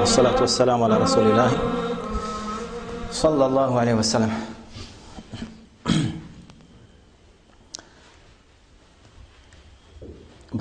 والصلاة 0.00 0.40
والسلام 0.40 0.82
على 0.82 0.96
رسول 0.96 1.26
الله. 1.30 1.50
صلى 3.12 3.46
الله 3.46 3.80
عليه 3.80 3.94
وسلم. 3.94 4.49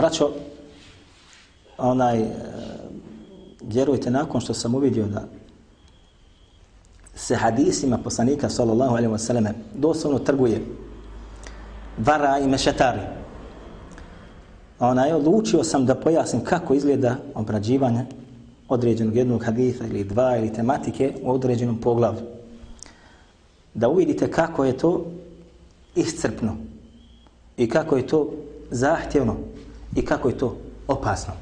Braćo, 0.09 0.30
onaj, 1.77 2.20
e, 2.20 2.26
vjerujte, 3.62 4.12
nakon 4.12 4.41
što 4.41 4.54
sam 4.54 4.76
uvidio 4.76 5.05
da 5.05 5.23
se 7.16 7.36
hadisima 7.36 7.98
poslanika, 7.98 8.50
sallallahu 8.50 8.91
alaihi 8.91 9.14
wasallam, 9.14 9.53
doslovno 9.76 10.20
trguje 10.20 10.62
vara 11.98 12.40
i 12.40 12.48
mešetari, 12.48 13.00
onaj, 14.80 15.14
odlučio 15.14 15.64
sam 15.64 15.86
da 15.86 15.95
pojasnim 15.95 16.44
kako 16.44 16.73
izgleda 16.73 17.16
obrađivanje 17.36 18.05
određenog 18.70 19.16
jednog 19.16 19.45
haditha 19.45 19.86
ili 19.86 20.03
dva 20.03 20.38
ili 20.38 20.53
tematike 20.53 21.14
u 21.23 21.31
određenom 21.31 21.78
poglavlju. 21.78 22.22
Da 23.73 23.89
uvidite 23.89 24.31
kako 24.31 24.66
je 24.66 24.78
to 24.78 25.05
iscrpno 25.95 26.58
i 27.58 27.70
kako 27.70 27.98
je 27.98 28.08
to 28.08 28.31
zahtjevno 28.72 29.36
i 29.96 30.06
kako 30.06 30.30
je 30.30 30.38
to 30.38 30.58
opasno. 30.88 31.34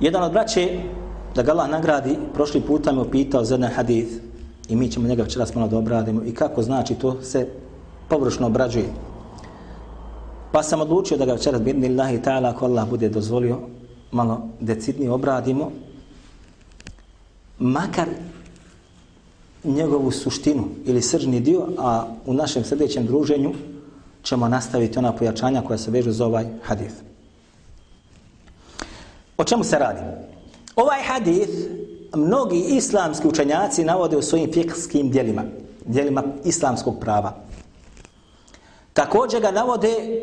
Jedan 0.00 0.22
od 0.22 0.32
braće, 0.32 0.80
da 1.34 1.42
ga 1.42 1.52
Allah 1.52 1.70
nagradi, 1.70 2.18
prošli 2.34 2.60
puta 2.60 2.92
me 2.92 3.00
upitao 3.00 3.44
za 3.44 3.54
jedan 3.54 3.70
hadith 3.70 4.12
i 4.68 4.76
mi 4.76 4.90
ćemo 4.90 5.08
njega 5.08 5.22
večeras 5.22 5.54
malo 5.54 5.68
da 5.68 5.78
obradimo 5.78 6.22
i 6.24 6.34
kako 6.34 6.62
znači 6.62 6.94
to 6.94 7.22
se 7.22 7.46
površno 8.08 8.46
obrađuje. 8.46 8.92
Pa 10.52 10.62
sam 10.62 10.80
odlučio 10.80 11.16
da 11.16 11.26
ga 11.26 11.32
večeras, 11.32 11.62
bidnillahi 11.62 12.18
ta'ala, 12.18 12.50
ako 12.50 12.64
Allah 12.64 12.88
bude 12.88 13.08
dozvolio, 13.08 13.58
malo 14.10 14.48
decidnije 14.60 15.10
obradimo, 15.10 15.70
makar 17.58 18.08
njegovu 19.64 20.10
suštinu 20.10 20.64
ili 20.84 21.02
sržni 21.02 21.40
dio, 21.40 21.68
a 21.78 22.06
u 22.26 22.34
našem 22.34 22.64
sljedećem 22.64 23.06
druženju 23.06 23.52
ćemo 24.22 24.48
nastaviti 24.48 24.98
ona 24.98 25.12
pojačanja 25.12 25.62
koja 25.62 25.78
se 25.78 25.90
vežu 25.90 26.12
za 26.12 26.26
ovaj 26.26 26.46
hadith. 26.62 26.94
O 29.36 29.44
čemu 29.44 29.64
se 29.64 29.78
radi? 29.78 30.00
Ovaj 30.76 31.02
hadith 31.02 31.52
mnogi 32.14 32.64
islamski 32.68 33.28
učenjaci 33.28 33.84
navode 33.84 34.16
u 34.16 34.22
svojim 34.22 34.52
fikskim 34.52 35.10
dijelima, 35.10 35.42
dijelima 35.86 36.24
islamskog 36.44 37.00
prava. 37.00 37.36
Također 38.92 39.40
ga 39.40 39.50
navode 39.50 40.22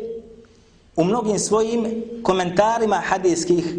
u 0.96 1.04
mnogim 1.04 1.38
svojim 1.38 2.04
komentarima 2.22 2.96
hadijskih 2.96 3.74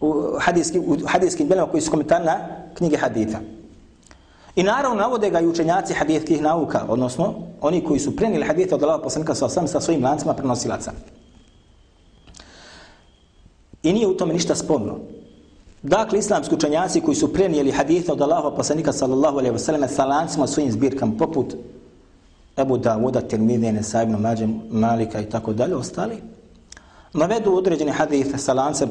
u 0.00 0.38
hadijskim, 0.40 0.82
u 0.86 0.96
hadijskim 1.06 1.46
dijelima 1.46 1.70
koji 1.70 1.80
su 1.80 1.90
komentari 1.90 2.24
na 2.24 2.38
knjige 2.74 2.96
haditha. 2.96 3.38
I 4.56 4.62
naravno 4.62 4.96
navode 4.96 5.30
ga 5.30 5.40
i 5.40 5.46
učenjaci 5.46 5.94
hadijskih 5.94 6.42
nauka, 6.42 6.84
odnosno 6.88 7.34
oni 7.60 7.84
koji 7.84 8.00
su 8.00 8.16
prenijeli 8.16 8.46
hadijete 8.46 8.74
od 8.74 8.82
Allaha 8.82 9.02
poslanika 9.02 9.34
sa 9.34 9.46
osam 9.46 9.68
sa 9.68 9.80
svojim 9.80 10.04
lancima 10.04 10.34
prenosilaca. 10.34 10.92
I 13.82 13.92
nije 13.92 14.06
u 14.06 14.16
tome 14.16 14.34
ništa 14.34 14.54
sporno. 14.54 14.98
Dakle, 15.82 16.18
islamski 16.18 16.54
učenjaci 16.54 17.00
koji 17.00 17.14
su 17.14 17.32
prenijeli 17.32 17.70
hadijete 17.70 18.12
od 18.12 18.20
Allaha 18.20 18.50
poslanika 18.50 18.92
sallallahu 18.92 19.38
alaihi 19.38 19.56
wasallam 19.56 19.88
sa 19.88 20.04
lancima 20.04 20.46
svojim 20.46 20.72
zbirkam 20.72 21.16
poput 21.18 21.54
Ebu 22.56 22.78
Dawuda, 22.78 23.28
Tirmidije, 23.28 23.72
Nesajbno, 23.72 24.18
Mađem, 24.18 24.60
Malika 24.70 25.20
i 25.20 25.30
tako 25.30 25.52
dalje, 25.52 25.76
ostali, 25.76 26.22
navedu 27.12 27.54
određene 27.54 27.92
hadijete 27.92 28.38
sa 28.38 28.52
lancem 28.52 28.88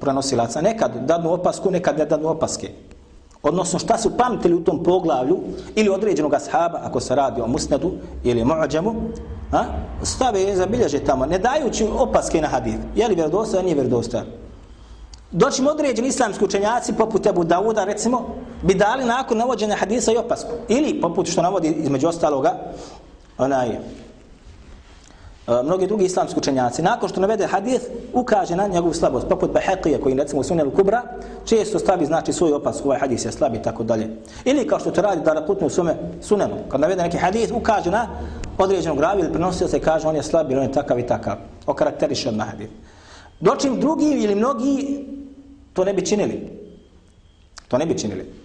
prenosilaca, 0.00 0.60
nekad 0.60 1.06
dadnu 1.06 1.32
opasku, 1.32 1.70
nekad 1.70 1.98
ne 1.98 2.04
dadnu 2.04 2.28
opaske. 2.28 2.70
Odnosno 3.44 3.78
šta 3.78 3.98
su 3.98 4.16
pamtili 4.16 4.54
u 4.54 4.64
tom 4.64 4.82
poglavlju 4.82 5.38
ili 5.74 5.88
određenog 5.88 6.34
ashaba, 6.34 6.80
ako 6.82 7.00
se 7.00 7.14
radi 7.14 7.40
o 7.40 7.46
musnadu 7.46 7.92
ili 8.24 8.44
mu'ađemu, 8.44 8.94
a, 9.52 9.64
stave 10.02 10.42
i 10.42 10.56
zabilježe 10.56 10.98
tamo, 10.98 11.26
ne 11.26 11.38
dajući 11.38 11.86
opaske 11.98 12.40
na 12.40 12.48
hadith. 12.48 12.78
Je 12.96 13.08
li 13.08 13.14
vjerodostojan, 13.14 13.64
nije 13.64 13.74
vjerodostojan. 13.74 14.26
Doći 15.30 15.62
mu 15.62 15.70
određeni 15.70 16.08
islamski 16.08 16.44
učenjaci, 16.44 16.92
poput 16.92 17.26
Ebu 17.26 17.44
Dauda, 17.44 17.84
recimo, 17.84 18.26
bi 18.62 18.74
dali 18.74 19.04
nakon 19.04 19.38
navođenja 19.38 19.76
hadisa 19.76 20.12
i 20.12 20.16
opasku. 20.16 20.50
Ili, 20.68 21.00
poput 21.00 21.28
što 21.28 21.42
navodi 21.42 21.68
između 21.68 22.08
ostaloga, 22.08 22.54
onaj, 23.38 23.78
mnogi 25.46 25.86
drugi 25.86 26.04
islamski 26.04 26.38
učenjaci, 26.38 26.82
nakon 26.82 27.08
što 27.08 27.20
navede 27.20 27.46
hadis, 27.46 27.82
ukaže 28.12 28.56
na 28.56 28.66
njegovu 28.66 28.94
slabost. 28.94 29.28
Poput 29.28 29.52
Behekije, 29.52 30.00
koji 30.00 30.14
recimo 30.14 30.40
u 30.40 30.44
Sunjelu 30.44 30.70
Kubra, 30.70 31.02
često 31.44 31.78
stavi, 31.78 32.06
znači, 32.06 32.32
svoj 32.32 32.52
opasku, 32.52 32.88
ovaj 32.88 32.98
hadis 32.98 33.24
je 33.24 33.32
slab 33.32 33.54
i 33.54 33.62
tako 33.62 33.82
dalje. 33.82 34.08
Ili 34.44 34.66
kao 34.66 34.78
što 34.78 34.90
to 34.90 35.02
radi 35.02 35.22
da 35.24 35.32
raputnu 35.32 35.66
u 35.66 35.70
Sunelu, 36.22 36.56
kad 36.68 36.80
navede 36.80 37.02
neki 37.02 37.16
hadis, 37.16 37.50
ukaže 37.50 37.90
na 37.90 38.08
određenog 38.58 39.00
ravi 39.00 39.20
ili 39.20 39.32
prenosio 39.32 39.68
se 39.68 39.80
kaže 39.80 40.08
on 40.08 40.16
je 40.16 40.22
slab 40.22 40.50
ili 40.50 40.60
on 40.60 40.66
je 40.66 40.72
takav 40.72 40.98
i 40.98 41.06
takav. 41.06 41.36
Okarakteriše 41.66 42.28
odmah 42.28 42.50
hadis. 42.50 42.68
Dočim 43.40 43.80
drugi 43.80 44.10
ili 44.10 44.34
mnogi 44.34 45.04
To 45.74 45.84
ne 45.84 45.92
bi 45.94 46.06
činili. 46.06 46.40
To 47.68 47.78
ne 47.78 47.86
bi 47.86 47.98
činili. 47.98 48.43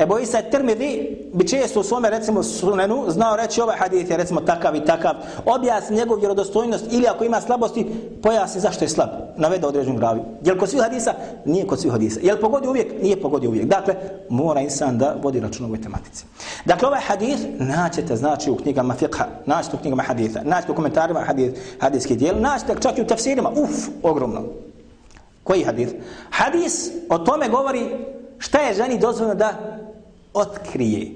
Ebu 0.00 0.18
Isa 0.18 0.42
Tirmidhi 0.42 1.18
bi 1.32 1.48
često 1.48 1.80
u 1.80 1.82
svome, 1.82 2.10
recimo, 2.10 2.42
sunenu 2.42 3.04
znao 3.08 3.36
reći 3.36 3.60
ovaj 3.60 3.76
hadith 3.76 4.10
je, 4.10 4.16
recimo, 4.16 4.40
takav 4.40 4.76
i 4.76 4.84
takav. 4.84 5.14
Objasni 5.46 5.96
njegov 5.96 6.18
vjerodostojnost 6.18 6.84
ili 6.90 7.06
ako 7.06 7.24
ima 7.24 7.40
slabosti, 7.40 7.86
pojasni 8.22 8.60
zašto 8.60 8.84
je 8.84 8.88
slab. 8.88 9.08
Navede 9.36 9.66
određenu 9.66 9.98
gravi. 9.98 10.20
Jel 10.44 10.58
kod 10.58 10.70
svih 10.70 10.82
hadisa? 10.82 11.14
Nije 11.44 11.66
kod 11.66 11.80
svih 11.80 11.92
hadisa. 11.92 12.20
Jel 12.22 12.40
pogodi 12.40 12.68
uvijek? 12.68 13.02
Nije 13.02 13.20
pogodi 13.20 13.48
uvijek. 13.48 13.66
Dakle, 13.66 13.94
mora 14.28 14.60
insan 14.60 14.98
da 14.98 15.16
vodi 15.22 15.40
račun 15.40 15.64
u 15.64 15.68
ovoj 15.68 15.82
tematici. 15.82 16.24
Dakle, 16.64 16.88
ovaj 16.88 17.00
hadith 17.00 17.42
naćete, 17.58 18.16
znači, 18.16 18.50
u 18.50 18.56
knjigama 18.56 18.94
fiqha, 19.00 19.24
naćete 19.46 19.76
u 19.76 19.80
knjigama 19.80 20.02
haditha, 20.02 20.40
naćete 20.44 20.72
u 20.72 20.74
komentarima 20.74 21.20
hadith, 21.20 21.60
hadijskih 21.80 22.18
dijel, 22.18 22.40
naćete 22.40 22.74
čak 22.80 22.98
i 22.98 23.02
u 23.02 23.06
tafsirima. 23.06 23.50
Uf, 23.50 23.88
ogromno. 24.02 24.42
Koji 25.44 25.64
hadis? 25.64 25.88
Hadis 26.30 26.90
o 27.08 27.18
tome 27.18 27.48
govori 27.48 27.90
šta 28.38 28.58
je 28.58 28.74
ženi 28.74 28.98
dozvoljeno 28.98 29.34
da 29.34 29.79
otkrije. 30.34 31.12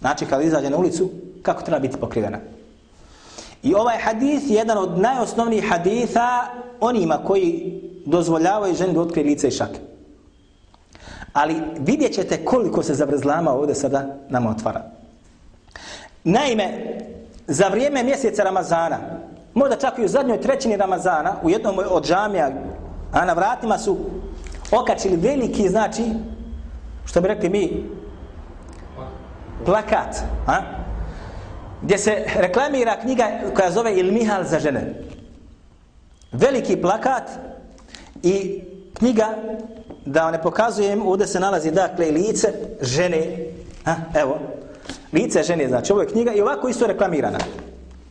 Znači, 0.00 0.26
kada 0.26 0.42
izađe 0.42 0.70
na 0.70 0.76
ulicu, 0.76 1.10
kako 1.42 1.62
treba 1.62 1.78
biti 1.78 1.96
pokrivena. 1.96 2.38
I 3.62 3.74
ovaj 3.74 3.98
hadis 3.98 4.50
je 4.50 4.54
jedan 4.54 4.78
od 4.78 4.98
najosnovnijih 4.98 5.68
haditha 5.68 6.46
onima 6.80 7.18
koji 7.26 7.80
dozvoljavaju 8.06 8.74
ženi 8.74 8.94
da 8.94 9.00
otkrije 9.00 9.26
lice 9.26 9.48
i 9.48 9.50
šake. 9.50 9.80
Ali 11.32 11.62
vidjet 11.78 12.14
ćete 12.14 12.44
koliko 12.44 12.82
se 12.82 12.94
zavrzlama 12.94 13.52
ovdje 13.52 13.74
sada 13.74 14.16
nama 14.28 14.50
otvara. 14.50 14.82
Naime, 16.24 16.96
za 17.46 17.68
vrijeme 17.68 18.02
mjeseca 18.02 18.42
Ramazana, 18.42 18.98
možda 19.54 19.76
čak 19.76 19.98
i 19.98 20.04
u 20.04 20.08
zadnjoj 20.08 20.40
trećini 20.40 20.76
Ramazana, 20.76 21.36
u 21.42 21.50
jednom 21.50 21.78
od 21.90 22.06
džamija 22.06 22.50
A 23.12 23.24
na 23.24 23.32
vratima 23.32 23.78
su 23.78 23.96
okačili 24.70 25.16
veliki, 25.16 25.68
znači, 25.68 26.02
što 27.04 27.20
bi 27.20 27.28
rekli 27.28 27.48
mi, 27.48 27.90
plakat, 29.64 30.16
a? 30.46 30.60
gdje 31.82 31.98
se 31.98 32.24
reklamira 32.36 33.00
knjiga 33.00 33.28
koja 33.54 33.70
zove 33.70 33.96
Il 33.96 34.12
Mihal 34.12 34.44
za 34.44 34.58
žene. 34.58 34.94
Veliki 36.32 36.76
plakat 36.76 37.30
i 38.22 38.62
knjiga, 38.98 39.28
da 40.06 40.30
ne 40.30 40.42
pokazujem, 40.42 41.06
ovdje 41.06 41.26
se 41.26 41.40
nalazi, 41.40 41.70
dakle, 41.70 42.10
lice 42.10 42.52
žene, 42.80 43.36
a? 43.84 43.94
evo, 44.14 44.38
lice 45.12 45.42
žene, 45.42 45.68
znači, 45.68 45.92
ovo 45.92 46.02
je 46.02 46.08
knjiga 46.08 46.32
i 46.32 46.40
ovako 46.40 46.68
isto 46.68 46.86
reklamirana. 46.86 47.38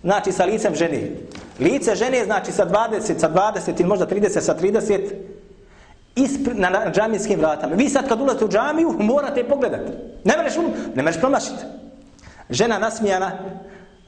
Znači, 0.03 0.31
sa 0.31 0.45
licem 0.45 0.75
žene. 0.75 1.11
Lice 1.59 1.95
žene 1.95 2.23
znači 2.23 2.51
sa 2.51 2.65
20, 2.65 3.19
sa 3.19 3.29
20 3.29 3.79
ili 3.79 3.89
možda 3.89 4.07
30, 4.07 4.39
sa 4.39 4.55
30 4.55 4.99
ispr 6.23 6.51
na, 6.55 6.69
na 6.69 6.91
džamijskim 6.91 7.39
vratama. 7.39 7.75
Vi 7.75 7.89
sad 7.89 8.07
kad 8.07 8.21
ulazite 8.21 8.45
u 8.45 8.49
džamiju, 8.49 8.95
morate 8.99 9.43
pogledati. 9.43 9.91
Ne 10.23 10.37
mereš, 10.37 10.57
um, 10.57 10.65
ne 10.95 11.03
mereš 11.03 11.19
promašiti. 11.19 11.63
Žena 12.49 12.79
nasmijana, 12.79 13.31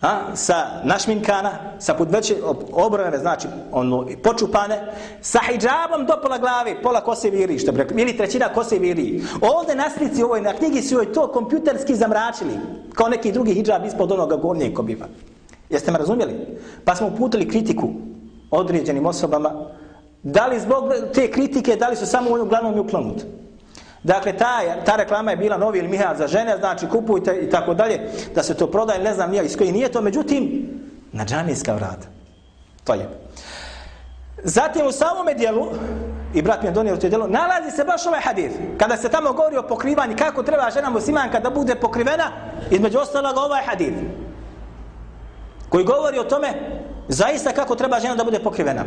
a, 0.01 0.35
sa 0.35 0.65
našminkana, 0.83 1.51
sa 1.79 1.93
podveće 1.93 2.35
obrane, 2.71 3.17
znači 3.17 3.47
ono, 3.71 4.07
počupane, 4.23 4.93
sa 5.21 5.39
hijabom 5.39 6.05
do 6.07 6.13
pola 6.21 6.37
glave, 6.37 6.81
pola 6.81 7.01
kose 7.01 7.29
viri, 7.29 7.59
što 7.59 7.71
bi 7.71 7.77
rekli, 7.77 8.01
ili 8.01 8.17
trećina 8.17 8.49
kose 8.53 8.79
viri. 8.79 9.23
Ovde 9.41 9.75
na 9.75 9.89
slici 9.89 10.23
ovoj, 10.23 10.41
na 10.41 10.53
knjigi 10.53 10.81
su 10.81 10.95
joj 10.95 11.13
to 11.13 11.27
kompjuterski 11.27 11.95
zamračili, 11.95 12.53
kao 12.93 13.09
neki 13.09 13.31
drugi 13.31 13.53
hijab 13.53 13.85
ispod 13.85 14.11
onoga 14.11 14.35
gornjeg 14.35 14.73
kobiva. 14.73 15.05
Jeste 15.69 15.91
me 15.91 15.97
razumjeli? 15.97 16.33
Pa 16.85 16.95
smo 16.95 17.07
uputili 17.07 17.49
kritiku 17.49 17.89
određenim 18.51 19.05
osobama, 19.05 19.51
da 20.23 20.45
li 20.45 20.59
zbog 20.59 20.83
te 21.13 21.31
kritike, 21.31 21.75
da 21.75 21.87
li 21.87 21.95
su 21.95 22.05
samo 22.05 22.29
uglavnom 22.41 22.79
uklonut? 22.79 23.21
Dakle, 24.03 24.37
ta, 24.37 24.59
ta 24.85 24.95
reklama 24.95 25.31
je 25.31 25.37
bila 25.37 25.57
novi 25.57 25.79
ili 25.79 25.87
mihal 25.87 26.15
za 26.15 26.27
žene, 26.27 26.57
znači 26.57 26.87
kupujte 26.89 27.39
i 27.41 27.49
tako 27.49 27.73
dalje, 27.73 27.99
da 28.35 28.43
se 28.43 28.53
to 28.53 28.67
prodaje, 28.67 29.03
ne 29.03 29.13
znam 29.13 29.31
nije 29.31 29.45
iz 29.45 29.57
koji 29.57 29.71
nije 29.71 29.91
to, 29.91 30.01
međutim, 30.01 30.69
na 31.11 31.25
džanijska 31.25 31.73
vrata. 31.73 32.07
To 32.83 32.93
je. 32.93 33.09
Zatim 34.43 34.87
u 34.87 34.91
samom 34.91 35.27
dijelu, 35.37 35.67
i 36.33 36.41
brat 36.41 36.61
mi 36.61 36.67
je 36.67 36.71
donio 36.71 36.93
u 36.93 36.97
to 36.97 37.09
dijelo, 37.09 37.27
nalazi 37.27 37.71
se 37.75 37.83
baš 37.83 38.05
ovaj 38.05 38.21
hadith. 38.21 38.55
Kada 38.77 38.97
se 38.97 39.09
tamo 39.09 39.33
govori 39.33 39.57
o 39.57 39.67
pokrivanju, 39.67 40.15
kako 40.17 40.43
treba 40.43 40.71
žena 40.71 40.89
muslimanka 40.89 41.39
da 41.39 41.49
bude 41.49 41.75
pokrivena, 41.75 42.31
između 42.71 42.99
ostalog 42.99 43.37
ovaj 43.37 43.63
hadith. 43.65 43.97
Koji 45.69 45.85
govori 45.85 46.19
o 46.19 46.23
tome, 46.23 46.47
zaista 47.07 47.51
kako 47.51 47.75
treba 47.75 47.99
žena 47.99 48.15
da 48.15 48.23
bude 48.23 48.39
pokrivena. 48.39 48.83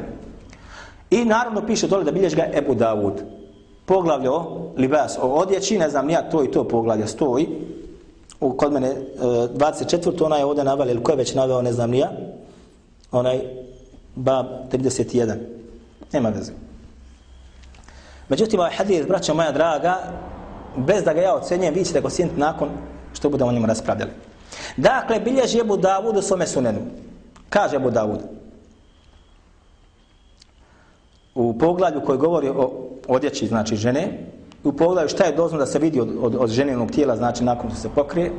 I 1.10 1.24
naravno 1.24 1.66
piše 1.66 1.86
dole 1.86 2.04
da 2.04 2.12
bilješ 2.12 2.34
ga 2.34 2.50
Ebu 2.54 2.74
Davud 2.74 3.22
poglavlje 3.86 4.30
o 4.30 4.70
libas, 4.76 5.18
o 5.22 5.26
odjeći, 5.26 5.78
ne 5.78 5.90
znam, 5.90 6.10
ja 6.10 6.30
to 6.30 6.44
i 6.44 6.50
to 6.50 6.68
poglavlje 6.68 7.06
stoji, 7.06 7.48
u, 8.40 8.52
kod 8.52 8.72
mene 8.72 8.88
e, 8.88 8.96
24. 9.20 10.24
ona 10.24 10.36
je 10.36 10.44
ovdje 10.44 10.64
navela, 10.64 10.90
ili 10.90 11.02
ko 11.02 11.12
je 11.12 11.16
već 11.16 11.34
naveo, 11.34 11.62
ne 11.62 11.72
znam, 11.72 11.90
nija, 11.90 12.10
onaj 13.12 13.40
bab 14.14 14.46
31. 14.72 15.34
Nema 16.12 16.28
veze. 16.28 16.52
Međutim, 18.28 18.60
ovaj 18.60 18.72
hadis, 18.72 19.06
braćo 19.06 19.34
moja 19.34 19.52
draga, 19.52 19.98
bez 20.76 21.04
da 21.04 21.12
ga 21.12 21.20
ja 21.20 21.34
ocenjem, 21.34 21.74
vi 21.74 21.84
ćete 21.84 22.00
ga 22.00 22.06
osjetiti 22.06 22.40
nakon 22.40 22.68
što 23.12 23.28
budemo 23.28 23.50
o 23.50 23.52
njemu 23.52 23.66
raspravljali. 23.66 24.10
Dakle, 24.76 25.20
bilježi 25.20 25.58
Ebu 25.58 25.76
Davud 25.76 26.16
u 26.16 26.22
svome 26.22 26.46
sunenu. 26.46 26.78
Kaže 27.48 27.76
Ebu 27.76 27.90
Davud. 27.90 28.20
U 31.34 31.58
poglavlju 31.58 32.00
koje 32.06 32.18
govori 32.18 32.48
o 32.48 32.70
odjeći, 33.08 33.46
znači 33.46 33.76
žene, 33.76 34.26
u 34.64 34.72
poglavlju 34.72 35.08
šta 35.08 35.24
je 35.24 35.36
dozno 35.36 35.58
da 35.58 35.66
se 35.66 35.78
vidi 35.78 36.00
od, 36.00 36.08
od, 36.20 36.34
od 36.34 36.50
ženinog 36.50 36.90
tijela, 36.90 37.16
znači 37.16 37.44
nakon 37.44 37.70
što 37.70 37.78
se 37.78 37.88
pokrije, 37.94 38.32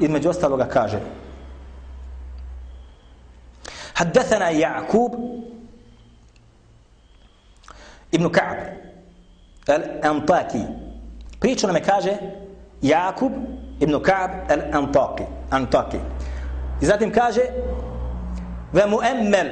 između 0.00 0.28
ostaloga 0.28 0.64
kaže 0.64 1.00
Haddathana 3.98 4.48
Jakub 4.48 5.12
ibn 8.12 8.28
Ka'b 8.30 8.58
al-Antaki. 9.66 10.62
Priča 11.40 11.66
nam 11.66 11.76
je 11.76 11.82
kaže 11.82 12.16
Jakub 12.82 13.32
ibn 13.80 13.94
Ka'b 13.94 14.30
al-Antaki 14.48 15.24
Antaki. 15.50 15.98
I 16.82 16.86
zatim 16.86 17.12
kaže 17.12 17.40
ve 18.72 18.82
mu'emmel 18.86 19.48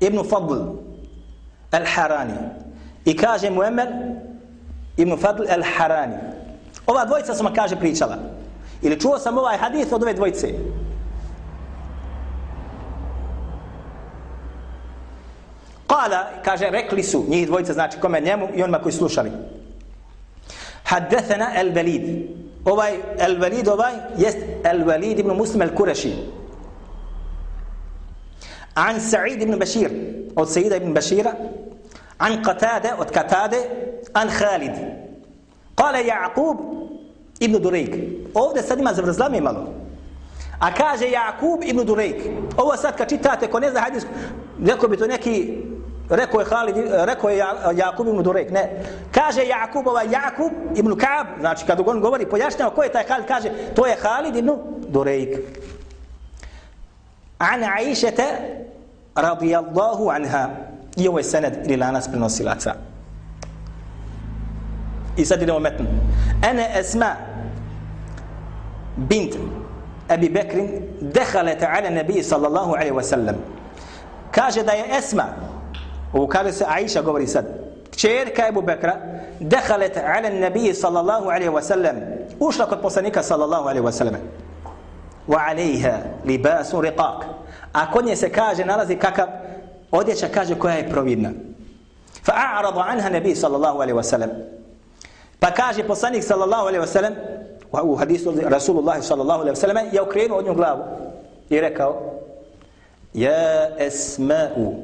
ibn 0.00 0.18
Fadl 0.28 0.83
al-Harani 1.74 2.64
I 3.04 3.16
kaže 3.16 3.50
mu 3.50 3.62
Emel 3.62 3.88
ibn 4.96 5.16
Fadl 5.16 5.42
Al-Harani. 5.42 6.16
Ova 6.86 7.04
dvojica 7.04 7.34
sam 7.34 7.54
kaže 7.54 7.76
pričala. 7.76 8.18
Ili 8.82 9.00
čuo 9.00 9.18
sam 9.18 9.38
ovaj 9.38 9.56
hadith 9.56 9.92
od 9.92 10.02
ove 10.02 10.14
dvojice. 10.14 10.48
Kala, 15.86 16.42
kaže, 16.44 16.70
rekli 16.70 17.02
su 17.02 17.24
njih 17.28 17.46
dvojica, 17.46 17.72
znači 17.72 18.00
kome 18.00 18.20
njemu 18.20 18.48
i 18.54 18.62
onima 18.62 18.78
koji 18.78 18.92
slušali. 18.92 19.30
Haddethena 20.84 21.50
el-Velid. 21.56 22.26
Ovaj 22.64 22.92
el-Velid 23.18 23.68
ovaj 23.68 23.92
jest 24.18 24.38
el-Velid 24.64 25.18
ibn 25.18 25.30
Muslim 25.30 25.62
el-Kureši. 25.62 26.12
An 28.75 28.99
Sa'id 28.99 29.41
ibn 29.41 29.59
Bashir. 29.59 29.91
Od 30.35 30.49
Sa'ida 30.49 30.75
ibn 30.75 30.93
Bashira. 30.93 31.33
عن 32.21 32.41
قتادة 32.41 32.95
وقتادة 32.99 33.57
عن 34.15 34.29
خالد 34.29 34.75
قال 35.77 36.05
يعقوب 36.05 36.57
ابن 37.43 37.61
دريك 37.61 37.93
ovdje 38.33 38.63
sad 38.63 38.79
ima 38.79 38.93
zavrzlame 38.93 39.41
malo 39.41 39.67
a 40.59 40.73
kaže 40.73 41.11
Jakub 41.11 41.63
ibn 41.63 41.85
Durejk 41.85 42.21
ovo 42.57 42.77
sad 42.77 42.97
kad 42.97 43.09
čitate 43.09 43.47
ko 43.47 43.59
ne 43.59 43.71
zna 43.71 43.79
hadis 43.79 44.05
rekao 44.65 44.89
bi 44.89 44.97
to 44.97 45.07
neki 45.07 45.57
rekao 46.09 46.39
je 46.39 46.45
Halid 46.45 46.75
rekao 46.91 47.29
je 47.29 47.37
Jakub 47.73 48.07
ibn 48.07 48.23
Durejk 48.23 48.51
ne 48.51 48.83
kaže 49.11 49.47
Jakub 49.47 49.87
ovaj 49.87 50.07
Jakub 50.11 50.51
ibn 50.75 50.97
Kaab 50.97 51.27
znači 51.39 51.65
kad 51.65 51.79
on 51.85 51.99
govori 51.99 52.25
pojašnjava 52.25 52.75
ko 52.75 52.83
je 52.83 52.91
taj 52.91 53.07
Halid 53.07 53.27
kaže 53.27 53.49
to 53.75 53.85
je 53.85 53.95
Halid 54.01 54.35
ibn 54.35 54.51
Durejk 54.87 55.37
An 57.52 57.62
Aisha 57.62 58.10
radijallahu 59.14 60.10
anha 60.10 60.48
I 60.96 61.08
ovo 61.08 61.18
je 61.18 61.24
sened 61.24 61.54
ili 61.64 61.76
lanas 61.76 62.08
prenosilaca. 62.08 62.74
I 65.16 65.24
sad 65.24 65.42
idemo 65.42 65.58
metnu. 65.58 65.86
Ene 66.50 66.68
esma 66.78 67.16
bint 68.96 69.34
Abi 70.08 70.28
Bekrin 70.28 70.82
dehalete 71.00 71.66
ala 71.66 71.90
nebiji 71.90 72.22
sallallahu 72.22 72.74
alaihi 72.74 72.92
wasallam. 72.92 73.34
Kaže 74.30 74.62
da 74.62 74.72
je 74.72 74.84
Esma, 74.98 75.24
ovo 76.12 76.26
kaže 76.26 76.52
se 76.52 76.64
Aisha 76.68 77.02
govori 77.02 77.26
sad, 77.26 77.44
čerka 77.96 78.48
Ebu 78.48 78.62
Bekra, 78.62 78.96
dehalete 79.40 80.00
ala 80.00 80.30
nebiji 80.30 80.74
sallallahu 80.74 81.24
alaihi 81.28 81.48
wasallam, 81.50 81.96
ušla 82.40 82.66
kod 82.66 82.82
poslanika 82.82 83.22
sallallahu 83.22 83.68
alaihi 83.68 83.86
wasallam. 83.86 84.16
وعليها 85.28 86.06
لباس 86.24 86.74
رقاق. 86.74 87.24
Ako 87.72 88.02
nje 88.02 88.16
se 88.16 88.28
kaže 88.28 88.64
nalazi 88.64 88.96
kakav 88.96 89.28
odjeća 89.92 90.28
kaže 90.28 90.54
koja 90.54 90.74
je 90.74 90.88
فأعرض 92.24 92.78
عنها 92.78 93.08
النبي 93.08 93.34
صلى 93.34 93.56
الله 93.56 93.82
عليه 93.82 93.92
وسلم. 93.92 94.30
فكاجي 95.44 95.82
بوسانيك 95.82 96.22
صلى 96.22 96.44
الله 96.44 96.66
عليه 96.66 96.80
وسلم 96.80 97.16
وهو 97.72 97.98
حديث 97.98 98.28
رسول 98.28 98.78
الله 98.78 99.00
صلى 99.00 99.22
الله 99.22 99.38
عليه 99.40 99.50
وسلم 99.50 99.78
يا 99.92 100.00
اوكرين 100.00 100.30
اونيو 100.30 100.52
غلاو 100.52 100.78
يركاو 101.50 101.92
يا 103.14 103.86
اسماء 103.86 104.82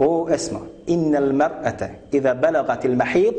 أو 0.00 0.28
اسماء 0.28 0.62
ان 0.88 1.16
المراه 1.16 1.90
اذا 2.14 2.32
بلغت 2.32 2.86
المحيض 2.86 3.34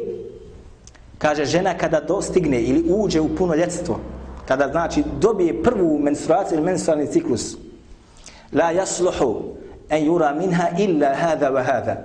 كاجا 1.19 1.43
جنا 1.43 1.73
كدا 1.73 1.99
دوستيغني 1.99 2.59
الي 2.71 2.91
اوجه 2.91 3.19
و 3.19 3.27
بونو 3.27 3.53
ليتستو 3.53 3.95
kada 4.49 4.67
znači 4.67 5.03
dobije 5.21 5.63
prvu 5.63 5.99
menstruaciju 5.99 6.57
ili 6.57 6.65
menstrualni 6.65 7.07
ciklus 7.07 7.57
la 8.53 8.73
yasluhu 8.73 9.41
en 9.89 10.05
yura 10.05 10.33
minha 10.33 10.67
illa 10.77 11.13
hada 11.15 11.51
wa 11.51 11.63
hada. 11.63 11.95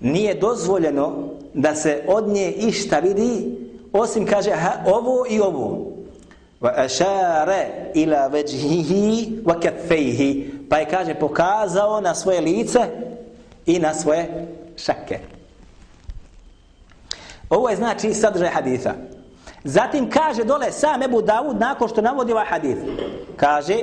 Nije 0.00 0.34
dozvoljeno 0.34 1.28
da 1.54 1.74
se 1.74 2.02
od 2.08 2.28
nje 2.28 2.50
išta 2.50 2.98
vidi, 2.98 3.58
osim 3.92 4.26
kaže 4.26 4.50
ha, 4.50 4.72
ovo 4.86 5.24
i 5.30 5.40
ovo. 5.40 5.86
Wa 6.60 6.70
ashara 6.76 7.64
ila 7.94 8.30
wajhihi 8.30 9.42
wa 9.44 9.60
kaffayhi. 9.62 10.50
Pa 10.68 10.78
je 10.78 10.86
kaže 10.86 11.14
pokazao 11.14 12.00
na 12.00 12.14
svoje 12.14 12.40
lice 12.40 12.80
i 13.66 13.78
na 13.78 13.94
svoje 13.94 14.46
šake. 14.76 15.18
Ovo 17.50 17.68
je 17.70 17.76
znači 17.76 18.14
sadržaj 18.14 18.48
haditha. 18.48 18.94
Zatim 19.64 20.10
kaže 20.10 20.44
dole 20.44 20.72
sam 20.72 21.02
Ebu 21.02 21.22
Davud 21.22 21.60
nakon 21.60 21.88
što 21.88 22.00
navodi 22.00 22.32
ovaj 22.32 22.46
hadith. 22.46 22.80
Kaže, 23.36 23.76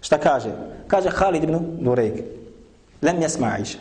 šta 0.00 0.18
kaže? 0.18 0.50
Kaže 0.86 1.10
Khalid 1.10 1.44
ibn 1.44 1.58
Nurejk. 1.80 2.14
Lem 3.02 3.22
jasma 3.22 3.46
Aisha. 3.58 3.78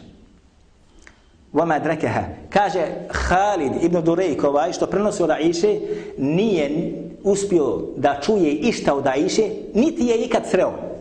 Vama 1.54 1.80
drekeha. 1.80 2.24
Kaže 2.50 2.86
Khalid 3.08 3.84
ibn 3.84 4.04
Durejk 4.04 4.44
ovaj 4.44 4.74
što 4.74 4.88
prenosi 4.88 5.24
od 5.24 5.30
Aisha 5.30 5.68
nije 6.18 6.94
uspio 7.24 7.82
da 7.98 8.20
čuje 8.22 8.52
išta 8.52 8.94
od 8.94 9.08
Aisha 9.08 9.44
niti 9.74 10.06
je 10.06 10.18
ikad 10.18 10.44
sreo. 10.50 10.93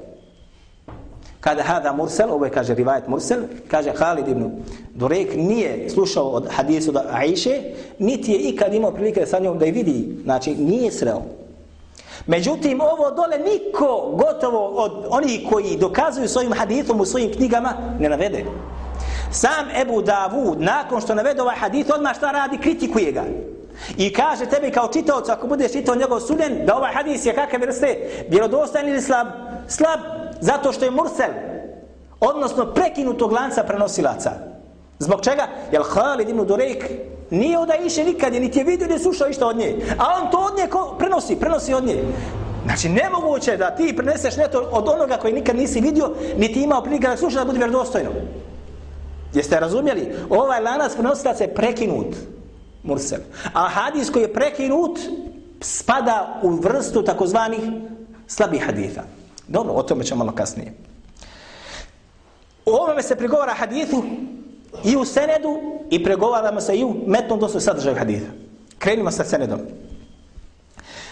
Kada 1.42 1.62
hada 1.62 1.92
Mursel, 1.92 2.30
ovo 2.30 2.44
je 2.44 2.50
kaže 2.50 2.75
rivajet 2.75 3.08
Mursel, 3.08 3.40
kaže 3.70 3.90
Halid 3.99 4.28
ibn 4.28 4.50
Durek 4.94 5.34
nije 5.37 5.90
slušao 5.90 6.28
od 6.28 6.49
hadisu 6.50 6.90
od 6.90 7.02
Aisha, 7.11 7.50
niti 7.99 8.32
je 8.32 8.38
ikad 8.38 8.75
imao 8.75 8.92
prilike 8.92 9.26
sa 9.26 9.38
njom 9.38 9.58
da 9.58 9.64
je 9.64 9.72
vidi, 9.72 10.18
znači 10.25 10.54
nije 10.54 10.92
sreo. 10.92 11.22
Međutim, 12.26 12.80
ovo 12.80 13.11
dole 13.11 13.38
niko 13.38 14.14
gotovo 14.14 14.66
od 14.68 14.92
onih 15.08 15.40
koji 15.50 15.76
dokazuju 15.76 16.28
svojim 16.28 16.52
hadithom 16.52 17.00
u 17.00 17.04
svojim 17.04 17.32
knjigama 17.32 17.72
ne 18.00 18.08
navede. 18.08 18.44
Sam 19.30 19.66
Ebu 19.80 20.02
Davud, 20.02 20.61
nakon 20.61 21.00
što 21.00 21.14
navede 21.14 21.42
ovaj 21.42 21.56
hadith, 21.56 21.90
odmah 21.94 22.16
šta 22.16 22.30
radi, 22.30 22.58
kritikuje 22.58 23.12
ga. 23.12 23.25
I 23.96 24.12
kaže 24.12 24.46
tebi 24.46 24.70
kao 24.70 24.88
čitaocu, 24.92 25.32
ako 25.32 25.46
budeš 25.46 25.72
čitao 25.72 25.94
njegov 25.94 26.20
sunen, 26.20 26.66
da 26.66 26.76
ovaj 26.76 26.92
hadis 26.92 27.26
je 27.26 27.34
kakve 27.34 27.58
vrste, 27.58 27.99
vjerodostan 28.28 28.88
ili 28.88 29.00
slab? 29.00 29.26
Slab, 29.68 30.00
zato 30.42 30.72
što 30.72 30.84
je 30.84 30.90
mursel, 30.90 31.30
odnosno 32.20 32.66
prekinutog 32.75 33.32
lanca 33.32 33.62
prenosilaca. 33.62 34.30
Zbog 34.99 35.20
čega? 35.20 35.46
Jer 35.72 35.82
Halid 35.88 36.28
ibn 36.28 36.46
Durejk 36.46 36.84
nije 37.30 37.58
oda 37.58 37.75
iše 37.75 38.04
nikad, 38.04 38.32
niti 38.32 38.58
je 38.58 38.64
vidio, 38.64 38.87
ni 38.87 38.99
slušao 38.99 39.28
išta 39.28 39.46
od 39.46 39.56
nje. 39.56 39.76
A 39.99 40.20
on 40.22 40.30
to 40.30 40.38
od 40.38 40.58
nje 40.58 40.68
prenosi, 40.99 41.37
prenosi 41.37 41.75
od 41.75 41.84
nje. 41.84 42.04
Znači, 42.64 42.88
nemoguće 42.88 43.56
da 43.56 43.70
ti 43.70 43.94
preneseš 43.96 44.37
nešto 44.37 44.68
od 44.72 44.88
onoga 44.88 45.16
koji 45.16 45.32
nikad 45.32 45.56
nisi 45.56 45.80
vidio, 45.80 46.11
niti 46.37 46.62
imao 46.62 46.82
prilike 46.82 47.08
da 47.08 47.16
sluša 47.16 47.38
da 47.38 47.44
bude 47.44 47.58
vjerodostojno. 47.58 48.11
Jeste 49.34 49.61
razumjeli? 49.61 50.14
Ovaj 50.30 50.61
lanac 50.61 50.92
prenosilaca 50.92 51.44
je 51.44 51.54
prekinut. 51.54 52.16
Mursel. 52.82 53.20
A 53.52 53.68
hadis 53.68 54.11
koji 54.11 54.22
je 54.22 54.32
prekinut 54.32 54.99
spada 55.61 56.40
u 56.42 56.50
vrstu 56.50 57.02
takozvanih 57.02 57.61
slabih 58.26 58.66
haditha. 58.66 59.02
Dobro, 59.52 59.73
o 59.73 59.82
tome 59.82 60.04
ćemo 60.04 60.25
malo 60.25 60.37
kasnije. 60.37 60.73
U 62.66 62.71
ovome 62.71 63.02
se 63.02 63.16
pregovara 63.16 63.54
hadithu 63.54 64.02
i 64.85 64.97
u 64.97 65.04
senedu 65.04 65.61
i 65.90 66.04
pregovaramo 66.04 66.61
se 66.61 66.76
i 66.76 66.85
u 66.85 66.94
metnom 67.06 67.40
dosu 67.40 67.61
sadržaju 67.61 67.97
haditha. 67.97 68.32
Krenimo 68.78 69.11
sa 69.11 69.25
senedom. 69.25 69.61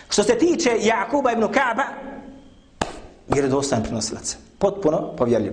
Što 0.09 0.23
se 0.23 0.39
tiče 0.39 0.71
Jakuba 0.81 1.33
ibn 1.33 1.43
Kaaba, 1.53 1.85
jer 3.35 3.45
je 3.45 3.51
dostan 3.51 3.83
prenosilac. 3.83 4.37
Potpuno 4.59 5.17
povjerljiv. 5.17 5.53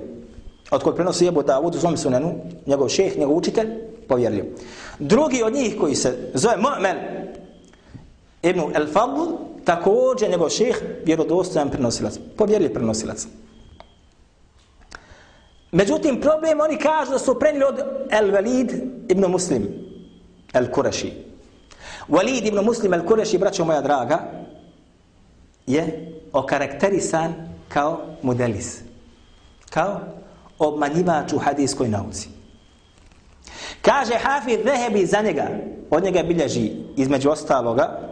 Od 0.72 0.84
kojeg 0.84 0.96
prenosi 0.96 1.25
Jebu 1.25 1.44
Davud 1.44 1.75
u 1.75 1.79
svome 1.79 1.98
sunenu, 1.98 2.36
njegov 2.65 2.89
šeh, 2.89 3.17
njegov 3.17 3.36
učitelj, 3.36 3.70
povjerljiv. 4.08 4.46
Drugi 5.00 5.44
od 5.44 5.53
njih 5.53 5.75
koji 5.79 5.96
se 5.96 6.32
zove 6.34 6.56
Mu'men 6.56 6.96
ibn 8.41 8.60
al-Fadl, 8.60 9.57
također 9.67 10.29
njegov 10.29 10.50
šeh, 10.50 10.81
vjerodostojan 11.05 11.69
prenosilac. 11.69 12.19
Povjerljiv 12.38 12.74
prenosilac. 12.74 13.27
Međutim, 15.71 16.21
problem 16.21 16.59
oni 16.62 16.77
kažu 16.77 17.12
da 17.12 17.19
su 17.19 17.39
prenili 17.39 17.63
od 17.63 17.83
al-Walid 18.12 18.71
ibn 19.09 19.25
Muslim, 19.25 19.67
al-Kuraši. 20.53 21.12
Walid 22.09 22.47
ibn 22.47 22.63
Muslim 22.65 22.91
al-Kuraši, 22.91 23.39
braćo 23.39 23.65
moja 23.65 23.81
draga, 23.81 24.19
je 25.67 26.13
okarakterisan 26.33 27.33
kao 27.67 28.00
modelis. 28.21 28.79
Kao 29.69 30.00
obmanjivač 30.59 31.33
u 31.33 31.38
hadijskoj 31.38 31.89
nauci. 31.89 32.29
Kaže 33.81 34.13
Hafid 34.13 34.59
Zehebi 34.63 35.05
za 35.05 35.21
njega, 35.21 35.47
od 35.89 36.03
njega 36.03 36.24
bilježi 36.24 36.71
između 36.95 37.29
ostaloga, 37.29 38.07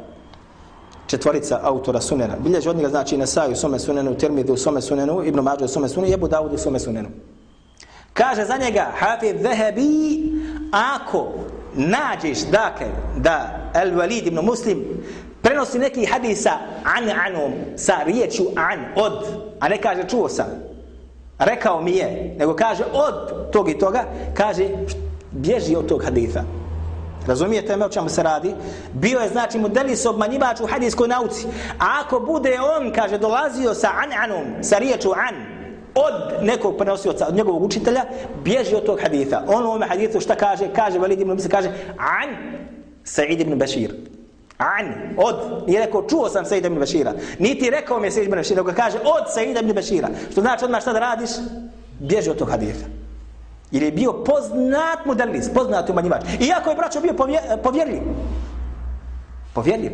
četvorica 1.07 1.59
autora 1.63 2.01
sunena. 2.01 2.35
Bilježi 2.39 2.69
od 2.69 2.75
njega 2.75 2.89
znači 2.89 3.17
Nesaj 3.17 3.51
u 3.51 3.55
svome 3.55 3.79
sunenu, 3.79 4.15
Tirmidhi 4.17 4.51
u 4.51 4.57
svome 4.57 4.81
sunenu, 4.81 5.23
Ibn 5.23 5.39
Mađu 5.39 5.65
u 5.65 5.67
svome 5.67 5.89
sunenu, 5.89 6.11
Jebu 6.11 6.27
Davud 6.27 6.53
u 6.53 6.57
svome 6.57 6.79
sunenu. 6.79 7.09
Kaže 8.13 8.45
za 8.45 8.57
njega 8.57 8.91
Hafiz 8.99 9.33
Vehebi, 9.41 10.31
ako 10.71 11.27
nađeš, 11.73 12.39
dakle, 12.39 12.87
da 13.17 13.49
El 13.73 13.91
Walid 13.91 14.27
ibn 14.27 14.39
Muslim 14.45 14.83
prenosi 15.41 15.79
neki 15.79 16.05
hadisa 16.05 16.51
an 16.83 17.09
anum 17.27 17.53
sa 17.75 17.93
riječu 18.05 18.43
an, 18.55 18.79
od, 18.95 19.25
a 19.59 19.69
ne 19.69 19.81
kaže 19.81 20.03
čuo 20.07 20.29
sam, 20.29 20.47
rekao 21.39 21.81
mi 21.81 21.91
je, 21.91 22.35
nego 22.39 22.55
kaže 22.55 22.83
od 22.93 23.51
tog 23.51 23.69
i 23.69 23.77
toga, 23.77 24.03
kaže 24.33 24.69
bježi 25.31 25.75
od 25.75 25.87
tog 25.87 26.03
haditha. 26.03 26.43
Razumijete 27.27 27.77
me 27.77 27.85
o 27.85 27.89
čemu 27.89 28.09
se 28.09 28.23
radi? 28.23 28.53
Bio 28.93 29.19
je 29.19 29.29
znači 29.29 29.59
modelis 29.59 30.05
obmanjivač 30.05 30.59
u 30.59 30.67
hadijskoj 30.67 31.07
nauci. 31.07 31.47
A 31.79 32.01
ako 32.05 32.19
bude 32.19 32.59
on, 32.77 32.91
kaže, 32.91 33.17
dolazio 33.17 33.73
sa 33.73 33.89
an'anom, 33.89 34.63
sa 34.63 34.77
riječu 34.77 35.11
an, 35.11 35.55
od 35.95 36.43
nekog 36.43 36.77
prenosioca, 36.77 37.27
od 37.27 37.35
njegovog 37.35 37.63
učitelja, 37.63 38.05
bježi 38.43 38.75
od 38.75 38.85
tog 38.85 39.01
haditha. 39.01 39.43
On 39.47 39.65
u 39.65 39.67
ovome 39.67 39.85
hadithu 39.85 40.19
šta 40.19 40.35
kaže? 40.35 40.73
Kaže, 40.75 40.99
Valid 40.99 41.21
ibn 41.21 41.35
Bisa, 41.35 41.49
kaže, 41.49 41.69
an 41.97 42.29
Sa'id 43.03 43.41
ibn 43.41 43.59
Bashir. 43.59 43.93
An, 44.57 44.93
od, 45.17 45.67
nije 45.67 45.85
rekao, 45.85 46.07
čuo 46.09 46.29
sam 46.29 46.45
Sa'id 46.45 46.65
ibn 46.65 46.79
Bashira. 46.79 47.13
Niti 47.39 47.69
rekao 47.69 47.99
mi 47.99 48.07
je 48.07 48.11
Sa'id 48.11 48.25
ibn 48.25 48.35
Bashira, 48.35 48.63
nego 48.63 48.75
kaže, 48.75 48.97
od 48.97 49.33
Sa'id 49.35 49.61
ibn 49.61 49.73
Bashira. 49.73 50.09
Što 50.31 50.41
znači 50.41 50.65
odmah 50.65 50.81
šta 50.81 50.93
da 50.93 50.99
radiš? 50.99 51.29
Bježi 51.99 52.29
od 52.29 52.37
tog 52.37 52.49
haditha. 52.49 53.04
Jer 53.75 53.83
je 53.83 53.91
bio 53.91 54.13
poznat 54.23 55.05
modelis, 55.05 55.49
poznat 55.53 55.89
umanjivač. 55.89 56.23
Iako 56.39 56.69
je 56.69 56.75
braćo 56.75 57.01
bio 57.01 57.13
povjerljiv. 57.63 58.01
Povjerljiv. 59.53 59.91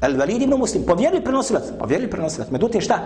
Al-Walid 0.00 0.42
ibn 0.42 0.58
Muslim, 0.58 0.82
povjerljiv 0.86 1.22
prenosilac. 1.22 1.64
Povjerljiv 1.78 2.10
prenosilac. 2.10 2.50
Međutim 2.50 2.80
šta? 2.80 2.98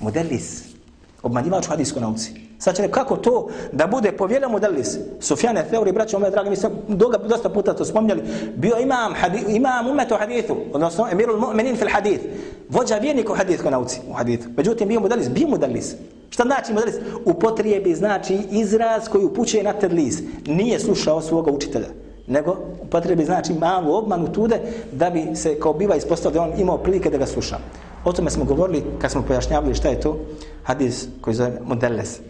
Modelis 0.00 0.76
obmanjivač 1.22 1.66
u 1.66 1.70
hadijskoj 1.70 2.02
nauci. 2.02 2.45
Sad 2.58 2.76
će 2.76 2.88
kako 2.88 3.16
to 3.16 3.48
da 3.72 3.86
bude 3.86 4.12
povjeran 4.12 4.50
modelis. 4.50 4.98
Sufjane 5.20 5.64
Theori, 5.68 5.92
braćo 5.92 6.18
moje 6.18 6.30
dragi, 6.30 6.50
mi 6.50 6.56
smo 6.56 6.70
doga, 6.88 7.18
dosta 7.18 7.48
puta 7.48 7.74
to 7.74 7.84
spomnjali, 7.84 8.22
bio 8.56 8.76
imam, 8.78 9.14
hadi, 9.14 9.44
imam 9.48 9.88
umet 9.88 10.12
u 10.12 10.16
hadithu, 10.16 10.56
odnosno 10.72 11.06
emirul 11.12 11.40
mu'minin 11.40 11.76
fil 11.76 11.88
hadith. 11.90 12.24
Vođa 12.68 12.96
vjernik 12.96 13.30
u 13.30 13.34
hadijskoj 13.34 13.70
nauci, 13.70 14.00
u 14.10 14.12
hadithu. 14.12 14.48
Međutim, 14.56 14.88
bio 14.88 15.00
modelis, 15.00 15.30
bio 15.30 15.48
modelis. 15.48 15.94
Šta 16.30 16.42
znači 16.42 16.72
modelis? 16.72 16.94
U 17.24 17.34
potrijebi 17.34 17.94
znači 17.94 18.38
izraz 18.50 19.08
koji 19.08 19.24
upućuje 19.24 19.62
na 19.62 19.72
tedlis. 19.72 20.22
Nije 20.46 20.80
slušao 20.80 21.20
svoga 21.20 21.50
učitelja 21.50 21.88
nego 22.26 22.56
potrebi 22.90 23.24
znači 23.24 23.52
malu 23.52 23.94
obmanu 23.94 24.32
tude 24.32 24.60
da 24.92 25.10
bi 25.10 25.36
se 25.36 25.60
kao 25.60 25.72
biva 25.72 25.96
ispostavio 25.96 26.40
da 26.40 26.46
on 26.46 26.60
imao 26.60 26.78
prilike 26.78 27.10
da 27.10 27.18
ga 27.18 27.26
sluša. 27.26 27.58
O 28.04 28.12
tome 28.12 28.30
smo 28.30 28.44
govorili 28.44 28.84
kad 28.98 29.10
smo 29.10 29.22
pojašnjavali 29.22 29.74
šta 29.74 29.88
je 29.88 30.00
to 30.00 30.18
hadis 30.62 31.08
koji 31.20 31.34
zove 31.34 31.60
Modeles. 31.64 32.20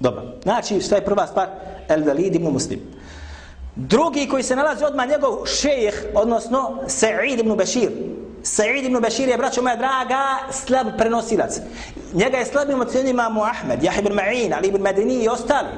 Dobro. 0.00 0.22
Znači, 0.42 0.80
šta 0.80 0.94
je 0.94 1.04
prva 1.04 1.26
stvar? 1.26 1.48
El 1.88 2.04
Velid 2.04 2.34
ibn 2.34 2.48
Muslim. 2.52 2.80
Drugi 3.76 4.28
koji 4.28 4.42
se 4.42 4.56
nalazi 4.56 4.84
odmah 4.84 5.08
njegov 5.08 5.46
šejih, 5.46 6.04
odnosno 6.14 6.78
Sa'id 6.86 7.40
ibn 7.40 7.56
Bashir. 7.56 7.90
Sa'id 8.42 8.84
ibn 8.84 9.00
Bashir 9.00 9.28
je, 9.28 9.36
braćo 9.36 9.62
moja 9.62 9.76
draga, 9.76 10.52
slab 10.52 10.86
prenosilac. 10.98 11.60
Njega 12.12 12.36
je 12.36 12.44
slabim 12.44 12.80
ocenio 12.80 13.10
imamo 13.10 13.42
Ahmed, 13.42 13.82
Jah 13.82 13.98
ibn 13.98 14.12
Ma'in, 14.12 14.54
Ali 14.56 14.68
ibn 14.68 14.82
Medini 14.82 15.14
i 15.14 15.28
ostali. 15.28 15.68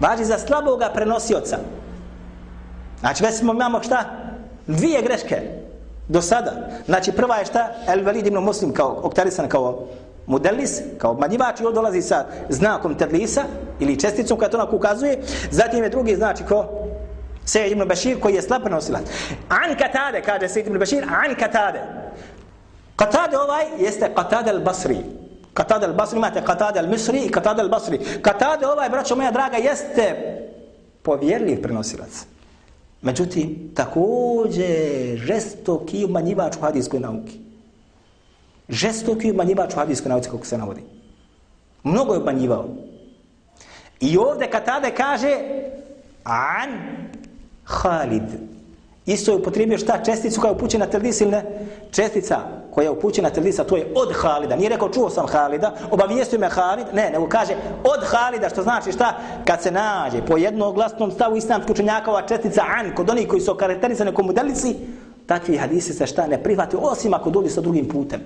Važi 0.00 0.24
za 0.24 0.38
slaboga 0.38 0.90
prenosioca. 0.94 1.58
Znači, 3.00 3.24
već 3.24 3.34
smo 3.34 3.52
imamo 3.52 3.82
šta? 3.82 4.04
Dvije 4.66 5.02
greške 5.02 5.40
do 6.08 6.22
sada. 6.22 6.52
Znači 6.86 7.12
prva 7.12 7.36
je 7.36 7.46
šta? 7.46 7.68
El 7.86 8.04
Velid 8.04 8.26
ibn 8.26 8.38
Muslim 8.38 8.72
kao 8.72 9.00
oktarisan 9.02 9.48
kao 9.48 9.86
Mudelis, 10.26 10.80
kao 10.98 11.10
obmanjivač 11.10 11.60
i 11.60 11.66
on 11.66 11.74
dolazi 11.74 12.02
sa 12.02 12.26
znakom 12.48 12.94
tedlisa 12.94 13.42
ili 13.80 14.00
česticom 14.00 14.38
koja 14.38 14.50
to 14.50 14.56
onako 14.56 14.76
ukazuje. 14.76 15.18
Zatim 15.50 15.82
je 15.82 15.90
drugi 15.90 16.16
znači 16.16 16.44
ko 16.44 16.66
Sejid 17.44 17.72
ibn 17.72 17.88
Bashir 17.88 18.20
koji 18.20 18.34
je 18.34 18.42
slab 18.42 18.62
prenosilac. 18.62 19.02
An 19.48 19.76
Katade, 19.78 20.22
kaže 20.22 20.48
Sejid 20.48 20.66
ibn 20.66 20.78
Bashir, 20.78 21.04
An 21.04 21.34
Katade. 21.38 21.80
Katade 22.96 23.38
ovaj 23.38 23.64
jeste 23.78 24.10
Katade 24.14 24.50
al-Basri. 24.50 24.96
Katade 25.54 25.86
al-Basri, 25.86 26.16
imate 26.16 26.44
Katade 26.44 26.80
al-Misri 26.80 27.26
i 27.26 27.30
Katade 27.30 27.62
al-Basri. 27.62 27.98
Katade 28.22 28.66
ovaj, 28.66 28.88
braćo 28.88 29.16
moja 29.16 29.30
draga, 29.30 29.56
jeste 29.56 30.14
povjerljiv 31.02 31.62
prenosilac. 31.62 32.26
Međutim, 33.02 33.72
također 33.74 35.16
žestoki 35.16 36.04
umanjivač 36.04 36.56
u 36.56 36.60
hadijskoj 36.60 37.00
nauki. 37.00 37.41
Žestoki 38.72 39.30
obmanjivač 39.30 39.74
u 39.74 39.76
hadijskoj 39.76 40.08
nauci, 40.08 40.30
kako 40.30 40.46
se 40.46 40.58
navodi. 40.58 40.80
Mnogo 41.84 42.14
je 42.14 42.20
obmanjivao. 42.20 42.68
I 44.00 44.18
ovdje 44.18 44.50
Katade 44.50 44.90
kaže 44.90 45.38
An 46.24 46.70
Khalid. 47.64 48.22
Isto 49.06 49.30
je 49.30 49.36
upotrijebio 49.36 49.78
šta 49.78 50.04
česticu 50.04 50.40
koja 50.40 50.50
je 50.50 50.56
upućena 50.56 50.86
trdis 50.86 51.20
ili 51.20 51.30
ne? 51.30 51.44
Čestica 51.90 52.38
koja 52.70 52.84
je 52.84 52.90
upućena 52.90 53.30
trdisa, 53.30 53.64
to 53.64 53.76
je 53.76 53.92
od 53.96 54.12
Halida. 54.14 54.56
Nije 54.56 54.68
rekao 54.68 54.88
čuo 54.88 55.10
sam 55.10 55.26
Halida, 55.26 55.74
obavijestio 55.90 56.38
me 56.38 56.48
Halid, 56.48 56.86
ne, 56.94 57.10
nego 57.10 57.28
kaže 57.28 57.54
od 57.84 58.04
Halida, 58.04 58.48
što 58.48 58.62
znači 58.62 58.92
šta? 58.92 59.18
Kad 59.44 59.62
se 59.62 59.70
nađe 59.70 60.26
po 60.26 60.36
jednoglasnom 60.36 61.10
stavu 61.10 61.36
islamskog 61.36 61.70
učenjaka 61.70 62.10
ova 62.10 62.26
čestica 62.26 62.62
an, 62.78 62.94
kod 62.94 63.10
onih 63.10 63.28
koji 63.28 63.40
su 63.40 63.54
karakterizane 63.54 64.14
kao 64.14 64.24
takvi 65.26 65.56
hadisi 65.56 65.92
se 65.92 66.06
šta 66.06 66.26
ne 66.26 66.42
prihvati, 66.42 66.76
osim 66.80 67.14
ako 67.14 67.30
dođe 67.30 67.50
sa 67.50 67.60
drugim 67.60 67.88
putem. 67.88 68.20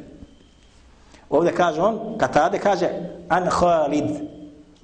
Ovdje 1.30 1.54
kaže 1.54 1.80
on, 1.80 2.18
Katade 2.18 2.59
kaže 2.59 2.88
an 3.28 3.49
Khalid, 3.50 4.04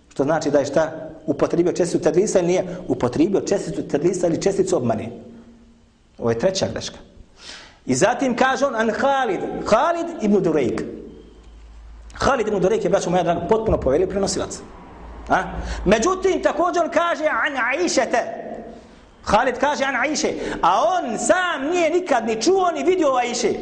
što 0.09 0.25
znači 0.25 0.51
da 0.51 0.59
je 0.59 0.67
šta? 0.67 0.93
Upotrebio 1.27 1.73
česticu 1.73 2.03
tedlisa 2.03 2.39
ili 2.39 2.49
nije? 2.49 2.77
Upotrebio 2.89 3.41
česticu 3.41 3.89
tedlisa 3.89 4.27
ili 4.27 4.43
česticu 4.43 4.77
obmane. 4.77 5.09
Ovo 6.19 6.31
je 6.31 6.39
treća 6.39 6.67
greška. 6.73 6.97
I 7.87 7.95
zatim 7.95 8.37
kaže 8.37 8.67
on 8.67 8.75
an 8.75 8.91
Khalid, 8.91 9.41
Khalid 9.65 10.07
ibn 10.23 10.43
Durejk. 10.43 10.83
Khalid 12.15 12.49
ibn 12.49 12.61
Durejk 12.61 12.85
je, 12.85 12.91
braćo 12.91 13.11
moja 13.11 13.23
draga, 13.23 13.41
potpuno 13.49 13.81
poveli 13.81 14.09
prenosilac. 14.09 14.61
A? 15.29 15.43
Međutim, 15.85 16.43
također 16.43 16.83
on 16.83 16.91
kaže 16.91 17.25
an 17.25 17.57
Aishete. 17.57 18.43
Khalid 19.25 19.59
kaže 19.59 19.85
an 19.85 19.97
Aiše, 19.97 20.33
a 20.63 20.83
on 20.85 21.19
sam 21.19 21.71
nije 21.71 21.91
nikad 21.91 22.27
ni 22.27 22.43
čuo 22.43 22.71
ni 22.71 22.85
vidio 22.85 23.15
Aiše. 23.15 23.53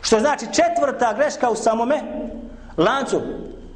Što 0.00 0.20
znači 0.20 0.46
četvrta 0.46 1.14
greška 1.16 1.50
u 1.50 1.54
samome 1.54 2.00
lancu. 2.76 3.20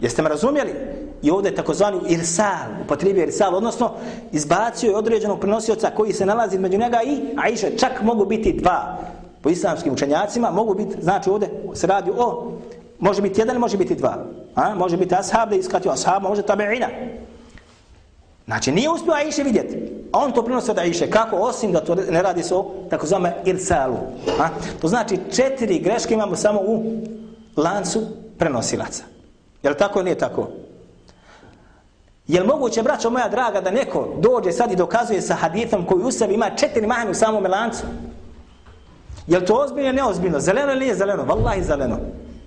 Jeste 0.00 0.22
me 0.22 0.28
razumjeli? 0.28 0.74
I 1.22 1.30
ovdje 1.30 1.50
je 1.50 1.54
takozvani 1.54 1.98
irsal, 2.08 2.68
upotrijebio 2.84 3.22
irsal, 3.22 3.54
odnosno 3.54 3.90
izbacio 4.32 4.90
je 4.90 4.96
određenog 4.96 5.40
prenosioca 5.40 5.90
koji 5.90 6.12
se 6.12 6.26
nalazi 6.26 6.58
među 6.58 6.78
njega 6.78 7.00
i 7.06 7.20
Aisha. 7.36 7.66
Čak 7.78 8.02
mogu 8.02 8.24
biti 8.24 8.52
dva 8.52 8.98
po 9.42 9.50
islamskim 9.50 9.92
učenjacima, 9.92 10.50
mogu 10.50 10.74
biti, 10.74 11.02
znači 11.02 11.30
ovdje 11.30 11.48
se 11.74 11.86
radi 11.86 12.10
o, 12.18 12.52
može 12.98 13.22
biti 13.22 13.40
jedan, 13.40 13.56
može 13.56 13.76
biti 13.76 13.94
dva. 13.94 14.24
A? 14.54 14.74
Može 14.74 14.96
biti 14.96 15.14
ashab 15.14 15.50
da 15.50 15.56
iskratio 15.56 15.92
ashab, 15.92 16.22
može 16.22 16.42
tabeina. 16.42 16.86
Znači 18.46 18.72
nije 18.72 18.90
uspio 18.90 19.12
Aisha 19.12 19.42
vidjeti. 19.42 19.76
A 20.12 20.18
on 20.18 20.32
to 20.32 20.44
prinosi 20.44 20.70
od 20.70 20.78
Aisha. 20.78 21.06
Kako? 21.10 21.36
Osim 21.36 21.72
da 21.72 21.80
to 21.80 21.94
ne 21.94 22.22
radi 22.22 22.42
se 22.42 22.54
o 22.54 22.70
takozvame 22.90 23.34
irsalu. 23.44 23.96
A? 24.40 24.48
To 24.80 24.88
znači 24.88 25.18
četiri 25.32 25.78
greške 25.78 26.14
imamo 26.14 26.36
samo 26.36 26.60
u 26.60 26.84
lancu 27.56 28.02
prenosilaca. 28.38 29.02
Je 29.62 29.70
li 29.70 29.76
tako 29.76 29.98
ili 29.98 30.04
nije 30.04 30.18
tako? 30.18 30.48
Je 32.28 32.40
li 32.40 32.46
moguće, 32.46 32.82
braćo 32.82 33.10
moja 33.10 33.28
draga, 33.28 33.60
da 33.60 33.70
neko 33.70 34.08
dođe 34.20 34.52
sad 34.52 34.72
i 34.72 34.76
dokazuje 34.76 35.22
sa 35.22 35.34
hadithom 35.34 35.86
koji 35.86 36.04
u 36.04 36.10
sebi 36.10 36.34
ima 36.34 36.50
četiri 36.50 36.86
mahane 36.86 37.10
u 37.10 37.14
samom 37.14 37.46
lancu? 37.46 37.82
Je 39.26 39.38
li 39.38 39.46
to 39.46 39.54
ozbiljno 39.54 39.88
ili 39.88 39.96
neozbiljno? 39.96 40.40
Zeleno 40.40 40.72
ili 40.72 40.80
nije 40.80 40.94
zeleno? 40.94 41.24
Wallahi 41.24 41.62
zeleno. 41.62 41.98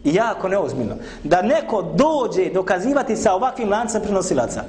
I 0.03 0.13
jako 0.13 0.47
neozbiljno. 0.47 0.95
Da 1.23 1.41
neko 1.41 1.81
dođe 1.81 2.49
dokazivati 2.53 3.15
sa 3.15 3.33
ovakvim 3.33 3.69
lancem 3.69 4.01
prenosilaca. 4.01 4.63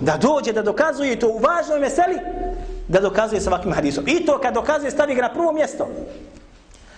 Da 0.00 0.16
dođe 0.16 0.52
da 0.52 0.62
dokazuje 0.62 1.18
to 1.18 1.28
u 1.28 1.38
važnoj 1.38 1.80
meseli, 1.80 2.18
da 2.88 3.00
dokazuje 3.00 3.40
sa 3.40 3.50
ovakvim 3.50 3.74
hadisom. 3.74 4.04
I 4.08 4.26
to 4.26 4.38
kad 4.38 4.54
dokazuje 4.54 4.90
stavi 4.90 5.14
ga 5.14 5.22
na 5.22 5.32
prvo 5.32 5.52
mjesto. 5.52 5.88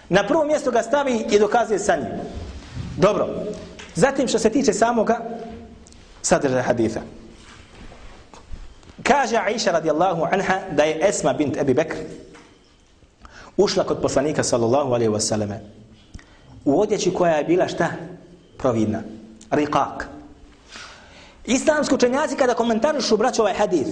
Na 0.08 0.26
prvo 0.26 0.44
mjesto 0.44 0.70
ga 0.70 0.82
stavi 0.82 1.26
i 1.30 1.38
dokazuje 1.38 1.78
sa 1.78 1.96
njim. 1.96 2.08
Dobro. 2.96 3.28
Zatim 3.94 4.28
što 4.28 4.38
se 4.38 4.50
tiče 4.50 4.72
samoga 4.72 5.20
sadržaja 6.22 6.62
haditha. 6.62 7.00
Kaže 9.02 9.36
Aisha 9.36 9.70
radijallahu 9.70 10.26
anha 10.32 10.58
da 10.70 10.82
je 10.82 11.08
Esma 11.08 11.32
bint 11.32 11.56
Ebi 11.56 11.74
Bekr 11.74 11.96
ušla 13.56 13.84
kod 13.84 14.02
poslanika 14.02 14.42
sallallahu 14.42 14.92
alaihi 14.92 15.12
wasallam 15.12 15.54
u 16.64 16.80
odjeći 16.80 17.14
koja 17.14 17.34
je 17.34 17.44
bila 17.44 17.68
šta? 17.68 17.88
Providna. 18.58 19.02
Rikak. 19.50 20.08
Islamski 21.46 21.94
učenjaci 21.94 22.36
kada 22.36 22.54
komentarišu 22.54 23.16
braću 23.16 23.42
ovaj 23.42 23.54
hadith, 23.54 23.90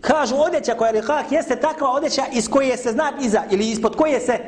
kažu 0.00 0.36
odjeća 0.36 0.74
koja 0.74 0.88
je 0.88 1.00
lihak 1.00 1.32
jeste 1.32 1.56
takva 1.56 1.90
odjeća 1.90 2.22
iz 2.32 2.48
koje 2.48 2.76
se 2.76 2.92
zna 2.92 3.12
iza 3.20 3.42
ili 3.50 3.70
ispod 3.70 3.96
koje 3.96 4.20
se 4.20 4.38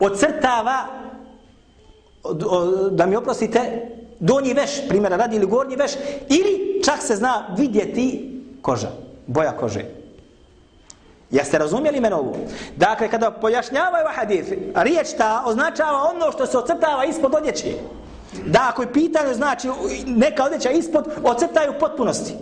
ocrtava 0.00 0.76
da 2.90 3.06
mi 3.06 3.16
oprostite 3.16 3.88
donji 4.20 4.54
veš, 4.54 4.88
primjera 4.88 5.16
radi 5.16 5.36
ili 5.36 5.46
gornji 5.46 5.76
veš 5.76 5.92
ili 6.28 6.82
čak 6.84 7.02
se 7.02 7.16
zna 7.16 7.46
vidjeti 7.58 8.30
koža, 8.62 8.90
boja 9.26 9.52
kože. 9.52 9.84
Jeste 11.30 11.58
razumjeli 11.58 12.00
mene 12.00 12.16
ovo? 12.16 12.36
Dakle, 12.76 13.08
kada 13.08 13.30
pojašnjavaju 13.30 14.02
ovaj 14.02 14.14
hadith, 14.14 14.52
riječ 14.74 15.08
ta 15.18 15.42
označava 15.46 16.10
ono 16.14 16.32
što 16.32 16.46
se 16.46 16.58
ocrtava 16.58 17.04
ispod 17.04 17.34
odjeće. 17.34 17.74
Da, 18.46 18.66
ako 18.68 18.82
je 18.82 18.92
pitanje, 18.92 19.34
znači 19.34 19.68
neka 20.06 20.44
odjeća 20.44 20.70
ispod, 20.70 21.08
ocrtaju 21.24 21.72
potpunosti. 21.80 22.34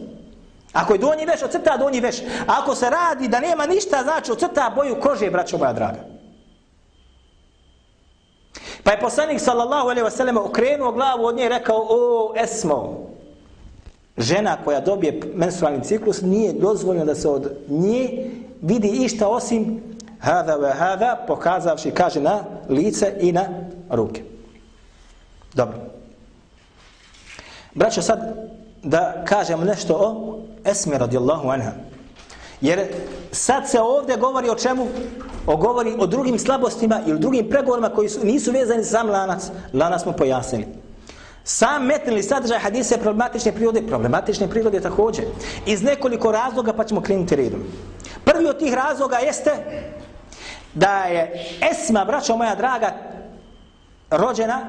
Ako 0.72 0.92
je 0.92 0.98
donji 0.98 1.24
veš, 1.26 1.42
ocrta 1.42 1.76
donji 1.76 2.00
veš. 2.00 2.16
Ako 2.46 2.74
se 2.74 2.90
radi 2.90 3.28
da 3.28 3.40
nema 3.40 3.66
ništa, 3.66 4.02
znači 4.02 4.32
ocrta 4.32 4.72
boju 4.76 4.96
kože, 5.00 5.30
braćo 5.30 5.58
moja 5.58 5.72
draga. 5.72 5.98
Pa 8.82 8.90
je 8.90 9.00
poslanik 9.00 9.40
sallallahu 9.40 9.88
alaihi 9.88 10.06
wa 10.06 10.10
sallam 10.10 10.36
okrenuo 10.36 10.92
glavu 10.92 11.24
od 11.24 11.36
nje 11.36 11.44
i 11.44 11.48
rekao, 11.48 11.86
o 11.88 12.34
Esmo, 12.36 13.06
žena 14.18 14.56
koja 14.64 14.80
dobije 14.80 15.20
menstrualni 15.34 15.84
ciklus, 15.84 16.22
nije 16.22 16.52
dozvoljeno 16.52 17.04
da 17.04 17.14
se 17.14 17.28
od 17.28 17.52
nje 17.68 18.30
vidi 18.62 18.88
išta 18.88 19.28
osim 19.28 19.82
hada 20.20 20.56
ve 20.56 20.72
hada, 20.72 21.24
pokazavši, 21.26 21.90
kaže, 21.90 22.20
na 22.20 22.44
lice 22.68 23.14
i 23.20 23.32
na 23.32 23.48
ruke. 23.90 24.29
Dobro. 25.54 25.78
Braćo, 27.74 28.02
sad 28.02 28.18
da 28.82 29.24
kažem 29.24 29.60
nešto 29.60 29.94
o 29.94 30.38
Esmi 30.64 30.98
radijallahu 30.98 31.48
anha. 31.48 31.72
Jer 32.60 32.86
sad 33.32 33.68
se 33.68 33.80
ovdje 33.80 34.16
govori 34.16 34.50
o 34.50 34.54
čemu? 34.54 34.86
O 35.46 35.56
govori 35.56 35.94
o 35.98 36.06
drugim 36.06 36.38
slabostima 36.38 37.00
ili 37.06 37.18
drugim 37.18 37.48
pregovorima 37.48 37.88
koji 37.88 38.08
su, 38.08 38.26
nisu 38.26 38.52
vezani 38.52 38.84
sam 38.84 39.10
lanac. 39.10 39.42
Lanac 39.72 40.02
smo 40.02 40.12
pojasnili. 40.12 40.66
Sam 41.44 41.86
metnili 41.86 42.22
sadržaj 42.22 42.58
hadise 42.58 42.98
problematične 42.98 43.52
prirode, 43.52 43.82
problematične 43.86 44.50
prirode 44.50 44.80
također. 44.80 45.24
Iz 45.66 45.82
nekoliko 45.82 46.32
razloga 46.32 46.72
pa 46.72 46.84
ćemo 46.84 47.00
krenuti 47.00 47.36
redom. 47.36 47.60
Prvi 48.24 48.46
od 48.46 48.58
tih 48.58 48.74
razloga 48.74 49.16
jeste 49.16 49.50
da 50.74 51.04
je 51.04 51.46
Esma, 51.70 52.04
braćo 52.04 52.36
moja 52.36 52.54
draga, 52.54 52.92
rođena, 54.10 54.66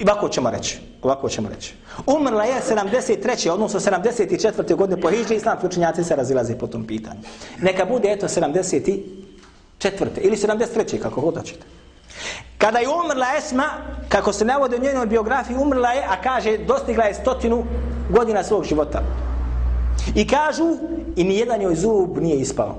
i 0.00 0.04
ovako 0.04 0.28
ćemo 0.28 0.50
reći, 0.50 0.78
ovako 1.02 1.28
ćemo 1.28 1.48
reći. 1.48 1.74
Umrla 2.06 2.44
je 2.44 2.60
73. 2.70 3.50
odnosno 3.50 3.80
74. 3.80 4.74
godine 4.74 5.00
po 5.00 5.10
Hidži, 5.10 5.34
islamski 5.34 5.66
učenjaci 5.66 6.04
se 6.04 6.16
razilaze 6.16 6.58
po 6.58 6.66
tom 6.66 6.86
pitanju. 6.86 7.20
Neka 7.58 7.84
bude 7.84 8.12
eto 8.12 8.28
74. 8.28 8.98
ili 10.20 10.36
73. 10.36 10.98
kako 11.02 11.20
god 11.20 11.36
hoćete. 11.36 11.66
Kada 12.58 12.78
je 12.78 12.88
umrla 12.88 13.26
Esma, 13.38 13.68
kako 14.08 14.32
se 14.32 14.44
navode 14.44 14.76
u 14.76 14.80
njenoj 14.80 15.06
biografiji, 15.06 15.56
umrla 15.56 15.92
je, 15.92 16.04
a 16.08 16.22
kaže, 16.22 16.58
dostigla 16.58 17.04
je 17.04 17.14
stotinu 17.14 17.64
godina 18.10 18.42
svog 18.42 18.64
života. 18.64 19.02
I 20.14 20.26
kažu, 20.26 20.76
i 21.16 21.24
nijedan 21.24 21.62
joj 21.62 21.74
zub 21.74 22.18
nije 22.18 22.36
ispao. 22.36 22.76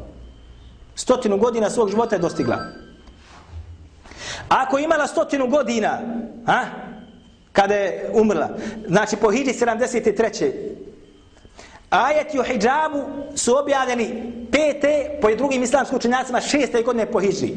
Stotinu 0.95 1.37
godina 1.37 1.69
svog 1.69 1.89
života 1.89 2.15
je 2.15 2.19
dostigla. 2.19 2.57
Ako 4.49 4.77
je 4.77 4.83
imala 4.83 5.07
stotinu 5.07 5.47
godina, 5.47 5.99
a, 6.47 6.63
kada 7.51 7.75
je 7.75 8.11
umrla, 8.13 8.49
znači 8.87 9.15
po 9.15 9.31
hijri 9.31 9.53
73. 9.53 10.51
Ajeti 11.89 12.39
o 12.39 12.43
hijabu 12.43 12.99
su 13.35 13.57
objavljeni 13.57 14.33
pete, 14.51 15.19
po 15.21 15.35
drugim 15.35 15.63
islamskim 15.63 15.97
učenjacima, 15.97 16.41
šeste 16.41 16.81
godine 16.81 17.05
po 17.05 17.19
hijri. 17.19 17.55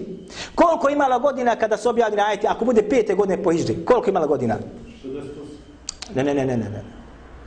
Koliko 0.55 0.89
imala 0.89 1.19
godina 1.19 1.57
kada 1.57 1.77
su 1.77 1.89
objavljeni 1.89 2.23
ajeti, 2.23 2.47
ako 2.47 2.65
bude 2.65 2.83
pete 2.89 3.15
godine 3.15 3.43
po 3.43 3.53
hijri? 3.53 3.85
Koliko 3.85 4.11
imala 4.11 4.27
godina? 4.27 4.57
Ne, 6.15 6.25
ne, 6.25 6.35
ne, 6.35 6.47
ne, 6.47 6.57
ne. 6.57 6.71
ne. 6.71 6.83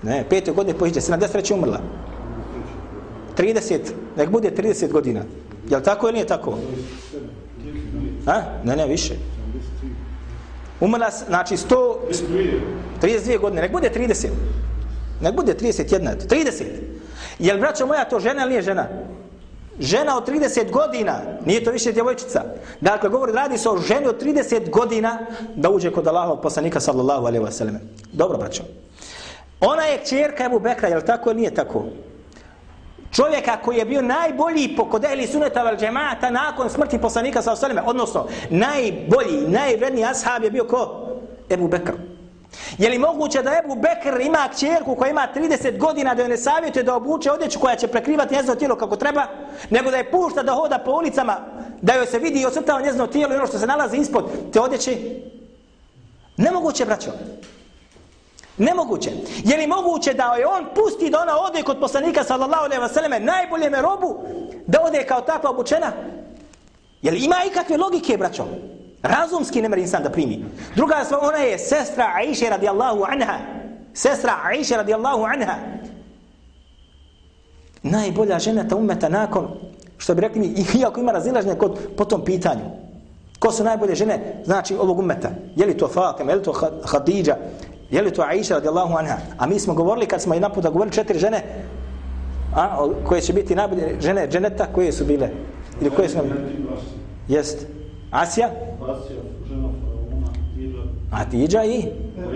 Ne, 0.04 0.26
pete 0.30 0.52
godine 0.52 0.78
po 0.80 0.86
hijri, 0.86 1.02
73. 1.02 1.54
umrla. 1.54 1.80
30, 3.38 3.80
nek 4.18 4.30
bude 4.30 4.52
30 4.52 4.92
godina. 4.92 5.22
Je 5.70 5.78
li 5.78 5.84
tako 5.84 6.08
ili 6.08 6.14
nije 6.14 6.28
tako? 6.28 6.58
A? 8.26 8.42
Ne, 8.64 8.76
ne, 8.76 8.88
više. 8.88 9.14
Umrla, 10.80 11.10
znači 11.28 11.58
100, 11.58 11.96
32 13.02 13.40
godine, 13.40 13.62
nek 13.62 13.72
bude 13.72 13.90
30. 13.96 14.28
Nek 15.22 15.36
bude 15.36 15.56
31, 15.56 16.16
30. 16.30 16.64
Jel, 17.40 17.60
braćo 17.60 17.86
moja 17.86 18.06
to 18.06 18.20
žena 18.20 18.42
ili 18.42 18.50
nije 18.50 18.62
žena? 18.62 18.88
Žena 19.80 20.18
od 20.18 20.28
30 20.30 20.72
godina, 20.72 21.20
nije 21.46 21.64
to 21.64 21.72
više 21.72 21.92
djevojčica. 21.92 22.44
Dakle, 22.82 23.10
govori, 23.10 23.32
radi 23.32 23.58
se 23.58 23.70
o 23.70 23.78
ženi 23.78 24.08
od 24.08 24.24
30 24.24 24.70
godina 24.70 25.20
da 25.56 25.70
uđe 25.70 25.92
kod 25.92 26.08
Allahov 26.08 26.42
poslanika 26.42 26.80
sallallahu 26.80 27.26
alaihi 27.26 27.46
wa 27.46 27.52
sallam. 27.52 27.80
Dobro, 28.14 28.38
braćo. 28.38 28.64
Ona 29.60 29.84
je 29.84 30.06
čerka 30.06 30.46
Ebu 30.46 30.60
Bekra, 30.60 30.88
jel 30.88 31.02
tako 31.02 31.30
ili 31.30 31.40
nije 31.40 31.54
tako? 31.54 31.86
Čovjeka 33.12 33.58
koji 33.58 33.78
je 33.78 33.86
bio 33.86 34.02
najbolji 34.02 34.76
po 34.76 34.86
kodeli 34.90 35.28
suneta 35.28 35.64
val 35.64 35.78
džemata 35.78 36.30
nakon 36.30 36.70
smrti 36.70 37.02
poslanika 37.02 37.42
sa 37.42 37.52
osaleme, 37.52 37.82
odnosno 37.86 38.28
najbolji, 38.50 39.48
najvredniji 39.48 40.06
ashab 40.06 40.44
je 40.44 40.52
bio 40.52 40.68
ko? 40.68 41.08
Ebu 41.50 41.68
Bekr. 41.68 41.94
Je 42.78 42.90
li 42.90 43.00
moguće 43.00 43.42
da 43.42 43.52
Ebu 43.64 43.76
Bekr 43.76 44.22
ima 44.22 44.50
kćerku 44.54 44.96
koja 44.96 45.10
ima 45.10 45.28
30 45.36 45.78
godina 45.78 46.16
da 46.16 46.22
joj 46.22 46.30
ne 46.30 46.38
savjetuje 46.38 46.84
da 46.84 46.96
obuče 46.96 47.32
odjeću 47.32 47.60
koja 47.60 47.76
će 47.76 47.88
prekrivati 47.88 48.36
njezno 48.36 48.56
tijelo 48.56 48.76
kako 48.76 48.96
treba, 48.96 49.26
nego 49.70 49.92
da 49.92 49.98
je 49.98 50.12
pušta 50.12 50.44
da 50.44 50.54
hoda 50.54 50.80
po 50.86 50.92
ulicama, 50.92 51.38
da 51.82 51.94
joj 51.94 52.06
se 52.06 52.20
vidi 52.20 52.42
i 52.42 52.46
osrtava 52.46 52.82
njezno 52.82 53.08
tijelo 53.08 53.34
i 53.34 53.38
ono 53.38 53.48
što 53.48 53.60
se 53.60 53.68
nalazi 53.68 53.98
ispod 53.98 54.26
te 54.54 54.60
odjeće? 54.60 54.98
Nemoguće, 56.38 56.86
braćo. 56.86 57.12
Nemoguće. 58.58 59.12
Je 59.44 59.58
li 59.58 59.68
moguće 59.68 60.14
da 60.14 60.24
je 60.24 60.48
on 60.48 60.66
pusti 60.76 61.10
da 61.10 61.22
ona 61.22 61.40
ode 61.40 61.64
kod 61.64 61.80
poslanika 61.80 62.24
sallallahu 62.24 62.64
alejhi 62.64 62.82
ve 62.82 62.90
selleme 62.90 63.20
najbolje 63.20 63.70
me 63.70 63.82
robu 63.82 64.18
da 64.68 64.82
ode 64.82 65.06
kao 65.06 65.22
takva 65.22 65.50
obučena? 65.50 65.92
Je 67.02 67.12
li 67.12 67.26
ima 67.26 67.36
ikakve 67.52 67.78
logike, 67.78 68.18
braćo? 68.18 68.46
Razumski 69.04 69.62
ne 69.62 69.70
mre 69.70 69.82
insan 69.82 70.04
da 70.04 70.10
primi. 70.10 70.46
Druga 70.76 71.04
stvar, 71.06 71.20
ona 71.24 71.38
je 71.38 71.60
sestra 71.60 72.12
Aisha 72.16 72.50
radijallahu 72.50 73.04
anha. 73.04 73.38
Sestra 73.94 74.34
Aisha 74.44 74.76
radijallahu 74.78 75.24
anha. 75.24 75.56
Najbolja 77.84 78.40
žena 78.40 78.68
ta 78.68 78.76
umeta 78.76 79.10
nakon 79.10 79.48
Što 79.98 80.16
bi 80.16 80.22
rekli 80.22 80.42
mi, 80.42 80.66
iako 80.80 81.00
ima 81.00 81.12
razilaženje 81.12 81.56
kod, 81.56 81.80
po 81.98 82.06
tom 82.06 82.26
pitanju. 82.26 82.62
Ko 83.40 83.52
su 83.52 83.64
najbolje 83.64 83.96
žene, 83.96 84.42
znači, 84.46 84.76
ovog 84.76 85.00
umeta? 85.00 85.30
Je 85.56 85.66
li 85.66 85.78
to 85.78 85.88
Fatima, 85.88 86.32
je 86.32 86.38
li 86.38 86.44
to 86.44 86.54
Hadidža, 86.84 87.36
je 87.92 88.02
li 88.02 88.12
to 88.12 88.22
Aisha 88.22 88.54
radijallahu 88.54 88.98
anha? 88.98 89.18
A 89.38 89.48
mi 89.48 89.60
smo 89.60 89.74
govorili, 89.74 90.06
kad 90.06 90.22
smo 90.22 90.34
jedan 90.34 90.54
puta 90.54 90.70
govorili 90.70 90.96
četiri 90.96 91.20
žene, 91.20 91.44
a, 92.56 92.88
koje 93.06 93.22
će 93.22 93.34
biti 93.34 93.56
najbolje 93.56 93.98
žene 94.02 94.28
dženeta, 94.28 94.66
koje 94.74 94.92
su 94.92 95.06
bile? 95.06 95.30
Ili 95.82 95.90
koje 95.90 96.10
su 96.10 96.18
nam... 96.18 96.28
Jest. 97.28 97.68
Asija? 98.12 98.50
Asija, 98.82 99.20
žena 99.50 99.70
Faraona, 99.82 100.28
Atidža 101.12 101.64
i? 101.64 101.84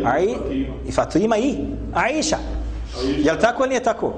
Ai, 0.05 0.35
I 0.87 0.91
Fatima 0.91 1.37
i? 1.37 1.55
Aisha. 1.93 2.37
Je 3.17 3.31
li 3.33 3.39
tako 3.39 3.63
ili 3.63 3.69
nije 3.69 3.83
tako? 3.83 4.13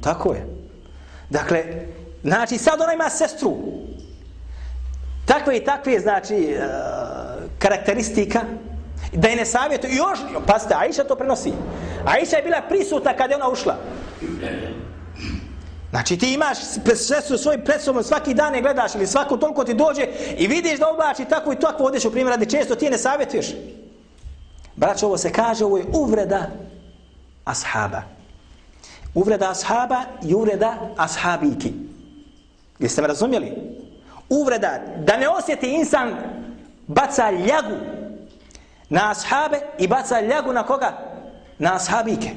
Tako 0.00 0.32
je. 0.32 0.46
Dakle, 1.30 1.64
znači 2.22 2.58
sad 2.58 2.80
ona 2.80 2.92
ima 2.92 3.08
sestru. 3.10 3.56
Takve 5.28 5.56
i 5.56 5.64
takve, 5.64 6.00
znači, 6.00 6.34
e, 6.34 6.68
karakteristika, 7.58 8.40
da 9.12 9.28
je 9.28 9.36
ne 9.36 9.46
savjetuje, 9.46 9.96
još, 9.96 10.18
pazite, 10.46 10.74
Aisha 10.74 11.04
to 11.04 11.16
prenosi. 11.16 11.52
Aisha 12.04 12.36
je 12.36 12.42
bila 12.42 12.62
prisutna 12.68 13.16
kada 13.16 13.34
je 13.34 13.36
ona 13.36 13.48
ušla. 13.48 13.76
Znači 15.90 16.18
ti 16.18 16.34
imaš 16.34 16.58
sestru 16.94 17.38
svoj 17.38 17.64
pred 17.64 17.82
sobom, 17.82 18.02
svaki 18.02 18.34
dan 18.34 18.54
je 18.54 18.62
gledaš 18.62 18.94
ili 18.94 19.06
svaku 19.06 19.36
toliko 19.36 19.64
ti 19.64 19.74
dođe 19.74 20.06
i 20.36 20.46
vidiš 20.46 20.78
da 20.78 20.90
oblači 20.90 21.24
tako 21.24 21.52
i 21.52 21.60
tako 21.60 21.82
odeš 21.82 22.04
u 22.04 22.10
primjer 22.10 22.30
radi 22.30 22.50
često 22.50 22.74
ti 22.74 22.90
ne 22.90 22.98
savjetuješ. 22.98 23.46
Braćo, 24.76 25.06
ovo 25.06 25.18
se 25.18 25.32
kaže, 25.32 25.64
ovo 25.64 25.78
je 25.78 25.84
uvreda 25.92 26.50
ashaba. 27.44 28.02
Uvreda 29.14 29.50
ashaba 29.50 30.02
i 30.24 30.34
uvreda 30.34 30.74
ashabiki. 30.96 31.72
Jeste 32.78 33.02
me 33.02 33.08
razumjeli? 33.08 33.52
Uvreda, 34.28 34.80
da 34.96 35.16
ne 35.16 35.28
osjeti 35.28 35.70
insan 35.70 36.16
baca 36.86 37.30
ljagu 37.30 37.76
na 38.88 39.10
ashabe 39.10 39.60
i 39.78 39.88
baca 39.88 40.20
ljagu 40.20 40.52
na 40.52 40.62
koga? 40.62 40.92
Na 41.58 41.74
ashabike. 41.74 42.30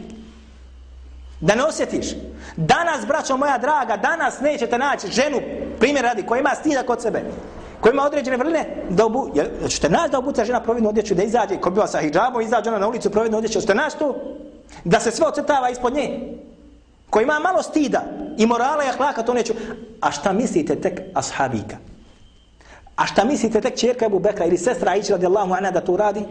Da 1.41 1.55
ne 1.55 1.63
osjetiš. 1.63 2.07
Danas, 2.55 3.05
braćo 3.07 3.37
moja 3.37 3.57
draga, 3.57 3.97
danas 3.97 4.39
nećete 4.39 4.77
naći 4.77 5.07
ženu, 5.07 5.41
primjer 5.79 6.05
radi, 6.05 6.23
koja 6.23 6.39
ima 6.39 6.55
stida 6.55 6.83
kod 6.83 7.01
sebe, 7.01 7.21
koja 7.81 7.93
ima 7.93 8.03
određene 8.03 8.37
vrline, 8.37 8.65
da 8.89 9.05
obu, 9.05 9.31
jel, 9.35 9.47
ćete 9.69 9.89
naći 9.89 10.11
da 10.11 10.17
obuca 10.17 10.45
žena 10.45 10.63
providnu 10.63 10.89
odjeću, 10.89 11.15
da 11.15 11.23
izađe, 11.23 11.57
ko 11.57 11.69
bila 11.69 11.87
sa 11.87 11.99
hijabom, 11.99 12.41
izađe 12.41 12.69
ona 12.69 12.79
na 12.79 12.87
ulicu 12.87 13.09
providnu 13.09 13.37
odjeću, 13.37 13.61
ćete 13.61 13.75
naći 13.75 13.97
tu? 13.97 14.15
Da 14.83 14.99
se 14.99 15.11
sve 15.11 15.27
ocrtava 15.27 15.69
ispod 15.69 15.93
nje. 15.93 16.19
Ko 17.11 17.21
ima 17.21 17.39
malo 17.39 17.63
stida 17.63 18.03
i 18.37 18.45
morala 18.45 18.83
i 18.83 18.87
ahlaka, 18.87 19.23
to 19.23 19.33
neću. 19.33 19.53
A 20.01 20.11
šta 20.11 20.33
mislite 20.33 20.75
tek 20.75 21.01
ashabika? 21.13 21.77
A 22.95 23.05
šta 23.05 23.25
mislite 23.25 23.61
tek 23.61 23.75
čerka 23.75 24.05
Ebu 24.05 24.19
Bekra 24.19 24.45
ili 24.45 24.57
sestra 24.57 24.91
Aisha 24.91 25.13
radijallahu 25.13 25.53
anha 25.53 25.71
da 25.71 25.81
to 25.81 25.97
radi? 25.97 26.23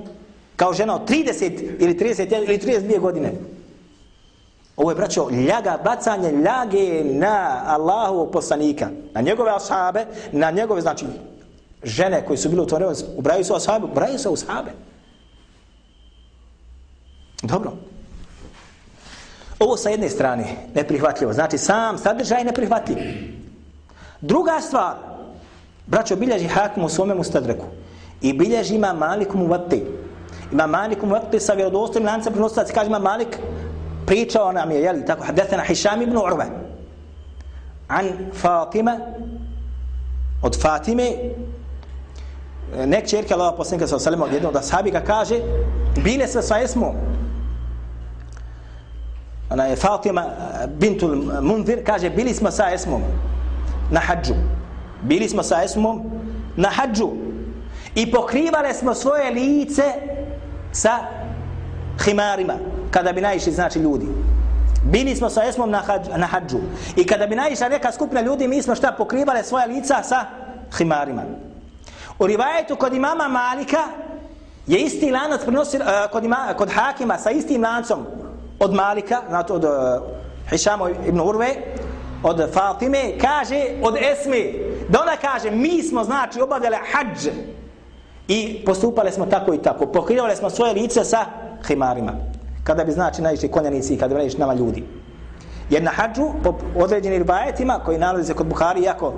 Kao 0.57 0.73
žena 0.73 0.95
od 0.95 1.09
30 1.09 1.77
ili 1.79 1.95
30 1.95 2.45
ili 2.45 2.59
32 2.59 2.99
godine. 2.99 3.33
Ovo 4.77 4.91
je, 4.91 4.95
braćo, 4.95 5.31
ljaga, 5.31 5.79
bacanje 5.85 6.33
ljage 6.33 7.05
na 7.05 7.63
Allahovog 7.67 8.31
poslanika, 8.31 8.89
na 9.13 9.21
njegove 9.21 9.51
ashabe, 9.51 10.07
na 10.33 10.51
njegove, 10.51 10.81
znači, 10.81 11.07
žene 11.83 12.27
koji 12.27 12.37
su 12.37 12.49
bile 12.49 12.63
u 12.63 12.67
tom 12.67 12.77
vremenu, 12.77 12.99
ubraju 13.17 13.45
su 13.45 13.55
ashabe, 13.55 13.85
ubraju 13.85 14.19
su 14.19 14.33
ashabe. 14.33 14.71
Dobro. 17.43 17.73
Ovo 19.61 19.77
sa 19.77 19.89
jedne 19.89 20.09
strane 20.09 20.45
neprihvatljivo, 20.75 21.33
znači 21.33 21.59
sam 21.59 21.99
sadržaj 21.99 22.45
neprihvatljiv. 22.45 22.99
Druga 24.21 24.61
stvar, 24.61 24.95
braćo, 25.87 26.17
bilježi 26.17 26.49
hakim 26.49 26.85
u 26.85 26.89
svome 26.89 27.15
mustadreku 27.15 27.65
i 28.21 28.33
bilježi 28.33 28.75
ima 28.75 28.93
malik 28.93 29.35
mu 29.35 29.47
vati. 29.47 29.85
Ima 30.53 30.67
malik 30.67 31.03
mu 31.03 31.11
vati 31.11 31.41
sa 31.41 31.53
vjerodostojnim 31.53 32.09
lancem 32.09 32.33
prenosilac, 32.33 32.71
kaže 32.73 32.87
ima 32.87 32.99
malik, 32.99 33.39
pričao 34.07 34.53
nam 34.53 34.71
je, 34.71 34.81
jeli, 34.81 35.07
tako, 35.07 35.25
hadethena 35.25 35.63
Hišam 35.63 36.03
ibn 36.03 36.17
Urve, 36.17 36.47
an 37.89 38.09
Fatima, 38.35 38.99
od 40.43 40.61
Fatime, 40.61 41.13
nek 42.87 43.09
čerke 43.09 43.35
Allah 43.35 43.55
poslanika 43.57 43.87
sa 43.87 43.97
osalima 43.97 44.25
od 44.25 44.33
jednog 44.33 44.53
da 44.53 44.63
sahabi 44.63 44.91
ga 44.91 45.01
kaže, 45.01 45.41
bile 46.05 46.29
sve 46.29 46.43
sa 46.43 46.61
esmom, 46.63 46.95
ona 49.51 49.65
je 49.65 49.77
Fatima 49.77 50.25
bintul 50.69 51.17
Munzir, 51.43 51.85
kaže, 51.87 52.11
bili 52.11 52.35
smo 52.35 52.51
sa 52.51 52.71
esmom 52.75 53.03
na 53.91 54.01
hađu. 54.01 54.35
Bili 55.03 55.29
smo 55.29 55.43
sa 55.43 55.63
esmom 55.65 56.03
na 56.57 56.69
hađu. 56.69 57.11
I 57.95 58.11
pokrivale 58.11 58.75
smo 58.75 58.95
svoje 58.95 59.31
lice 59.31 59.83
sa 60.73 60.99
himarima 62.05 62.55
kada 62.91 63.13
bi 63.13 63.21
naišli 63.21 63.53
znači 63.53 63.79
ljudi. 63.79 64.07
Bili 64.85 65.17
smo 65.17 65.31
sa 65.31 65.45
esmom 65.45 65.71
na, 65.71 65.79
hađ, 65.79 66.09
na 66.17 66.27
hađu. 66.27 66.59
I 66.97 67.07
kada 67.07 67.27
bi 67.27 67.37
naišla 67.37 67.69
neka 67.69 67.93
skupna 67.93 68.21
ljudi, 68.21 68.49
mi 68.49 68.63
smo 68.63 68.75
šta 68.75 68.93
pokrivale 68.93 69.45
svoja 69.45 69.67
lica 69.67 70.03
sa 70.03 70.25
himarima. 70.79 71.23
U 72.19 72.27
rivajetu 72.27 72.77
kod 72.77 72.95
imama 72.95 73.29
Malika 73.29 73.85
je 74.67 74.79
isti 74.79 75.11
lanac 75.11 75.41
prenosi, 75.45 75.77
uh, 75.77 75.85
kod, 76.13 76.25
ima, 76.25 76.55
kod 76.57 76.71
Hakima 76.71 77.19
sa 77.19 77.31
istim 77.31 77.63
lancom 77.63 78.07
od 78.61 78.75
Malika, 78.75 79.23
znači 79.29 79.53
od 79.53 79.65
uh, 79.65 81.09
ibn 81.09 81.21
Urve, 81.21 81.49
od 82.23 82.53
Fatime, 82.53 83.19
kaže 83.21 83.65
od 83.83 83.97
Esme, 83.97 84.53
da 84.89 85.03
ona 85.03 85.17
kaže, 85.17 85.51
mi 85.51 85.83
smo 85.83 86.05
znači 86.05 86.41
obavljali 86.41 86.77
hađ 86.93 87.29
i 88.29 88.63
postupali 88.67 89.13
smo 89.13 89.27
tako 89.27 89.55
i 89.55 89.63
tako, 89.63 89.87
pokrivali 89.87 90.37
smo 90.37 90.51
svoje 90.51 90.73
lice 90.73 91.05
sa 91.05 91.25
himarima 91.67 92.13
kada 92.65 92.85
bi 92.85 92.93
znači 92.93 93.23
najviše 93.23 93.49
konjanici 93.49 93.97
kada 93.97 94.09
bi 94.09 94.19
najviše 94.19 94.39
nama 94.39 94.55
ljudi. 94.55 94.85
Jer 95.71 95.83
na 95.83 95.91
hađu, 95.91 96.29
po 96.45 96.55
određenim 96.77 97.19
ribajetima 97.19 97.81
koji 97.85 97.99
nalazi 97.99 98.27
se 98.27 98.35
kod 98.35 98.47
Buhari, 98.47 98.83
jako 98.83 99.13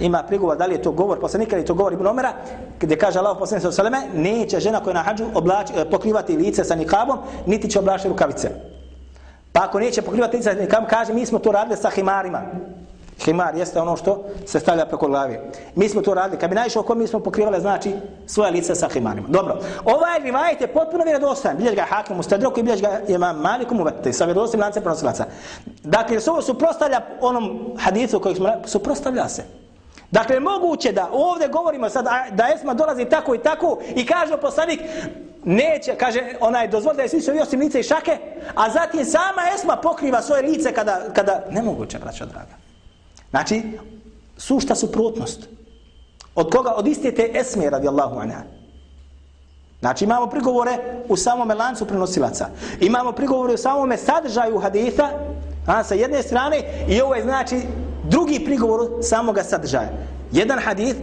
ima 0.00 0.22
prigovor 0.22 0.56
da 0.56 0.66
li 0.66 0.74
je 0.74 0.82
to 0.82 0.92
govor 0.92 1.20
poslanika 1.20 1.56
ili 1.56 1.64
to 1.64 1.74
govor 1.74 1.92
Ibn 1.92 2.06
Omera, 2.06 2.32
gdje 2.80 2.98
kaže 2.98 3.18
Allah 3.18 3.36
poslanik 3.38 3.62
sa 3.62 3.72
Saleme, 3.72 3.98
neće 4.14 4.60
žena 4.60 4.80
koja 4.80 4.94
na 4.94 5.02
hađu 5.02 5.24
oblači, 5.34 5.72
eh, 5.76 5.84
pokrivati 5.90 6.36
lice 6.36 6.64
sa 6.64 6.74
nikabom, 6.74 7.18
niti 7.46 7.70
će 7.70 7.78
oblačiti 7.78 8.08
rukavice. 8.08 8.50
Pa 9.56 9.62
ako 9.64 9.80
neće 9.80 10.02
pokrivati 10.02 10.36
lica, 10.36 10.54
kam 10.70 10.86
kaže 10.86 11.12
mi 11.12 11.26
smo 11.26 11.38
to 11.38 11.52
radili 11.52 11.76
sa 11.76 11.90
himarima. 11.90 12.42
Himar 13.24 13.56
jeste 13.56 13.80
ono 13.80 13.96
što 13.96 14.24
se 14.46 14.60
stavlja 14.60 14.86
preko 14.86 15.06
glave. 15.06 15.40
Mi 15.74 15.88
smo 15.88 16.02
to 16.02 16.14
radili. 16.14 16.40
Kad 16.40 16.50
bi 16.50 16.56
naišao 16.56 16.82
ko 16.82 16.94
mi 16.94 17.06
smo 17.06 17.20
pokrivali, 17.20 17.60
znači, 17.60 17.92
svoje 18.26 18.50
lice 18.50 18.74
sa 18.74 18.88
himarima. 18.88 19.28
Dobro. 19.28 19.58
Ovaj 19.84 20.18
rivajet 20.22 20.60
je 20.60 20.66
potpuno 20.66 21.04
vjerodostan. 21.04 21.56
Bilješ 21.56 21.74
ga 21.74 21.82
hakim 21.82 22.20
u 22.20 22.22
stedroku 22.22 22.60
i 22.60 22.62
bilješ 22.62 22.80
ga 22.80 23.00
imam 23.08 23.40
malikom 23.40 23.80
u 23.80 23.84
vete. 23.84 24.12
Sa 24.12 24.24
vjerodostim 24.24 24.60
lancem 24.60 24.82
prenosilaca. 24.82 25.24
Dakle, 25.82 26.20
se 26.20 26.30
ovo 26.30 26.42
suprostavlja 26.42 27.00
onom 27.20 27.74
hadicu 27.78 28.20
kojeg 28.20 28.36
smo 28.36 28.48
suprostavlja 28.64 29.28
se. 29.28 29.42
Dakle, 30.10 30.40
moguće 30.40 30.92
da 30.92 31.08
ovdje 31.12 31.48
govorimo 31.48 31.88
sad 31.88 32.04
da 32.30 32.48
Esma 32.54 32.74
dolazi 32.74 33.04
tako 33.04 33.34
i 33.34 33.38
tako 33.38 33.78
i 33.94 34.06
kaže 34.06 34.36
poslanik 34.36 34.80
neće, 35.46 35.94
kaže, 35.98 36.20
ona 36.40 36.62
je 36.62 36.68
dozvolila 36.68 36.96
da 36.96 37.02
je 37.02 37.08
svi 37.08 37.40
osim 37.40 37.60
lice 37.60 37.80
i 37.80 37.82
šake, 37.82 38.18
a 38.54 38.70
zatim 38.70 39.04
sama 39.04 39.42
Esma 39.54 39.76
pokriva 39.76 40.22
svoje 40.22 40.42
lice 40.42 40.72
kada, 40.72 41.00
kada 41.14 41.44
nemoguće, 41.50 41.98
braća 41.98 42.26
draga. 42.26 42.54
Znači, 43.30 43.62
sušta 44.36 44.74
suprotnost. 44.74 45.48
Od 46.34 46.50
koga? 46.50 46.74
Od 46.76 46.86
iste 46.86 47.14
te 47.14 47.30
esme, 47.34 47.70
radijallahu 47.70 48.18
anha. 48.18 48.42
Znači, 49.80 50.04
imamo 50.04 50.26
prigovore 50.26 50.78
u 51.08 51.16
samome 51.16 51.54
lancu 51.54 51.86
prenosilaca. 51.86 52.48
Imamo 52.80 53.12
prigovore 53.12 53.54
u 53.54 53.56
samome 53.56 53.96
sadržaju 53.96 54.58
haditha, 54.58 55.10
a, 55.66 55.84
sa 55.84 55.94
jedne 55.94 56.22
strane, 56.22 56.62
i 56.88 57.00
ovo 57.00 57.14
je, 57.14 57.22
znači, 57.22 57.60
drugi 58.04 58.44
prigovor 58.44 58.90
samoga 59.02 59.42
sadržaja. 59.42 59.90
Jedan 60.32 60.58
hadith 60.58 60.98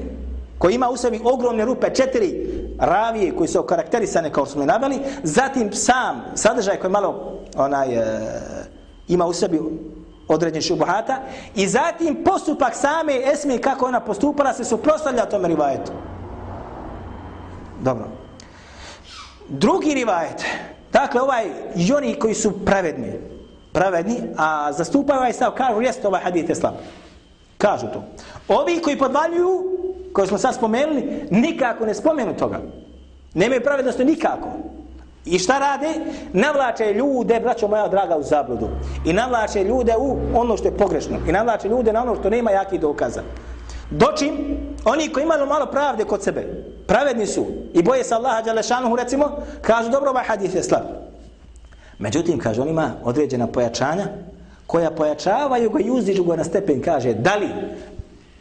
koji 0.58 0.76
ima 0.76 0.90
u 0.90 0.98
sebi 0.98 1.20
ogromne 1.24 1.66
rupe, 1.66 1.94
četiri 1.94 2.48
ravije 2.86 3.36
koji 3.36 3.48
su 3.48 3.60
okarakterisane 3.60 4.30
kao 4.30 4.46
smo 4.46 4.66
nabali, 4.66 5.00
zatim 5.24 5.74
sam 5.74 6.24
sadržaj 6.36 6.80
koji 6.80 6.92
malo 6.92 7.40
onaj, 7.56 7.96
e, 7.96 8.04
ima 9.08 9.26
u 9.26 9.34
sebi 9.34 9.60
određen 10.28 10.62
šubuhata 10.62 11.18
i 11.56 11.68
zatim 11.68 12.24
postupak 12.26 12.76
same 12.76 13.22
Esme 13.34 13.58
kako 13.58 13.86
ona 13.86 14.00
postupala 14.00 14.54
se 14.54 14.64
suprostavlja 14.64 15.26
tome 15.26 15.48
rivajetu. 15.48 15.92
Dobro. 17.82 18.06
Drugi 19.50 19.94
rivajet, 19.94 20.44
dakle 20.92 21.22
ovaj 21.22 21.46
i 21.76 21.94
oni 21.94 22.20
koji 22.20 22.34
su 22.34 22.66
pravedni, 22.66 23.14
pravedni, 23.74 24.18
a 24.38 24.72
zastupaju 24.74 25.20
ovaj 25.20 25.34
stav, 25.34 25.52
kažu, 25.52 25.82
jeste 25.82 26.08
ovaj 26.08 26.22
hadith 26.22 26.50
je 26.50 26.56
slab. 26.56 26.74
Kažu 27.58 27.88
to. 27.88 28.04
Ovi 28.48 28.82
koji 28.82 28.98
podvaljuju, 28.98 29.83
koje 30.14 30.28
smo 30.28 30.38
sad 30.38 30.56
spomenuli, 30.56 31.28
nikako 31.32 31.86
ne 31.86 31.94
spomenu 31.94 32.38
toga. 32.38 32.60
Nemaju 33.34 33.62
pravednosti 33.64 34.06
nikako. 34.06 34.50
I 35.26 35.40
šta 35.40 35.60
rade? 35.60 35.88
Navlače 36.34 36.94
ljude, 36.94 37.40
braćo 37.40 37.68
moja 37.68 37.88
draga, 37.88 38.18
u 38.18 38.24
zabludu. 38.24 38.70
I 39.06 39.14
navlače 39.14 39.64
ljude 39.64 39.94
u 39.98 40.18
ono 40.34 40.58
što 40.58 40.68
je 40.68 40.78
pogrešno. 40.78 41.18
I 41.28 41.32
navlače 41.32 41.70
ljude 41.70 41.94
na 41.94 42.02
ono 42.02 42.16
što 42.16 42.30
nema 42.30 42.52
jakih 42.52 42.80
dokaza. 42.80 43.22
Dočim, 43.90 44.58
oni 44.86 45.10
koji 45.10 45.24
imaju 45.24 45.46
malo 45.46 45.66
pravde 45.66 46.04
kod 46.04 46.24
sebe, 46.24 46.66
pravedni 46.88 47.28
su 47.28 47.46
i 47.74 47.84
boje 47.84 48.04
se 48.04 48.16
Allaha 48.16 48.42
Đalešanuhu, 48.42 48.96
recimo, 48.96 49.32
kažu, 49.62 49.90
dobro, 49.90 50.10
ovaj 50.10 50.24
hadith 50.24 50.56
je 50.56 50.64
slab. 50.64 50.84
Međutim, 52.00 52.40
kaže, 52.40 52.62
on 52.62 52.68
ima 52.70 52.92
određena 53.04 53.48
pojačanja, 53.48 54.08
koja 54.68 54.92
pojačavaju 54.92 55.70
ga 55.70 55.80
i 55.80 55.92
uzdižu 55.92 56.24
ga 56.24 56.36
na 56.36 56.44
stepen, 56.44 56.82
kaže, 56.82 57.14
da 57.14 57.36
li 57.36 57.48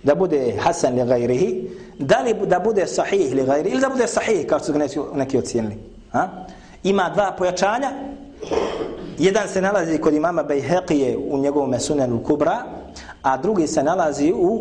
da 0.02 0.14
bude 0.14 0.54
Hasan 0.58 0.94
li 0.94 1.06
gajrihi, 1.06 1.70
da 1.98 2.20
li 2.20 2.34
da 2.46 2.58
bude 2.58 2.86
sahih 2.86 3.34
li 3.34 3.44
gajrihi, 3.44 3.72
ili 3.72 3.80
da 3.80 3.88
bude 3.88 4.06
sahih, 4.06 4.46
kao 4.46 4.60
su 4.60 4.72
ga 4.72 4.78
neki, 4.78 4.98
neki 5.14 5.38
ocijenili. 5.38 5.76
Ha? 6.12 6.28
Ima 6.84 7.10
dva 7.14 7.34
pojačanja, 7.38 7.90
jedan 9.18 9.48
se 9.48 9.60
nalazi 9.60 9.98
kod 9.98 10.14
imama 10.14 10.44
Bejheqije 10.44 11.16
u 11.30 11.38
njegovom 11.38 11.80
sunenu 11.80 12.22
Kubra, 12.22 12.58
a 13.22 13.36
drugi 13.36 13.66
se 13.66 13.82
nalazi 13.82 14.32
u 14.36 14.60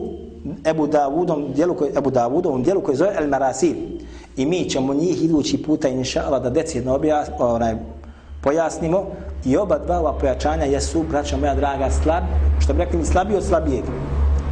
Ebu 0.66 0.88
Davudom 0.88 1.54
dijelu 1.54 1.76
koji 1.76 1.92
Ebu 1.98 2.12
Davudom 2.12 2.64
dijelu 2.64 2.82
koji 2.82 2.98
zove 2.98 3.12
El 3.18 3.28
Marasil. 3.28 3.76
I 4.38 4.46
mi 4.46 4.70
ćemo 4.70 4.94
njih 4.94 5.24
idući 5.24 5.64
puta 5.64 5.88
inša 5.88 6.24
Allah 6.26 6.44
da 6.44 6.50
decidno 6.50 6.96
objas, 6.96 7.30
onaj, 7.40 7.76
pojasnimo 8.44 9.06
i 9.46 9.58
oba 9.58 9.80
dva 9.80 10.00
ova 10.00 10.14
pojačanja 10.14 10.66
jesu, 10.66 11.04
braćo 11.10 11.38
moja 11.38 11.56
draga, 11.56 11.90
slab, 12.04 12.24
što 12.60 12.74
bi 12.74 12.80
rekli 12.80 13.00
mi 13.00 13.06
slabiji 13.06 13.38
od 13.38 13.44
slabijeg. 13.44 13.84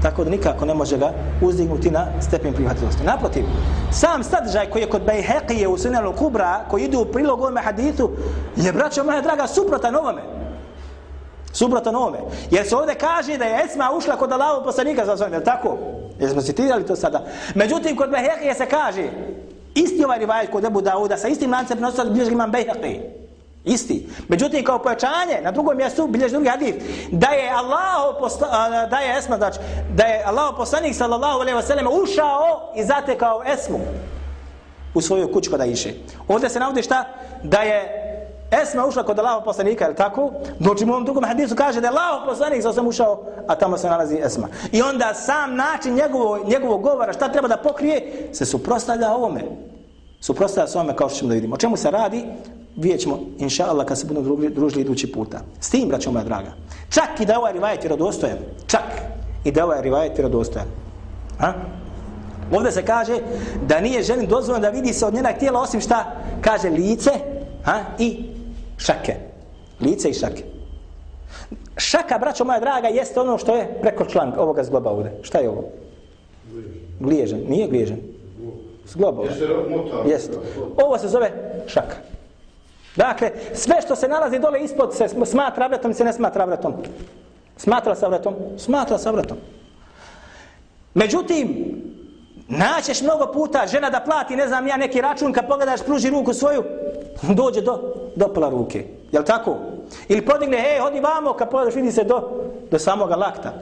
Tako 0.01 0.23
da 0.23 0.29
nikako 0.29 0.65
ne 0.65 0.73
može 0.73 0.97
ga 0.97 1.12
uzdignuti 1.41 1.91
na 1.91 2.05
stepen 2.21 2.53
prihvatljivosti. 2.53 3.03
Naprotiv, 3.03 3.43
sam 3.91 4.23
sadržaj 4.23 4.69
koji 4.69 4.81
je 4.81 4.89
kod 4.89 5.01
Bejheqije 5.05 5.67
u 5.67 5.77
Sunanu 5.77 6.13
Kubra, 6.13 6.65
koji 6.69 6.83
ide 6.83 6.97
u 6.97 7.05
prilog 7.05 7.41
ovome 7.41 7.62
hadithu, 7.62 8.09
je, 8.55 8.71
braćo 8.71 9.03
moja 9.03 9.21
draga, 9.21 9.47
suprotan 9.47 9.95
ovome. 9.95 10.21
Suprotan 11.51 11.95
ovome. 11.95 12.17
Jer 12.51 12.67
se 12.67 12.75
ovdje 12.75 12.95
kaže 12.95 13.38
da 13.38 13.45
je 13.45 13.65
Esma 13.65 13.91
ušla 13.97 14.15
kod 14.15 14.31
Allahovog 14.31 14.63
poslanika 14.63 15.05
za 15.05 15.17
svojim, 15.17 15.33
je 15.33 15.43
tako? 15.43 15.77
Jer 16.19 16.31
smo 16.31 16.41
citirali 16.41 16.85
to 16.85 16.95
sada. 16.95 17.25
Međutim, 17.55 17.97
kod 17.97 18.09
Bejheqije 18.09 18.57
se 18.57 18.65
kaže, 18.65 19.09
isti 19.75 20.05
ovaj 20.05 20.19
rivajet 20.19 20.51
kod 20.51 20.65
Ebu 20.65 20.81
Dauda, 20.81 21.17
sa 21.17 21.27
istim 21.27 21.51
lancem 21.51 21.77
prenosila 21.77 22.05
bilježi 22.05 22.31
imam 22.31 22.51
Bejheqije. 22.51 23.18
Isti. 23.63 24.10
Međutim, 24.28 24.63
kao 24.63 24.80
pojačanje, 24.80 25.41
na 25.43 25.52
drugom 25.52 25.78
mjestu 25.78 26.08
bilježi 26.08 26.32
drugi 26.32 26.50
hadif, 26.50 26.76
da 27.12 27.28
je 27.28 27.52
Allah 27.52 28.89
da 28.89 28.98
je 28.98 29.17
Esma, 29.17 29.38
znači, 29.38 29.60
da 29.95 30.04
je 30.04 30.24
Allah 30.26 30.54
poslanik 30.58 30.95
sallallahu 30.95 31.39
alaihi 31.39 31.58
wa 31.58 31.67
sallam 31.67 31.88
ušao 32.04 32.74
i 32.76 32.84
zatekao 32.84 33.43
Esmu 33.54 33.80
u 34.93 35.02
svoju 35.02 35.34
kuću 35.34 35.52
kada 35.52 35.65
iše. 35.65 35.93
Ovdje 36.28 36.50
se 36.50 36.60
navodi 36.60 36.84
šta? 36.84 37.06
Da 37.43 37.58
je 37.58 38.06
Esma 38.52 38.86
ušla 38.86 39.04
kod 39.04 39.19
Allahov 39.19 39.43
poslanika, 39.43 39.84
je 39.86 39.89
li 39.89 39.95
tako? 39.95 40.32
Doći 40.60 40.86
u 40.86 40.89
ovom 40.89 41.06
drugom 41.06 41.24
hadisu 41.24 41.56
kaže 41.56 41.82
da 41.82 41.88
je 41.88 41.93
Allahov 41.93 42.28
poslanik 42.28 42.62
sa 42.62 42.82
ušao, 42.82 43.24
a 43.48 43.56
tamo 43.56 43.78
se 43.78 43.88
nalazi 43.88 44.17
Esma. 44.24 44.48
I 44.72 44.82
onda 44.82 45.13
sam 45.13 45.56
način 45.56 45.95
njegovo, 45.95 46.39
njegovog 46.45 46.82
govora, 46.82 47.13
šta 47.13 47.32
treba 47.32 47.48
da 47.48 47.58
pokrije, 47.58 48.30
se 48.34 48.45
suprostavlja 48.45 49.12
ovome. 49.12 49.41
Suprostavlja 50.22 50.67
se 50.67 50.78
ovome 50.78 50.95
kao 50.95 51.10
što 51.10 51.17
ćemo 51.17 51.30
da 51.30 51.36
vidimo. 51.36 51.56
O 51.56 51.58
čemu 51.58 51.78
se 51.78 51.91
radi? 51.91 52.26
Vidjet 52.79 53.01
ćemo, 53.01 53.19
inša 53.37 53.65
Allah, 53.65 53.85
kad 53.85 53.99
se 53.99 54.07
budemo 54.07 54.35
družili 54.49 54.81
idući 54.81 55.11
puta. 55.11 55.41
S 55.59 55.69
tim, 55.69 55.87
braćo 55.89 56.11
moja 56.11 56.23
draga. 56.23 56.51
Čak 56.89 57.19
i 57.19 57.25
da 57.25 57.39
ovaj 57.39 57.53
rivajet 57.53 57.83
je. 57.83 57.89
Čak 58.67 58.83
i 59.43 59.51
da 59.51 59.65
ovaj 59.65 59.81
rivajet 59.81 60.19
je. 60.19 60.25
Ha? 61.39 61.53
Ovdje 62.51 62.71
se 62.71 62.85
kaže 62.85 63.17
da 63.67 63.81
nije 63.81 64.03
ženi 64.03 64.27
dozvoljeno 64.27 64.61
da 64.61 64.69
vidi 64.69 64.93
se 64.93 65.05
od 65.05 65.13
njenog 65.13 65.31
tijela 65.39 65.61
osim 65.61 65.81
šta 65.81 66.15
kaže 66.41 66.69
lice 66.69 67.11
ha? 67.63 67.79
i 67.99 68.23
šake. 68.77 69.15
Lice 69.81 70.09
i 70.09 70.13
šake. 70.13 70.43
Šaka, 71.77 72.17
braćo 72.17 72.43
moja 72.43 72.59
draga, 72.59 72.87
jeste 72.87 73.19
ono 73.19 73.37
što 73.37 73.55
je 73.55 73.79
preko 73.81 74.05
članka 74.05 74.41
ovoga 74.41 74.63
zgloba 74.63 74.89
ovdje. 74.89 75.19
Šta 75.21 75.37
je 75.37 75.49
ovo? 75.49 75.63
Gliježan. 76.99 77.39
Nije 77.47 77.67
gliježan. 77.67 77.97
Zgloba 78.87 79.21
ovdje. 79.21 79.37
Jeste. 80.05 80.37
Ovo 80.77 80.97
se 80.97 81.07
zove 81.07 81.31
šaka. 81.67 81.95
Dakle, 82.95 83.32
sve 83.54 83.75
što 83.82 83.95
se 83.95 84.08
nalazi 84.08 84.39
dole 84.39 84.60
ispod 84.60 84.95
se 84.95 85.08
smatra 85.25 85.67
vratom 85.67 85.93
se 85.93 86.04
ne 86.04 86.13
smatra 86.13 86.45
vratom. 86.45 86.73
Smatra 87.58 87.95
se 87.95 88.08
vratom? 88.08 88.36
Smatra 88.58 88.97
se 88.97 89.12
vratom. 89.12 89.38
Međutim, 90.93 91.75
naćeš 92.47 93.02
mnogo 93.02 93.32
puta 93.34 93.67
žena 93.67 93.89
da 93.89 93.99
plati, 93.99 94.36
ne 94.36 94.47
znam 94.47 94.67
ja, 94.67 94.78
neki 94.78 95.02
račun, 95.02 95.34
kad 95.34 95.47
pogledaš, 95.47 95.84
pruži 95.86 96.10
ruku 96.10 96.34
svoju, 96.34 96.63
dođe 97.39 97.62
do, 97.62 97.93
do 98.15 98.28
pola 98.28 98.49
ruke. 98.49 98.86
Jel 99.12 99.23
tako? 99.23 99.58
Ili 100.08 100.25
podigne, 100.25 100.58
hej, 100.58 100.80
hodi 100.80 100.99
vamo, 100.99 101.34
kad 101.34 101.49
pogledaš, 101.49 101.75
vidi 101.75 101.91
se 101.91 102.04
do, 102.04 102.43
do 102.71 102.80
samoga 102.80 103.15
lakta. 103.15 103.54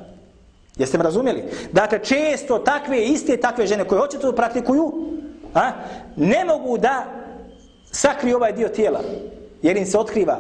Jeste 0.78 0.98
me 0.98 1.04
razumjeli? 1.04 1.44
Dakle, 1.72 2.00
često 2.00 2.58
takve, 2.60 3.04
iste 3.04 3.38
takve 3.38 3.68
žene 3.68 3.84
koje 3.84 4.00
hoće 4.00 4.20
to 4.20 4.32
praktikuju, 4.32 4.94
a, 5.54 5.72
ne 6.16 6.46
mogu 6.46 6.78
da 6.78 7.06
sakri 7.92 8.34
ovaj 8.34 8.54
dio 8.54 8.68
tijela, 8.68 9.00
jer 9.62 9.78
im 9.78 9.86
se 9.86 9.98
otkriva. 9.98 10.40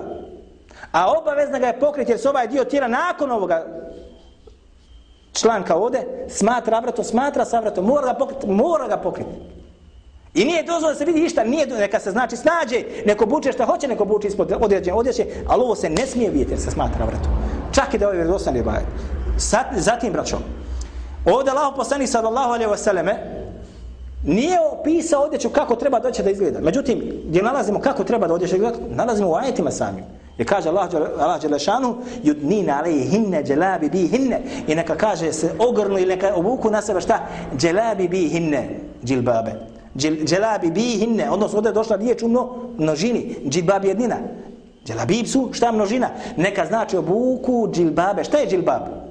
A 0.91 1.11
obavezna 1.19 1.59
ga 1.59 1.67
je 1.67 1.79
pokriti, 1.79 2.11
jer 2.11 2.19
se 2.19 2.29
ovaj 2.29 2.47
dio 2.47 2.63
tijela 2.63 2.87
nakon 2.87 3.31
ovoga 3.31 3.65
članka 5.33 5.75
ovde 5.75 5.99
smatra 6.29 6.77
avratom, 6.77 7.05
smatra 7.05 7.45
sa 7.45 7.59
vratom, 7.59 7.85
mora 7.85 8.07
ga 8.07 8.13
pokriti, 8.13 8.47
mora 8.47 8.87
ga 8.87 8.97
pokriti. 8.97 9.29
I 10.33 10.45
nije 10.45 10.63
dozvoljeno 10.63 10.93
da 10.93 10.99
se 10.99 11.05
vidi 11.05 11.21
ništa, 11.21 11.43
nije 11.43 11.67
neka 11.67 11.99
se 11.99 12.11
znači 12.11 12.37
snađe, 12.37 12.83
neko 13.05 13.25
buče 13.25 13.51
šta 13.51 13.65
hoće, 13.65 13.87
neko 13.87 14.05
buče 14.05 14.27
ispod 14.27 14.51
određene 14.61 14.97
odjeće, 14.97 15.25
ali 15.47 15.61
ovo 15.61 15.75
se 15.75 15.89
ne 15.89 16.05
smije 16.05 16.29
vidjeti 16.29 16.51
jer 16.51 16.59
se 16.59 16.71
smatra 16.71 17.05
vratom. 17.05 17.31
Čak 17.71 17.93
i 17.93 17.97
da 17.97 18.05
ovaj 18.05 18.17
vjerodosan 18.17 18.55
je 18.55 18.63
bajet. 18.63 18.85
Zatim, 19.75 20.13
braćom, 20.13 20.39
ovdje 21.25 21.51
Allah 21.51 21.73
poslani 21.75 22.07
sallallahu 22.07 22.49
alaihi 22.49 22.71
wa 22.71 22.77
sallame, 22.77 23.36
nije 24.23 24.57
opisao 24.71 25.23
odjeću 25.23 25.49
kako 25.49 25.75
treba 25.75 25.99
doći 25.99 26.23
da 26.23 26.29
izgleda. 26.29 26.59
Međutim, 26.61 27.01
gdje 27.27 27.43
nalazimo 27.43 27.79
kako 27.79 28.03
treba 28.03 28.27
da 28.27 28.33
odjeća 28.33 28.55
izgleda, 28.55 28.77
nalazimo 28.89 29.29
u 29.29 29.35
ajetima 29.35 29.71
samim. 29.71 30.03
Je 30.37 30.45
kaže 30.45 30.69
Allah, 30.69 30.89
Allah 31.19 31.41
Đelešanu, 31.41 31.95
judnina 32.23 32.77
alaihi 32.77 33.09
hinne, 33.09 33.43
djelabi 33.43 33.89
bi 33.89 34.07
hinne. 34.07 34.41
I 34.67 34.75
neka 34.75 34.95
kaže 34.95 35.33
se 35.33 35.51
ogrnu 35.59 35.97
ili 35.97 36.15
neka 36.15 36.35
obuku 36.35 36.69
na 36.69 36.81
sebe 36.81 37.01
šta? 37.01 37.19
Dželabi 37.57 38.07
bi 38.07 38.29
hinne, 38.29 38.69
džilbabe. 39.03 39.51
Dželabi 40.25 40.71
bi 40.71 40.81
hinne, 40.81 41.29
odnosno 41.31 41.57
ovdje 41.57 41.69
je 41.69 41.73
došla 41.73 41.95
riječ 41.95 42.23
u 42.23 42.29
množini, 42.77 43.35
džilbab 43.49 43.85
jednina. 43.85 44.15
Dželabib 44.85 45.27
su, 45.27 45.49
šta 45.53 45.71
množina? 45.71 46.09
Neka 46.37 46.65
znači 46.65 46.97
obuku 46.97 47.69
džilbabe. 47.73 48.23
Šta 48.23 48.37
je 48.37 48.47
džilbab? 48.47 48.81
Džilbab 48.81 49.06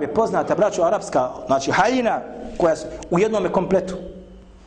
je 0.00 0.14
poznata, 0.14 0.54
braćo, 0.54 0.82
arapska, 0.82 1.28
znači 1.46 1.70
haljina, 1.70 2.20
koja 2.58 2.76
su 2.76 2.86
u 3.10 3.18
jednom 3.18 3.48
kompletu. 3.52 3.94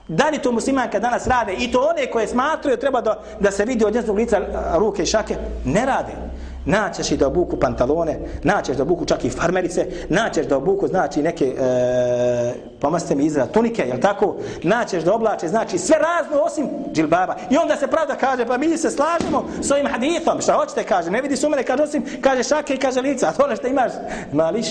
Da 0.07 0.29
li 0.29 0.37
to 0.37 0.51
muslimanka 0.51 0.99
danas 0.99 1.27
rade 1.27 1.53
i 1.53 1.71
to 1.71 1.79
one 1.79 2.11
koje 2.11 2.27
smatruju 2.27 2.77
treba 2.77 3.01
da, 3.01 3.19
da 3.39 3.51
se 3.51 3.65
vidi 3.65 3.85
od 3.85 3.93
njenog 3.93 4.17
lica 4.17 4.39
ruke 4.77 5.03
i 5.03 5.05
šake, 5.05 5.35
ne 5.65 5.85
rade. 5.85 6.28
Naćeš 6.65 7.11
i 7.11 7.17
da 7.17 7.27
obuku 7.27 7.57
pantalone, 7.57 8.19
naćeš 8.43 8.77
da 8.77 8.83
obuku 8.83 9.05
čak 9.05 9.25
i 9.25 9.29
farmerice, 9.29 9.87
naćeš 10.09 10.47
da 10.47 10.57
obuku 10.57 10.87
znači 10.87 11.21
neke, 11.21 11.45
e, 11.45 12.53
pomaste 12.79 13.15
mi 13.15 13.25
izraz, 13.25 13.47
tunike, 13.53 13.81
jel 13.81 13.99
tako? 13.99 14.35
Naćeš 14.63 15.03
da 15.03 15.13
oblače, 15.13 15.47
znači 15.47 15.77
sve 15.77 15.97
razno 15.97 16.43
osim 16.43 16.67
džilbaba. 16.93 17.35
I 17.49 17.57
onda 17.57 17.75
se 17.75 17.87
pravda 17.87 18.15
kaže, 18.15 18.45
pa 18.45 18.57
mi 18.57 18.77
se 18.77 18.91
slažemo 18.91 19.45
s 19.61 19.71
ovim 19.71 19.87
hadithom, 19.87 20.41
šta 20.41 20.53
hoćete 20.53 20.83
kaže, 20.83 21.11
ne 21.11 21.21
vidi 21.21 21.37
su 21.37 21.49
mene, 21.49 21.63
kaže 21.63 21.83
osim, 21.83 22.05
kaže 22.21 22.43
šake 22.43 22.73
i 22.73 22.77
kaže 22.79 23.01
lica, 23.01 23.27
a 23.29 23.31
to 23.31 23.43
ono 23.43 23.55
što 23.55 23.67
imaš, 23.67 23.91
mališ, 24.33 24.67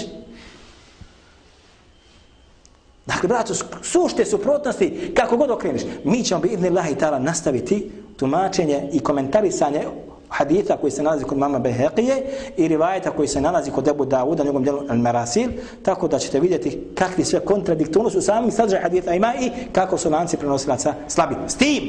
Dakle, 3.07 3.29
braćo, 3.29 3.55
sušte 3.83 4.25
suprotnosti, 4.25 5.13
kako 5.17 5.37
god 5.37 5.51
okreniš, 5.51 5.83
mi 6.05 6.25
ćemo 6.25 6.41
bi 6.41 6.49
idne 6.49 6.71
lahi 6.71 6.95
ta'ala 6.95 7.19
nastaviti 7.19 7.91
tumačenje 8.17 8.89
i 8.93 9.01
komentarisanje 9.01 9.85
haditha 10.29 10.77
koji 10.77 10.91
se 10.91 11.03
nalazi 11.03 11.25
kod 11.25 11.39
mama 11.39 11.59
Behekije 11.59 12.23
i 12.57 12.69
rivajeta 12.69 13.11
koji 13.11 13.29
se 13.29 13.41
nalazi 13.41 13.71
kod 13.71 13.89
Ebu 13.89 14.05
Dawuda, 14.05 14.45
njegovom 14.45 14.63
djelu 14.63 14.81
Al-Marasil, 14.81 15.49
tako 15.83 16.09
da 16.09 16.19
ćete 16.19 16.41
vidjeti 16.41 16.89
kakvi 16.95 17.25
sve 17.25 17.41
kontradiktorno 17.41 18.11
su 18.11 18.21
sami 18.21 18.51
sadržaj 18.51 18.83
haditha 18.83 19.15
ima 19.15 19.35
i 19.41 19.51
kako 19.73 19.99
su 19.99 20.11
lanci 20.11 20.37
prenosilaca 20.37 20.95
slabi. 21.09 21.35
S 21.49 21.55
tim, 21.57 21.83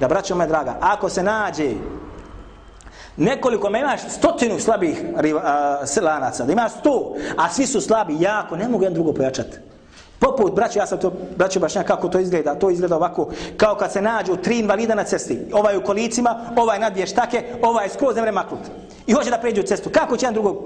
da 0.00 0.08
braćo 0.08 0.34
moja 0.34 0.46
draga, 0.46 0.76
ako 0.80 1.08
se 1.08 1.22
nađe 1.22 1.70
nekoliko, 3.16 3.70
me 3.70 3.80
imaš 3.80 4.00
stotinu 4.08 4.58
slabih 4.58 5.02
lanaca, 6.02 6.44
da 6.44 6.52
imaš 6.52 6.72
sto, 6.72 7.14
a 7.36 7.48
svi 7.48 7.66
su 7.66 7.80
slabi, 7.80 8.16
jako, 8.20 8.56
ne 8.56 8.68
mogu 8.68 8.84
jedan 8.84 8.94
drugo 8.94 9.12
pojačati. 9.12 9.56
Poput, 10.24 10.54
braće, 10.54 10.78
ja 10.78 10.86
sam 10.86 10.98
to, 10.98 11.12
braće 11.36 11.60
Bašnja, 11.60 11.82
kako 11.82 12.08
to 12.08 12.18
izgleda? 12.18 12.54
To 12.54 12.70
izgleda 12.70 12.96
ovako, 12.96 13.28
kao 13.56 13.74
kad 13.74 13.92
se 13.92 14.02
nađu 14.02 14.36
tri 14.36 14.58
invalida 14.58 14.94
na 14.94 15.04
cesti. 15.04 15.38
Ovaj 15.52 15.76
u 15.76 15.82
kolicima, 15.84 16.40
ovaj 16.56 16.78
nadvije 16.78 17.06
štake, 17.06 17.44
ovaj 17.62 17.88
skroz 17.88 18.16
ne 18.16 18.32
maknut. 18.32 18.60
I 19.06 19.12
hoće 19.12 19.30
da 19.30 19.38
pređu 19.38 19.62
cestu. 19.62 19.90
Kako 19.90 20.16
će 20.16 20.26
jedan 20.26 20.34
drugog? 20.34 20.56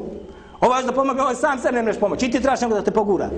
Ovaj 0.61 0.83
da 0.83 0.92
pomogne, 0.92 1.23
ovaj 1.23 1.35
sam 1.35 1.59
se 1.59 1.73
ne 1.73 1.83
mreš 1.83 1.99
pomoći. 1.99 2.27
I 2.27 2.31
ti 2.31 2.40
trebaš 2.40 2.61
nego 2.61 2.75
da 2.75 2.83
te 2.83 2.90
pogura. 2.90 3.31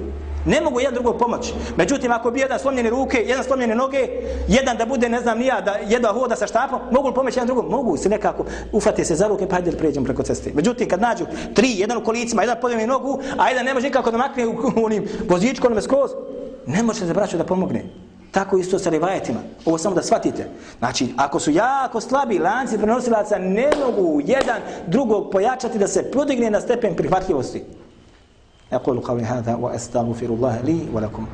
Ne 0.44 0.61
mogu 0.61 0.81
jedan 0.81 0.94
drugog 0.94 1.18
pomoći. 1.18 1.53
Međutim, 1.76 2.12
ako 2.12 2.31
bi 2.31 2.40
jedan 2.40 2.59
slomljene 2.59 2.90
ruke, 2.90 3.24
jedan 3.26 3.44
slomljene 3.44 3.74
noge, 3.74 4.09
jedan 4.48 4.76
da 4.76 4.87
bude, 4.87 5.09
ne 5.09 5.20
znam, 5.20 5.38
nija, 5.38 5.61
da 5.61 5.72
jedva 5.72 6.12
hoda 6.12 6.37
sa 6.37 6.46
štapom, 6.46 6.81
mogu 6.90 7.09
li 7.09 7.14
pomoći 7.14 7.38
jedan 7.38 7.46
drugom? 7.46 7.70
Mogu 7.70 7.96
se 7.96 8.09
nekako, 8.09 8.44
ufati 8.72 9.05
se 9.05 9.14
za 9.14 9.29
ruke, 9.29 9.48
pa 9.48 9.55
hajde 9.55 9.70
da 9.70 9.76
pređemo 9.76 10.07
preko 10.07 10.22
ceste. 10.22 10.50
Međutim, 10.55 10.88
kad 10.88 11.00
nađu 11.00 11.24
tri, 11.55 11.68
jedan 11.76 11.98
u 11.98 12.05
kolicima, 12.05 12.42
jedan 12.42 12.57
podijemi 12.61 12.87
nogu, 12.87 13.20
a 13.38 13.48
jedan 13.48 13.64
ne 13.64 13.74
može 13.74 13.87
nikako 13.87 14.11
da 14.11 14.18
makne 14.18 14.46
u, 14.46 14.55
onim 14.85 15.09
vozičkom 15.29 15.83
skroz, 15.83 16.11
ne 16.66 16.83
može 16.83 17.07
se 17.07 17.14
braću 17.14 17.37
da 17.37 17.44
pomogne. 17.44 17.85
Tako 18.31 18.59
isto 18.59 18.79
sa 18.79 18.90
rivajetima. 18.90 19.40
Ovo 19.64 19.79
samo 19.79 19.94
da 19.94 20.03
shvatite. 20.03 20.48
Znači, 20.79 21.09
ako 21.16 21.40
su 21.40 21.50
jako 21.50 22.00
slabi 22.00 22.38
lanci 22.38 22.79
prenosilaca, 22.79 23.38
ne 23.38 23.70
mogu 23.87 24.20
jedan 24.24 24.61
drugog 24.87 25.31
pojačati 25.33 25.79
da 25.79 25.88
se 25.88 26.11
podigne 26.11 26.50
na 26.50 26.61
stepen 26.61 26.96
prihvatljivosti. 26.96 27.64
أقول 28.72 29.00
قولي 29.00 29.22
هذا 29.22 29.54
وأستغفر 29.54 30.26
الله 30.26 30.61
لي 30.61 30.87
ولكم. 30.94 31.26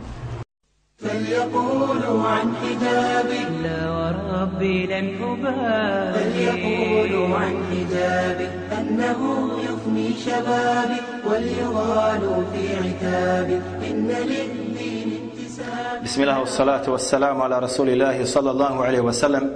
فليقولوا 0.97 2.23
عن 2.29 2.55
حجابي 2.57 3.43
لا 3.63 3.81
وربي 3.91 4.87
لن 4.87 5.07
أبالي. 5.23 6.15
فليقولوا 6.15 7.37
عن 7.37 7.55
حجابي 7.71 8.49
أنه 8.79 9.21
يفني 9.65 10.09
شبابي 10.25 11.01
وليغالوا 11.29 12.43
في 12.53 12.65
عتابي 12.77 13.57
إن 13.91 14.09
للدين 14.09 15.09
انتسابي 15.23 16.05
بسم 16.05 16.23
الله 16.23 16.41
والصلاة 16.41 16.91
والسلام 16.91 17.43
على 17.43 17.59
رسول 17.59 17.89
الله 17.89 18.25
صلى 18.25 18.51
الله 18.51 18.85
عليه 18.85 19.01
وسلم. 19.01 19.51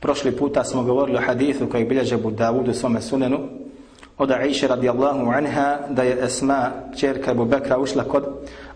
Prošli 0.00 0.36
puta 0.36 0.64
smo 0.64 0.82
govorili 0.82 1.18
o 1.18 1.20
hadithu 1.26 1.66
koji 1.66 1.84
bilježe 1.84 2.16
Budavudu 2.16 2.70
u 2.70 2.74
svome 2.74 3.00
sunenu. 3.00 3.38
Od 4.18 4.30
Aisha 4.30 4.66
radijallahu 4.66 5.30
anha 5.30 5.78
da 5.88 6.02
je 6.02 6.24
Esma, 6.24 6.70
čerka 6.96 7.30
Ebu 7.30 7.44
Bekra, 7.44 7.78
ušla 7.78 8.04
kod 8.04 8.24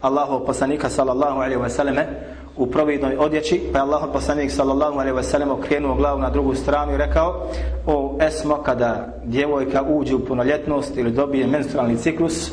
Allahov 0.01 0.47
poslanika 0.47 0.89
sallallahu 0.89 1.41
alaihi 1.41 1.61
wasallam 1.63 2.05
u 2.57 2.67
providnoj 2.67 3.17
odjeći, 3.17 3.61
pa 3.73 3.79
je 3.79 3.83
Allahov 3.83 4.13
poslanik 4.13 4.51
sallallahu 4.51 4.99
alaihi 4.99 5.17
wasallam 5.17 5.51
okrenuo 5.51 5.95
glavu 5.95 6.21
na 6.21 6.31
drugu 6.31 6.55
stranu 6.55 6.95
i 6.95 6.97
rekao 6.97 7.47
o 7.87 8.19
Esmo, 8.21 8.57
kada 8.57 9.09
djevojka 9.25 9.83
uđe 9.83 10.15
u 10.15 10.25
punoljetnost 10.25 10.97
ili 10.97 11.11
dobije 11.11 11.47
menstrualni 11.47 11.97
ciklus, 11.97 12.51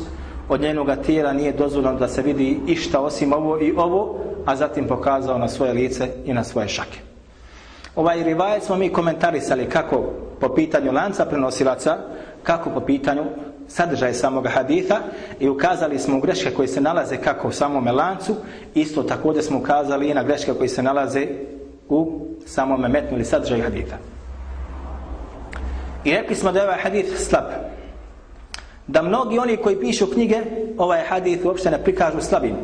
od 0.48 0.60
njenog 0.60 0.88
tijela 1.06 1.32
nije 1.32 1.52
dozvoljeno 1.52 1.98
da 1.98 2.08
se 2.08 2.22
vidi 2.22 2.60
išta 2.66 3.00
osim 3.00 3.32
ovo 3.32 3.60
i 3.60 3.74
ovo, 3.76 4.18
a 4.44 4.56
zatim 4.56 4.86
pokazao 4.86 5.38
na 5.38 5.48
svoje 5.48 5.72
lice 5.72 6.08
i 6.24 6.32
na 6.32 6.44
svoje 6.44 6.68
šake. 6.68 6.98
Ovaj 7.96 8.22
rivajet 8.22 8.62
smo 8.62 8.76
mi 8.76 8.92
komentarisali 8.92 9.68
kako 9.68 10.04
po 10.40 10.54
pitanju 10.54 10.92
lanca 10.92 11.24
prenosilaca, 11.24 11.96
kako 12.46 12.70
po 12.70 12.80
pitanju 12.80 13.24
sadržaja 13.68 14.14
samog 14.14 14.46
haditha 14.46 14.98
i 15.40 15.48
ukazali 15.48 15.98
smo 15.98 16.20
greške 16.20 16.54
koje 16.54 16.68
se 16.68 16.80
nalaze 16.80 17.16
kako 17.16 17.48
u 17.48 17.52
samom 17.52 17.86
lancu, 17.86 18.36
isto 18.74 19.02
također 19.02 19.42
smo 19.42 19.58
ukazali 19.58 20.08
i 20.08 20.14
na 20.14 20.22
greške 20.22 20.52
koje 20.52 20.68
se 20.68 20.82
nalaze 20.82 21.26
u 21.88 22.20
samom 22.46 22.80
metnu 22.80 23.16
ili 23.16 23.24
sadržaju 23.24 23.62
haditha. 23.62 23.96
I 26.04 26.12
rekli 26.12 26.36
smo 26.36 26.52
da 26.52 26.58
je 26.58 26.64
ovaj 26.64 26.80
hadith 26.82 27.16
slab. 27.16 27.44
Da 28.86 29.02
mnogi 29.02 29.38
oni 29.38 29.56
koji 29.56 29.80
pišu 29.80 30.06
knjige, 30.06 30.40
ovaj 30.78 31.02
hadith 31.08 31.46
uopšte 31.46 31.70
ne 31.70 31.84
prikažu 31.84 32.20
slabim, 32.20 32.56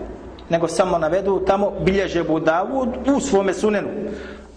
nego 0.49 0.69
samo 0.69 0.99
navedu 0.99 1.43
tamo 1.47 1.73
bilježe 1.81 2.25
Budavud 2.25 2.89
u 3.17 3.21
svome 3.21 3.55
sunenu. 3.55 3.89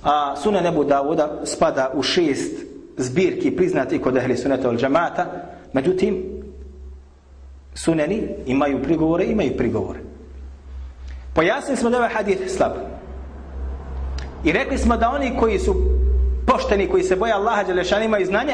A 0.03 0.35
sunen 0.35 0.65
Ebu 0.65 0.83
Davuda 0.83 1.41
spada 1.43 1.91
u 1.93 2.03
šest 2.03 2.74
zbirki 2.97 3.55
priznati 3.55 4.01
kod 4.01 4.17
ehli 4.17 4.37
suneta 4.37 4.69
od 4.69 4.79
džamata, 4.79 5.25
međutim, 5.73 6.23
suneni 7.73 8.27
imaju 8.45 8.83
prigovore, 8.83 9.25
imaju 9.25 9.57
prigovore. 9.57 9.99
Pojasnili 11.33 11.77
smo 11.77 11.89
da 11.89 11.97
ovaj 11.97 12.09
hadith 12.09 12.47
slab. 12.47 12.71
I 14.43 14.51
rekli 14.51 14.77
smo 14.77 14.97
da 14.97 15.09
oni 15.09 15.37
koji 15.39 15.59
su 15.59 15.75
pošteni, 16.47 16.89
koji 16.89 17.03
se 17.03 17.15
boje 17.15 17.33
Allaha 17.33 17.63
Đelešan 17.63 18.03
imaju 18.03 18.25
znanje, 18.25 18.53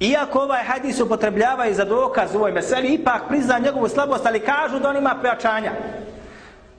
iako 0.00 0.38
ovaj 0.38 0.64
hadith 0.64 1.00
upotrebljavaju 1.00 1.74
za 1.74 1.84
dokaz 1.84 2.34
u 2.34 2.38
ovoj 2.38 2.52
meseli, 2.52 2.94
ipak 2.94 3.22
prizna 3.28 3.58
njegovu 3.58 3.88
slabost, 3.88 4.26
ali 4.26 4.40
kažu 4.40 4.78
da 4.78 4.88
on 4.88 4.96
ima 4.96 5.14
pojačanja. 5.20 5.72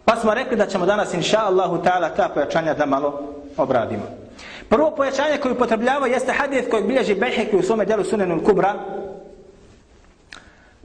Pa 0.06 0.16
smo 0.16 0.34
rekli 0.34 0.58
da 0.58 0.66
ćemo 0.66 0.86
danas, 0.86 1.14
inša 1.14 1.40
Allahu 1.40 1.78
ta'ala, 1.78 2.16
ta 2.16 2.30
pojačanja 2.30 2.74
da 2.74 2.86
malo 2.86 3.24
obradimo. 3.58 4.27
Prvo 4.69 4.91
pojačanje 4.91 5.39
koje 5.39 5.53
upotrebljava 5.53 6.07
jeste 6.07 6.33
hadith 6.33 6.69
koji 6.71 6.85
bilježi 6.85 7.15
Bejheki 7.15 7.57
u 7.57 7.63
svome 7.63 7.85
delu 7.85 8.05
Sunanu 8.05 8.45
Kubra 8.45 8.75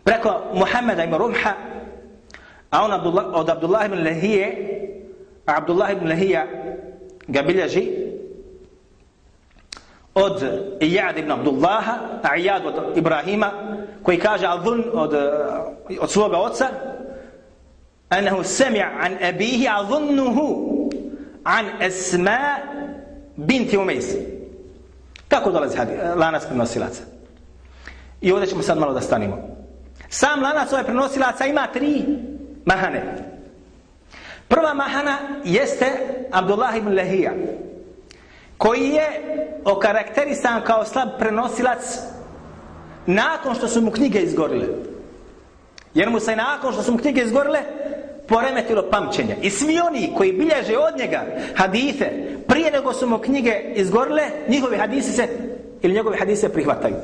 preko 0.04 0.42
Muhammeda 0.54 1.04
ibn 1.04 1.16
Rumha 1.16 1.54
a 2.70 2.84
on 2.84 2.94
Abdullah, 2.94 3.26
od 3.34 3.50
Abdullah 3.50 3.86
ibn 3.86 4.04
Lahije 4.04 4.48
a 5.46 5.58
Abdullah 5.58 5.92
ibn 5.92 6.08
Lahija 6.08 6.48
ga 7.28 7.42
bilježi 7.42 7.88
od 10.14 10.44
Iyad 10.80 11.18
ibn 11.18 11.32
Abdullaha 11.32 11.94
a 12.24 12.38
Iyad 12.38 12.66
od 12.66 12.98
Ibrahima 12.98 13.52
koji 14.04 14.20
kaže 14.20 14.48
Adun 14.48 14.84
od, 14.94 15.14
od 16.00 16.12
svoga 16.12 16.38
oca 16.38 16.68
أنه 18.14 18.44
سمع 18.44 18.84
عن 18.84 19.14
أبيه 19.14 19.80
أظنه 19.80 20.40
عن 21.46 21.66
أسماء 21.82 22.81
binti 23.47 23.79
Umejs. 23.79 24.07
Kako 25.29 25.51
dolazi 25.51 25.77
hadis, 25.77 25.95
e, 25.95 26.15
lanac 26.15 26.47
prenosilaca? 26.47 27.03
I 28.21 28.33
ovdje 28.33 28.49
ćemo 28.49 28.63
sad 28.63 28.79
malo 28.79 28.93
da 28.93 29.01
stanimo. 29.01 29.39
Sam 30.09 30.43
lanac 30.43 30.73
ovaj 30.73 30.85
prenosilaca 30.85 31.47
ima 31.47 31.67
tri 31.73 32.05
mahane. 32.65 33.03
Prva 34.49 34.75
mahana 34.75 35.19
jeste 35.45 35.87
Abdullah 36.31 36.77
ibn 36.77 36.95
Lahija, 36.97 37.33
koji 38.59 38.89
je 38.89 39.07
okarakterisan 39.65 40.63
kao 40.65 40.85
slab 40.85 41.09
prenosilac 41.19 41.99
nakon 43.07 43.55
što 43.55 43.69
su 43.69 43.81
mu 43.81 43.91
knjige 43.91 44.19
izgorile. 44.19 44.67
Jer 45.95 46.11
mu 46.11 46.21
se 46.21 46.37
nakon 46.37 46.73
što 46.73 46.83
su 46.83 46.93
mu 46.93 46.99
knjige 46.99 47.23
izgorile, 47.23 47.61
poremetilo 48.29 48.83
pamćenje. 48.91 49.37
I 49.43 49.51
svi 49.51 49.81
oni 49.81 50.13
koji 50.17 50.33
bilježe 50.33 50.79
od 50.79 50.99
njega 50.99 51.23
hadise, 51.55 52.11
prije 52.49 52.71
nego 52.71 52.93
su 52.93 53.07
mu 53.07 53.19
knjige 53.19 53.63
izgorile, 53.75 54.23
njihovi 54.49 54.77
hadisi 54.77 55.13
se, 55.13 55.29
ili 55.83 55.95
njegovi 55.95 56.19
hadise 56.19 56.53
prihvataju. 56.53 56.95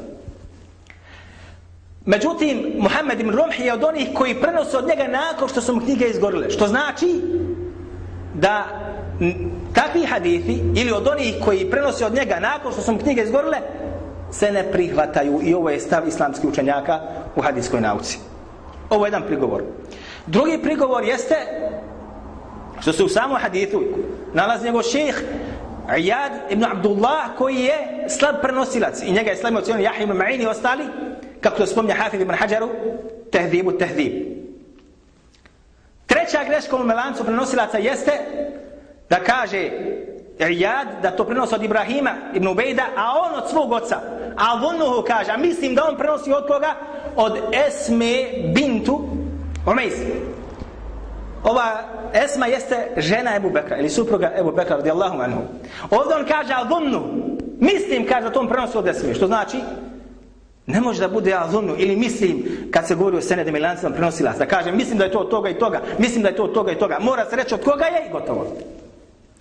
Međutim, 2.07 2.72
Muhammed 2.78 3.20
ibn 3.20 3.31
Rumhi 3.31 3.64
je 3.64 3.72
od 3.72 3.85
onih 3.85 4.09
koji 4.14 4.35
prenose 4.35 4.78
od 4.78 4.87
njega 4.87 5.09
nakon 5.09 5.48
što 5.48 5.61
su 5.61 5.74
mu 5.74 5.81
knjige 5.81 6.04
izgorile. 6.04 6.50
Što 6.50 6.66
znači 6.66 7.20
da 8.35 8.64
takvi 9.74 10.04
hadisi, 10.04 10.61
ili 10.74 10.92
od 10.92 11.09
onih 11.09 11.35
koji 11.44 11.70
prenose 11.70 12.07
od 12.07 12.14
njega 12.14 12.40
nakon 12.40 12.72
što 12.72 12.83
su 12.83 12.92
mu 12.92 12.98
knjige 12.98 13.22
izgorile, 13.22 13.59
se 14.31 14.52
ne 14.52 14.72
prihvataju. 14.72 15.40
I 15.42 15.54
ovo 15.54 15.70
je 15.70 15.81
stav 15.81 16.09
islamskih 16.09 16.50
učenjaka 16.50 17.00
u 17.37 17.40
hadijskoj 17.40 17.81
nauci. 17.81 18.18
Ovo 18.90 19.04
je 19.04 19.09
jedan 19.09 19.22
prigovor. 19.26 19.62
Drugi 20.28 20.62
prigovor 20.62 21.04
jeste 21.04 21.34
što 22.80 22.92
se 22.92 23.04
u 23.04 23.08
samom 23.08 23.36
hadithu 23.40 23.82
nalazi 24.32 24.64
njegov 24.64 24.82
šejh 24.82 25.22
Iyad 25.88 26.32
ibn 26.50 26.64
Abdullah 26.64 27.36
koji 27.38 27.56
je 27.56 28.06
slab 28.08 28.34
prenosilac 28.42 29.02
i 29.02 29.12
njega 29.12 29.30
je 29.30 29.36
slab 29.36 29.56
ocenio 29.56 29.84
Jahja 29.84 30.02
ibn 30.02 30.12
Ma'in 30.12 30.42
i 30.42 30.46
ostali 30.46 30.84
kako 31.40 31.56
to 31.56 31.66
spomnja 31.66 31.94
Hafid 31.94 32.20
ibn 32.20 32.34
Hajaru 32.34 32.68
tehdibu 33.32 33.72
tehdib. 33.72 34.12
Treća 36.06 36.44
greška 36.44 36.76
u 36.76 36.84
melancu 36.84 37.24
prenosilaca 37.24 37.78
jeste 37.78 38.12
da 39.10 39.16
kaže 39.16 39.70
Iyad 40.38 40.86
da 41.02 41.10
to 41.10 41.24
prenosi 41.24 41.54
od 41.54 41.64
Ibrahima 41.64 42.10
ibn 42.34 42.48
Ubejda 42.48 42.84
a 42.96 43.12
on 43.20 43.42
od 43.42 43.50
svog 43.50 43.72
oca. 43.72 44.00
A 44.36 44.60
vonuhu 44.60 45.04
kaže 45.06 45.30
a 45.30 45.36
mislim 45.36 45.74
da 45.74 45.88
on 45.88 45.96
prenosi 45.96 46.32
od 46.32 46.46
koga? 46.46 46.74
Od 47.16 47.38
Esme 47.66 48.24
bintu 48.54 49.18
Umejs. 49.70 49.94
Ova 51.44 51.81
Esma 52.14 52.46
jeste 52.46 52.76
žena 52.96 53.37
Ebu 53.37 53.50
Bekra 53.50 53.76
ili 53.76 53.88
supruga 53.88 54.33
Ebu 54.37 54.52
Bekra 54.52 54.76
radijallahu 54.76 55.20
anhu. 55.20 55.40
Ovdje 55.90 56.16
on 56.16 56.24
kaže 56.28 56.54
adunnu. 56.54 57.02
Mislim 57.61 58.07
kaže 58.07 58.26
da 58.26 58.33
tom 58.33 58.48
prenosu 58.48 58.78
od 58.78 58.88
Esmi. 58.88 59.14
Što 59.14 59.26
znači? 59.26 59.57
Ne 60.66 60.81
može 60.81 61.00
da 61.00 61.09
bude 61.09 61.35
adunnu 61.35 61.74
ili 61.78 61.96
mislim 61.96 62.44
kad 62.70 62.87
se 62.87 62.94
govori 62.94 63.16
o 63.16 63.20
senedim 63.20 63.57
i 63.57 63.61
lancima 63.61 63.90
prenosila. 63.90 64.33
Da 64.38 64.46
kaže 64.46 64.72
mislim 64.72 64.98
da 64.98 65.04
je 65.04 65.12
to 65.12 65.18
od 65.18 65.31
toga 65.31 65.48
i 65.48 65.59
toga. 65.59 65.81
Mislim 65.98 66.22
da 66.22 66.28
je 66.28 66.37
to 66.37 66.44
od 66.44 66.54
toga 66.54 66.72
i 66.72 66.78
toga. 66.78 66.98
Mora 67.00 67.24
se 67.31 67.37
reći 67.37 67.54
od 67.54 67.64
koga 67.64 67.85
je 67.85 68.07
i 68.09 68.12
gotovo. 68.12 68.46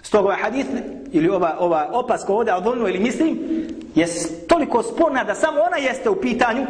Stoga 0.01 0.23
ovaj 0.23 0.41
hadith 0.41 0.69
ili 1.11 1.29
ova, 1.29 1.55
ova 1.59 1.89
opaska 1.93 2.33
ovdje 2.33 2.53
adunnu 2.53 2.87
ili 2.87 2.99
mislim 2.99 3.39
je 3.95 4.07
toliko 4.47 4.83
sporna 4.83 5.23
da 5.23 5.35
samo 5.35 5.61
ona 5.61 5.77
jeste 5.77 6.09
u 6.09 6.21
pitanju 6.21 6.65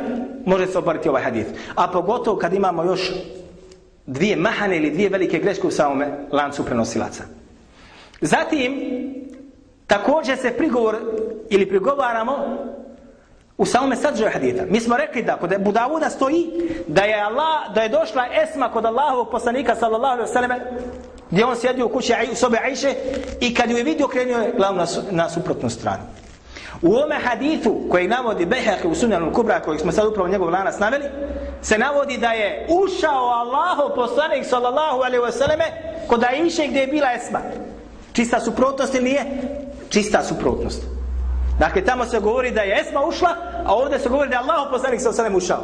može 0.46 0.68
se 0.68 0.78
obariti 0.78 1.10
ovaj 1.10 1.24
hadith. 1.24 1.50
A 1.76 1.88
pogotovo 1.88 2.38
kad 2.38 2.54
imamo 2.54 2.84
još 2.84 3.12
dvije 4.08 4.36
mahane 4.36 4.78
ili 4.78 4.92
dvije 4.92 5.10
velike 5.10 5.40
greške 5.40 5.68
u 5.68 5.72
samome 5.72 6.08
lancu 6.32 6.66
prenosilaca. 6.66 7.24
Zatim, 8.22 8.74
također 9.88 10.38
se 10.38 10.58
prigovor 10.58 10.98
ili 11.50 11.70
prigovaramo 11.70 12.58
u 13.58 13.66
samome 13.66 13.96
sadržaju 13.96 14.32
hadita. 14.34 14.64
Mi 14.70 14.80
smo 14.80 14.98
rekli 14.98 15.24
da 15.24 15.38
kod 15.38 15.54
Ebu 15.54 15.72
Davuda 15.72 16.10
stoji 16.10 16.48
da 16.88 17.02
je 17.02 17.22
Allah, 17.22 17.74
da 17.76 17.82
je 17.82 17.90
došla 17.90 18.28
Esma 18.44 18.70
kod 18.72 18.86
Allahovog 18.86 19.32
poslanika 19.32 19.76
sallallahu 19.76 20.14
alaihi 20.14 20.32
wasallam 20.32 20.60
gdje 21.32 21.46
on 21.46 21.56
sjedio 21.56 21.86
u 21.86 21.90
kući 21.90 22.14
u 22.32 22.36
sobe 22.36 22.58
Aisha 22.64 22.90
i 23.42 23.54
kad 23.54 23.70
ju 23.70 23.78
je 23.78 23.84
vidio 23.84 24.08
krenio 24.08 24.38
je 24.38 24.54
glavu 24.58 24.78
na, 24.78 24.86
na 25.12 25.30
suprotnu 25.30 25.70
stranu. 25.70 26.04
U 26.82 26.96
ome 26.96 27.16
hadithu 27.16 27.82
koji 27.92 28.08
navodi 28.08 28.46
Behek 28.46 28.86
u 28.86 28.96
Sunjanu 28.96 29.34
Kubra 29.34 29.60
koji 29.60 29.80
smo 29.80 29.92
sad 29.92 30.08
upravo 30.08 30.30
njegov 30.30 30.50
lanas 30.50 30.80
naveli 30.80 31.06
se 31.62 31.78
navodi 31.78 32.18
da 32.18 32.32
je 32.32 32.68
ušao 32.70 33.30
Allahov 33.30 33.96
poslanik 33.96 34.46
sallallahu 34.46 34.98
alaihi 34.98 35.24
wasallam 35.24 35.62
kod 36.08 36.24
Aisha 36.24 36.64
gdje 36.68 36.80
je 36.80 36.88
bila 36.88 37.14
Esma. 37.14 37.40
Čista 38.14 38.40
suprotnost 38.40 38.96
ili 38.96 39.04
nije? 39.04 39.26
Čista 39.90 40.24
suprotnost. 40.24 40.84
Dakle, 41.60 41.86
tamo 41.86 42.06
se 42.06 42.20
govori 42.20 42.52
da 42.52 42.62
je 42.62 42.82
Esma 42.82 43.06
ušla, 43.06 43.30
a 43.66 43.76
ovdje 43.76 44.00
se 44.00 44.10
govori 44.10 44.30
da 44.30 44.36
je 44.36 44.42
Allah 44.42 44.68
poslanik 44.72 45.02
sa 45.02 45.10
osanem 45.10 45.36
ušao. 45.36 45.64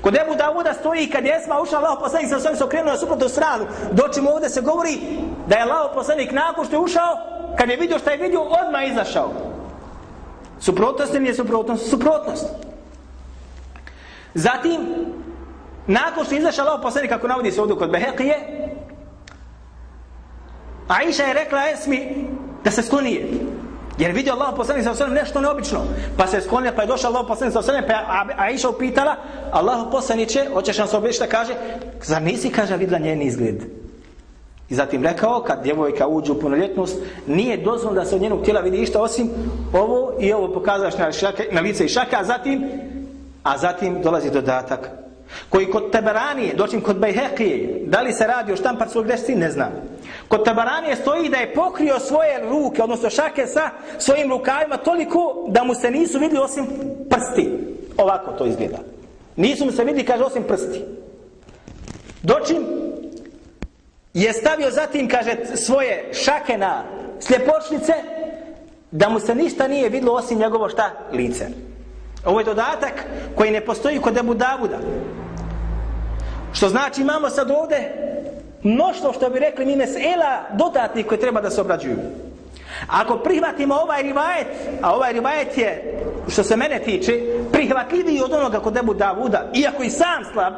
Kod 0.00 0.16
Ebu 0.16 0.34
Davuda 0.34 0.74
stoji 0.74 1.10
kad 1.10 1.24
je 1.24 1.36
Esma 1.36 1.60
ušla, 1.60 1.78
Allah 1.78 1.98
poslanik 2.00 2.28
sa 2.28 2.36
osanem 2.36 2.56
se 2.56 2.64
okrenuo 2.64 2.92
na 2.92 2.98
suprotnu 2.98 3.28
stranu. 3.28 3.66
Dočim 3.92 4.26
ovdje 4.26 4.48
se 4.48 4.60
govori 4.60 4.98
da 5.46 5.56
je 5.56 5.62
Allah 5.62 5.90
poslanik 5.94 6.32
nakon 6.32 6.64
što 6.64 6.76
je 6.76 6.80
ušao, 6.80 7.16
kad 7.58 7.68
je 7.68 7.76
vidio 7.76 7.98
što 7.98 8.10
je 8.10 8.16
vidio, 8.16 8.40
odmah 8.40 8.88
izašao. 8.88 9.32
Suprotnost 10.60 11.14
ili 11.14 11.34
suprotnost? 11.34 11.90
Suprotnost. 11.90 12.46
Zatim, 14.34 14.80
nakon 15.88 16.24
što 16.24 16.34
je 16.34 16.38
izašao 16.38 16.66
Allah 16.66 16.80
poslanik, 16.82 17.10
kako 17.10 17.28
navodi 17.28 17.52
se 17.52 17.60
ovdje 17.60 17.76
kod 17.76 17.90
Behekije, 17.90 18.34
Aisha 20.88 21.22
je 21.22 21.34
rekla 21.34 21.70
Esmi 21.70 22.28
da 22.64 22.70
se 22.70 22.82
sklonije. 22.82 23.26
Jer 23.98 24.12
vidio 24.12 24.32
Allah 24.32 24.54
poslanik 24.56 24.84
sa 24.84 24.90
osanem 24.90 25.14
nešto 25.14 25.40
neobično. 25.40 25.80
Pa 26.16 26.26
se 26.26 26.40
sklonio, 26.40 26.72
pa 26.76 26.82
je 26.82 26.88
došao 26.88 27.10
Allah 27.10 27.24
poslanik 27.28 27.52
sa 27.52 27.58
osanem, 27.58 27.84
pa 27.86 27.92
je 27.92 28.34
Aisha 28.36 28.68
upitala, 28.68 29.16
Allah 29.52 29.86
poslaniće, 29.90 30.46
hoćeš 30.52 30.78
nam 30.78 30.88
se 30.88 30.96
oblišta, 30.96 31.26
kaže, 31.26 31.54
zar 32.02 32.22
nisi, 32.22 32.50
kaže, 32.50 32.76
vidla 32.76 32.98
njen 32.98 33.22
izgled? 33.22 33.64
I 34.68 34.74
zatim 34.74 35.02
rekao, 35.02 35.42
kad 35.42 35.62
djevojka 35.62 36.06
uđe 36.06 36.32
u 36.32 36.40
punoljetnost, 36.40 36.96
nije 37.26 37.56
dozvoljeno 37.56 38.00
da 38.00 38.06
se 38.08 38.14
od 38.14 38.22
njenog 38.22 38.44
tijela 38.44 38.60
vidi 38.60 38.76
išta 38.76 39.02
osim 39.02 39.30
ovo 39.72 40.12
i 40.20 40.32
ovo 40.32 40.54
pokazaš 40.54 40.98
na, 40.98 41.12
šake, 41.12 41.48
na 41.52 41.60
lice 41.60 41.84
i 41.84 41.88
šaka, 41.88 42.20
a 42.20 42.24
zatim, 42.24 42.70
a 43.42 43.58
zatim 43.58 44.02
dolazi 44.02 44.30
dodatak 44.30 44.90
koji 45.48 45.70
kod 45.70 45.90
Tabaranije, 45.90 46.54
doćim 46.54 46.80
kod 46.80 46.98
Bejhekije, 46.98 47.82
da 47.86 48.00
li 48.00 48.12
se 48.12 48.26
radi 48.26 48.52
o 48.52 48.56
štampar 48.56 48.88
svog 48.88 49.06
desci, 49.06 49.34
ne 49.34 49.50
znam. 49.50 49.72
Kod 50.28 50.44
Tabaranije 50.44 50.96
stoji 50.96 51.28
da 51.28 51.36
je 51.36 51.54
pokrio 51.54 51.98
svoje 51.98 52.40
ruke, 52.48 52.82
odnosno 52.82 53.10
šake 53.10 53.46
sa 53.46 53.70
svojim 53.98 54.30
rukavima 54.30 54.76
toliko 54.76 55.46
da 55.48 55.64
mu 55.64 55.74
se 55.74 55.90
nisu 55.90 56.18
vidjeli 56.18 56.44
osim 56.44 56.66
prsti. 57.10 57.50
Ovako 57.96 58.32
to 58.32 58.46
izgleda. 58.46 58.78
Nisu 59.36 59.64
mu 59.64 59.72
se 59.72 59.84
vidjeli, 59.84 60.06
kaže, 60.06 60.24
osim 60.24 60.42
prsti. 60.42 60.84
Doćim 62.22 62.66
je 64.14 64.32
stavio 64.32 64.70
zatim, 64.70 65.08
kaže, 65.08 65.36
svoje 65.54 66.10
šake 66.12 66.58
na 66.58 66.84
sljepočnice, 67.20 67.92
da 68.90 69.08
mu 69.08 69.20
se 69.20 69.34
ništa 69.34 69.68
nije 69.68 69.88
vidlo 69.88 70.12
osim 70.12 70.38
njegovo 70.38 70.68
šta? 70.68 70.90
Lice. 71.12 71.46
Ovo 72.24 72.40
je 72.40 72.44
dodatak 72.44 73.04
koji 73.34 73.50
ne 73.50 73.60
postoji 73.60 73.98
kod 73.98 74.16
Ebu 74.16 74.34
Davuda. 74.34 74.78
Što 76.52 76.68
znači 76.68 77.00
imamo 77.00 77.30
sad 77.30 77.50
ovde 77.50 77.92
mnoštvo 78.62 79.12
što 79.12 79.30
bi 79.30 79.38
rekli 79.38 79.66
mi 79.66 79.76
mesela 79.76 80.40
dodatnih 80.52 81.06
koje 81.06 81.20
treba 81.20 81.40
da 81.40 81.50
se 81.50 81.60
obrađuju. 81.60 81.98
Ako 82.88 83.18
prihvatimo 83.18 83.74
ovaj 83.74 84.02
rivajet, 84.02 84.46
a 84.82 84.94
ovaj 84.94 85.12
rivajet 85.12 85.58
je, 85.58 86.00
što 86.28 86.42
se 86.42 86.56
mene 86.56 86.78
tiče, 86.78 87.12
prihvatljiviji 87.52 88.20
od 88.24 88.32
onoga 88.32 88.60
kod 88.60 88.76
Ebu 88.76 88.94
Davuda, 88.94 89.50
iako 89.54 89.82
i 89.82 89.90
sam 89.90 90.24
slab, 90.32 90.54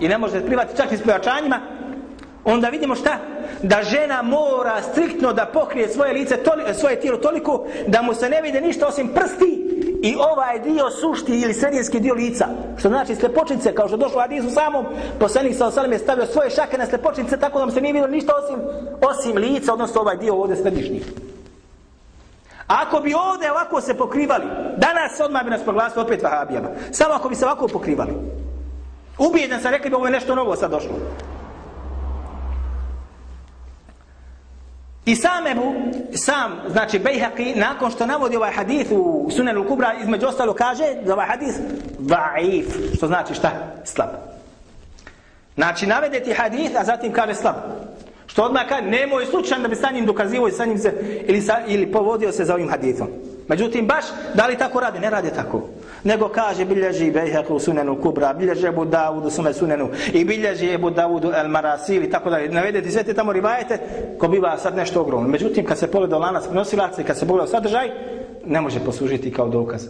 i 0.00 0.08
ne 0.08 0.18
može 0.18 0.46
prihvatiti 0.46 0.76
čak 0.76 0.92
i 0.92 0.96
s 0.96 1.02
pojačanjima, 1.02 1.60
onda 2.44 2.68
vidimo 2.68 2.94
šta? 2.94 3.18
Da 3.62 3.82
žena 3.82 4.22
mora 4.22 4.82
striktno 4.82 5.32
da 5.32 5.46
pokrije 5.46 5.88
svoje 5.88 6.12
lice, 6.12 6.36
toli, 6.36 6.62
e, 6.66 6.74
svoje 6.74 7.00
tijelo 7.00 7.18
toliko 7.18 7.66
da 7.86 8.02
mu 8.02 8.14
se 8.14 8.28
ne 8.28 8.42
vide 8.42 8.60
ništa 8.60 8.86
osim 8.86 9.08
prsti 9.08 9.64
i 10.02 10.16
ovaj 10.16 10.60
dio 10.60 10.90
sušti 10.90 11.40
ili 11.40 11.54
sredinski 11.54 12.00
dio 12.00 12.14
lica. 12.14 12.46
Što 12.76 12.88
znači 12.88 13.14
slepočnice, 13.14 13.74
kao 13.74 13.88
što 13.88 13.96
došlo 13.96 14.18
u 14.18 14.22
Adisu 14.22 14.50
samom, 14.50 14.86
poslanik 15.20 15.56
sa 15.56 15.66
osalim 15.66 15.92
je 15.92 15.98
stavio 15.98 16.26
svoje 16.26 16.50
šake 16.50 16.78
na 16.78 16.86
slepočnice 16.86 17.36
tako 17.36 17.58
da 17.58 17.64
mu 17.64 17.72
se 17.72 17.80
nije 17.80 17.92
vidio 17.92 18.08
ništa 18.08 18.32
osim, 18.44 18.58
osim 19.08 19.36
lica, 19.36 19.72
odnosno 19.72 20.00
ovaj 20.00 20.16
dio 20.16 20.34
ovdje 20.34 20.56
središnji. 20.56 21.02
Ako 22.66 23.00
bi 23.00 23.14
ovdje 23.14 23.50
ovako 23.50 23.80
se 23.80 23.94
pokrivali, 23.94 24.44
danas 24.76 25.20
odmah 25.20 25.44
bi 25.44 25.50
nas 25.50 25.62
proglasili 25.62 26.04
opet 26.04 26.22
vahabijama. 26.22 26.68
Samo 26.90 27.14
ako 27.14 27.28
bi 27.28 27.34
se 27.34 27.44
ovako 27.44 27.68
pokrivali. 27.68 28.12
Ubijedan 29.18 29.60
sam, 29.60 29.72
rekli 29.72 29.90
bi 29.90 29.96
ovo 29.96 30.06
je 30.06 30.12
nešto 30.12 30.34
novo 30.34 30.56
sad 30.56 30.70
došlo. 30.70 30.94
I 35.06 35.16
sam 35.16 35.46
Ebu, 35.46 35.74
sam, 36.14 36.60
znači 36.68 36.98
Bejhaqi, 36.98 37.56
nakon 37.56 37.90
što 37.90 38.06
navodi 38.06 38.36
ovaj 38.36 38.52
hadith 38.52 38.92
u 38.92 39.28
Sunanu 39.36 39.68
Kubra, 39.68 39.94
između 40.02 40.26
ostalo 40.26 40.54
kaže 40.54 40.84
da 41.06 41.12
ovaj 41.12 41.26
hadith 41.26 41.58
da'if, 41.98 42.64
što 42.96 43.06
znači 43.06 43.34
šta? 43.34 43.50
Slab. 43.84 44.08
Znači 45.54 45.86
navede 45.86 46.20
ti 46.20 46.32
hadith, 46.32 46.80
a 46.80 46.84
zatim 46.84 47.12
kaže 47.12 47.34
slab. 47.34 47.54
Što 48.26 48.42
odmah 48.42 48.62
kaže, 48.68 48.82
nemoj 48.82 49.26
slučajno 49.26 49.62
da 49.62 49.68
bi 49.68 49.76
sa 49.76 49.90
njim 49.90 50.06
dokazivo 50.06 50.48
i 50.48 50.52
sa 50.52 50.64
njim 50.64 50.78
se, 50.78 51.22
ili, 51.26 51.40
sa, 51.40 51.60
ili 51.66 51.92
povodio 51.92 52.32
se 52.32 52.44
za 52.44 52.54
ovim 52.54 52.68
hadithom. 52.70 53.08
Međutim, 53.48 53.86
baš, 53.86 54.04
da 54.34 54.46
li 54.46 54.58
tako 54.58 54.80
radi? 54.80 54.98
Ne 54.98 55.10
radi 55.10 55.30
tako. 55.30 55.62
Nego 56.04 56.28
kaže, 56.28 56.64
bilježi 56.64 57.12
Bejhaq 57.12 57.50
u 57.50 57.58
sunenu 57.58 58.00
Kubra, 58.02 58.32
bilježi 58.32 58.66
Ebu 58.66 58.84
Dawudu 58.84 59.30
sume 59.30 59.52
sunenu 59.52 59.88
i 60.12 60.24
bilježi 60.24 60.72
Ebu 60.72 60.90
Dawudu 60.90 61.32
El 61.40 61.48
Marasil, 61.48 62.10
tako 62.10 62.30
dalje. 62.30 62.48
Navedete 62.48 62.90
sve 62.90 63.02
te 63.02 63.14
tamo 63.14 63.32
rivajete, 63.32 63.78
ko 64.18 64.28
biva 64.28 64.58
sad 64.58 64.76
nešto 64.76 65.00
ogromno. 65.00 65.28
Međutim, 65.28 65.64
kad 65.64 65.78
se 65.78 65.90
pogleda 65.90 66.18
lanac 66.18 66.44
prenosilaca 66.44 67.02
i 67.02 67.04
kad 67.04 67.18
se 67.18 67.26
pogleda 67.26 67.50
sadržaj, 67.50 67.90
ne 68.46 68.60
može 68.60 68.80
poslužiti 68.80 69.32
kao 69.32 69.48
dokaz. 69.48 69.86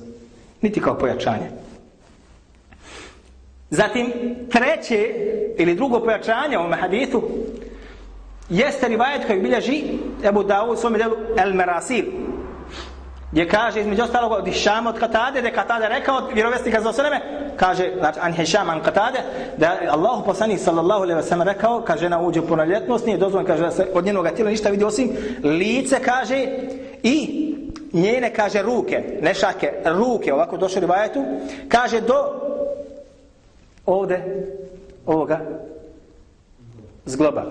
Niti 0.62 0.80
kao 0.80 0.98
pojačanje. 0.98 1.50
Zatim, 3.70 4.12
treće 4.50 5.14
ili 5.58 5.74
drugo 5.74 6.00
pojačanje 6.00 6.58
u 6.58 6.60
ovom 6.60 6.72
hadithu, 6.72 7.22
jeste 8.48 8.88
rivajet 8.88 9.26
koji 9.26 9.40
bilježi 9.40 9.82
Ebu 10.24 10.42
Dawud 10.42 10.72
u 10.72 10.76
svome 10.76 10.98
delu 10.98 11.14
El 11.36 11.54
Marasil 11.54 12.04
gdje 13.34 13.48
kaže 13.48 13.80
između 13.80 14.02
ostalog 14.02 14.32
od 14.32 14.46
Hišama 14.46 14.90
od 14.90 14.98
Katade, 14.98 15.42
da 15.42 15.48
je 15.48 15.54
Katade 15.54 15.88
rekao 15.88 16.16
od 16.16 16.24
vjerovestnika 16.34 16.80
za 16.80 16.88
osreme, 16.88 17.20
kaže, 17.56 17.90
znači, 17.98 18.18
an 18.22 18.32
Hišama 18.32 18.72
an 18.72 18.82
Katade, 18.82 19.18
da 19.56 19.66
je 19.66 19.88
Allah 19.88 20.22
poslanih 20.26 20.60
sallallahu 20.60 21.02
alaihi 21.02 21.20
wa 21.20 21.28
sallam 21.28 21.48
rekao, 21.48 21.82
kaže, 21.82 22.00
žena 22.00 22.20
uđe 22.20 22.40
u 22.40 22.46
punoljetnost, 22.46 23.06
nije 23.06 23.18
dozvoljeno, 23.18 23.46
kaže, 23.46 23.62
da 23.62 23.70
se 23.70 23.86
od 23.94 24.04
njenog 24.04 24.28
tijela 24.28 24.50
ništa 24.50 24.68
vidi 24.68 24.84
osim 24.84 25.10
lice, 25.42 26.00
kaže, 26.00 26.46
i 27.02 27.16
njene, 27.92 28.34
kaže, 28.34 28.62
ruke, 28.62 29.18
ne 29.22 29.34
šake, 29.34 29.72
ruke, 29.84 30.34
ovako 30.34 30.56
došli 30.56 30.78
u 30.78 30.80
rivajetu, 30.80 31.24
kaže, 31.68 32.00
do 32.00 32.14
ovde, 33.86 34.46
ovoga, 35.06 35.40
zgloba. 37.06 37.44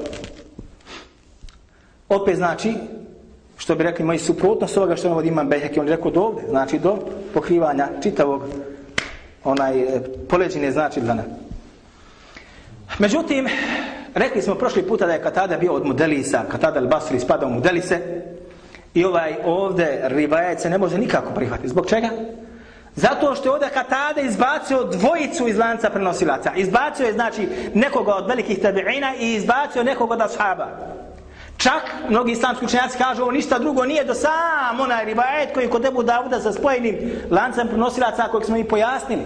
Opet 2.09 2.35
znači, 2.35 2.73
što 3.63 3.75
bi 3.75 3.83
rekli 3.83 4.05
moji 4.05 4.19
suprotnost 4.19 4.77
ovoga 4.77 4.95
što 4.95 5.09
navodi 5.09 5.27
imam 5.27 5.49
Bejhek, 5.49 5.77
on 5.77 5.87
je 5.87 5.95
rekao 5.95 6.11
do 6.11 6.21
ovde, 6.21 6.41
znači 6.49 6.79
do 6.79 6.97
pokrivanja 7.33 7.87
čitavog 8.03 8.41
onaj 9.43 9.79
e, 9.79 10.01
poleđine 10.29 10.71
znači 10.71 11.01
dlana. 11.01 11.23
Međutim, 12.99 13.47
rekli 14.15 14.41
smo 14.41 14.55
prošli 14.55 14.83
puta 14.87 15.05
da 15.05 15.13
je 15.13 15.21
Katada 15.21 15.57
bio 15.57 15.73
od 15.73 15.85
Mudelisa, 15.85 16.43
Katada 16.51 16.81
al-Basri 16.81 17.19
spada 17.19 17.45
u 17.45 17.49
Mudelise, 17.49 17.99
i 18.93 19.05
ovaj 19.05 19.35
ovde 19.45 19.99
rivajet 20.03 20.61
se 20.61 20.69
ne 20.69 20.77
može 20.77 20.97
nikako 20.97 21.33
prihvatiti. 21.33 21.69
Zbog 21.69 21.87
čega? 21.87 22.09
Zato 22.95 23.35
što 23.35 23.47
je 23.47 23.53
ovdje 23.53 23.69
Katada 23.69 24.21
izbacio 24.21 24.83
dvojicu 24.83 25.47
iz 25.47 25.57
lanca 25.57 25.89
prenosilaca. 25.89 26.51
Izbacio 26.55 27.05
je 27.05 27.13
znači 27.13 27.47
nekoga 27.73 28.13
od 28.15 28.27
velikih 28.27 28.59
tabi'ina 28.59 29.13
i 29.19 29.33
izbacio 29.33 29.83
nekoga 29.83 30.13
od 30.13 30.21
ashaba. 30.21 30.67
Čak 31.63 32.09
mnogi 32.09 32.31
islamski 32.31 32.65
učenjaci 32.65 32.97
kažu 32.97 33.21
ovo 33.21 33.31
ništa 33.31 33.59
drugo 33.59 33.85
nije 33.85 34.03
do 34.03 34.13
sam 34.13 34.79
onaj 34.79 35.05
ribajet 35.05 35.53
koji 35.53 35.69
kod 35.69 35.85
Ebu 35.85 36.03
Davuda 36.03 36.39
sa 36.39 36.51
spojenim 36.51 36.97
lancem 37.31 37.67
prenosilaca 37.67 38.27
kojeg 38.31 38.45
smo 38.45 38.57
i 38.57 38.63
pojasnili. 38.63 39.21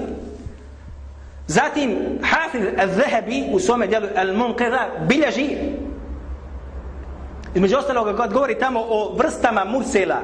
Zatim 1.48 1.98
Hafiz 2.24 2.62
al-Zahabi 2.62 3.46
u 3.52 3.60
svome 3.60 3.88
djelu 3.88 4.08
Al-Munqidha 4.16 5.08
bilježi 5.08 5.58
između 7.56 7.78
ostaloga 7.78 8.18
kad 8.18 8.34
govori 8.34 8.60
tamo 8.60 8.86
o 8.90 9.16
vrstama 9.16 9.66
mursela 9.66 10.22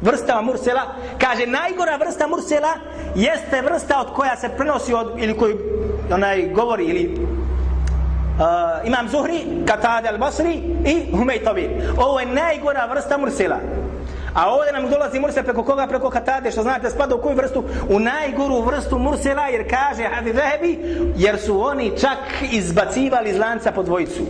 vrstama 0.00 0.42
mursela 0.42 0.82
kaže 1.18 1.46
najgora 1.46 1.96
vrsta 1.96 2.26
mursela 2.26 2.72
jeste 3.14 3.62
vrsta 3.62 4.00
od 4.00 4.14
koja 4.14 4.36
se 4.36 4.48
prenosi 4.56 4.94
od, 4.94 5.12
ili 5.18 5.36
koji 5.36 5.54
onaj 6.12 6.48
govori 6.54 6.84
ili 6.84 7.18
uh, 8.38 8.86
Imam 8.86 9.08
Zuhri, 9.08 9.44
Katade 9.66 10.08
al-Basri 10.08 10.62
i 10.84 11.16
Humejtovi. 11.16 11.70
Ovo 11.98 12.20
je 12.20 12.26
najgora 12.26 12.86
vrsta 12.86 13.18
mursila. 13.18 13.56
A 14.34 14.50
ovdje 14.54 14.72
nam 14.72 14.90
dolazi 14.90 15.20
mursel 15.20 15.44
preko 15.44 15.64
koga? 15.64 15.86
Preko 15.86 16.10
katade, 16.10 16.50
što 16.50 16.62
znate, 16.62 16.90
spada 16.90 17.14
u 17.14 17.22
koju 17.22 17.36
vrstu? 17.36 17.64
U 17.88 18.00
najgoru 18.00 18.60
vrstu 18.60 18.98
mursela, 18.98 19.46
jer 19.46 19.70
kaže 19.70 20.02
Hadi 20.02 20.32
Zahebi, 20.32 20.78
jer 21.16 21.38
su 21.38 21.60
oni 21.60 21.92
čak 22.00 22.18
izbacivali 22.52 23.30
iz 23.30 23.38
lanca 23.38 23.72
po 23.72 23.82
dvojicu. 23.82 24.22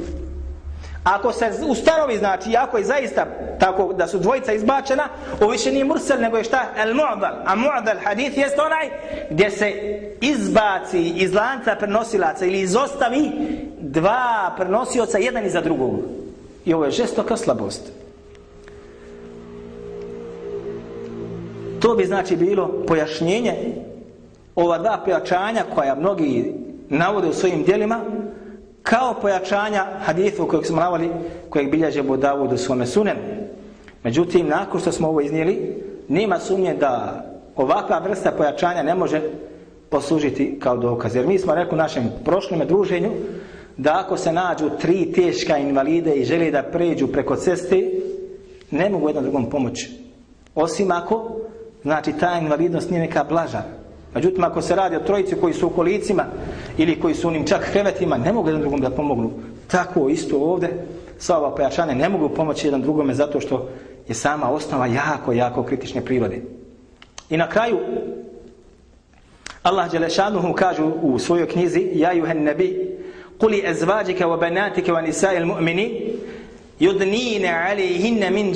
Ako 1.04 1.32
se 1.32 1.50
ustanovi, 1.68 2.18
znači, 2.18 2.56
ako 2.56 2.78
je 2.78 2.84
zaista 2.84 3.26
tako 3.60 3.92
da 3.92 4.06
su 4.06 4.18
dvojica 4.18 4.52
izbačena, 4.52 5.08
ovo 5.40 5.50
više 5.50 5.72
nije 5.72 5.84
mursel, 5.84 6.20
nego 6.20 6.36
je 6.36 6.44
šta? 6.44 6.62
El 6.76 6.94
mu'dal. 6.94 7.34
A 7.46 7.56
mu'dal 7.56 7.96
hadith 8.04 8.38
jest 8.38 8.58
onaj 8.58 8.90
gdje 9.30 9.50
se 9.50 9.72
izbaci 10.20 11.00
iz 11.00 11.34
lanca 11.34 11.76
prenosilaca 11.78 12.44
ili 12.44 12.60
izostavi 12.60 13.30
dva 13.96 14.52
prenosioca, 14.56 15.18
jedan 15.18 15.46
iza 15.46 15.60
drugog. 15.60 15.94
I 16.64 16.74
ovo 16.74 16.84
je 16.84 16.90
žestoka 16.90 17.36
slabost. 17.36 17.92
To 21.80 21.94
bi 21.94 22.04
znači 22.04 22.36
bilo 22.36 22.84
pojašnjenje 22.86 23.54
ova 24.54 24.78
dva 24.78 25.00
pojačanja 25.04 25.64
koja 25.74 25.94
mnogi 25.94 26.52
navode 26.88 27.28
u 27.28 27.32
svojim 27.32 27.62
dijelima 27.62 28.00
kao 28.82 29.14
pojačanja 29.22 29.84
hadithu 30.04 30.46
kojeg 30.48 30.66
smo 30.66 30.80
navali 30.80 31.10
kojeg 31.48 31.70
bilježe 31.70 32.02
Budavud 32.02 32.52
u 32.52 32.56
svome 32.56 32.86
sunem. 32.86 33.16
Međutim, 34.02 34.48
nakon 34.48 34.80
što 34.80 34.92
smo 34.92 35.08
ovo 35.08 35.20
iznijeli, 35.20 35.82
nema 36.08 36.38
sumnje 36.38 36.74
da 36.74 37.24
ovakva 37.56 37.98
vrsta 37.98 38.30
pojačanja 38.30 38.82
ne 38.82 38.94
može 38.94 39.20
poslužiti 39.90 40.58
kao 40.60 40.76
dokaz. 40.76 41.16
Jer 41.16 41.26
mi 41.26 41.38
smo 41.38 41.54
rekli 41.54 41.74
u 41.74 41.78
našem 41.78 42.10
prošlom 42.24 42.60
druženju 42.66 43.10
da 43.76 44.00
ako 44.04 44.16
se 44.16 44.32
nađu 44.32 44.70
tri 44.80 45.12
teška 45.12 45.58
invalide 45.58 46.14
i 46.14 46.24
žele 46.24 46.50
da 46.50 46.62
pređu 46.62 47.06
preko 47.06 47.36
ceste, 47.36 47.90
ne 48.70 48.90
mogu 48.90 49.08
jednom 49.08 49.24
drugom 49.24 49.50
pomoći. 49.50 49.90
Osim 50.54 50.90
ako, 50.90 51.36
znači 51.82 52.12
ta 52.12 52.38
invalidnost 52.42 52.90
nije 52.90 53.00
neka 53.00 53.24
blaža. 53.24 53.62
Međutim, 54.14 54.44
ako 54.44 54.62
se 54.62 54.74
radi 54.74 54.96
o 54.96 55.00
trojici 55.00 55.36
koji 55.36 55.54
su 55.54 55.66
u 55.66 55.70
kolicima 55.70 56.24
ili 56.78 57.00
koji 57.00 57.14
su 57.14 57.28
unim 57.28 57.46
čak 57.46 57.68
krevetima, 57.72 58.16
ne 58.16 58.32
mogu 58.32 58.48
jedan 58.48 58.60
drugom 58.60 58.80
da 58.80 58.90
pomognu. 58.90 59.30
Tako 59.66 60.08
isto 60.08 60.38
ovdje, 60.38 60.86
sva 61.18 61.38
ova 61.38 61.54
pojačanja 61.54 61.94
ne 61.94 62.08
mogu 62.08 62.28
pomoći 62.28 62.66
jedan 62.66 62.82
drugome 62.82 63.14
zato 63.14 63.40
što 63.40 63.68
je 64.08 64.14
sama 64.14 64.50
osnova 64.50 64.86
jako, 64.86 65.32
jako 65.32 65.62
kritične 65.62 66.04
prirode. 66.04 66.42
I 67.30 67.36
na 67.36 67.48
kraju, 67.48 67.78
Allah 69.62 69.90
Đelešanuhu 69.90 70.52
kaže 70.52 70.82
u 70.82 71.18
svojoj 71.18 71.48
knjizi, 71.48 71.90
Ja 71.94 72.12
juhen 72.12 72.42
nebi, 72.42 72.95
Kuli 73.38 73.62
ezvađike 73.66 74.24
wa 74.24 74.40
banatike 74.40 74.92
wa 74.92 75.02
nisa'il 75.02 75.46
yudnine 76.80 77.48
alejhinne 77.70 78.30
min 78.30 78.54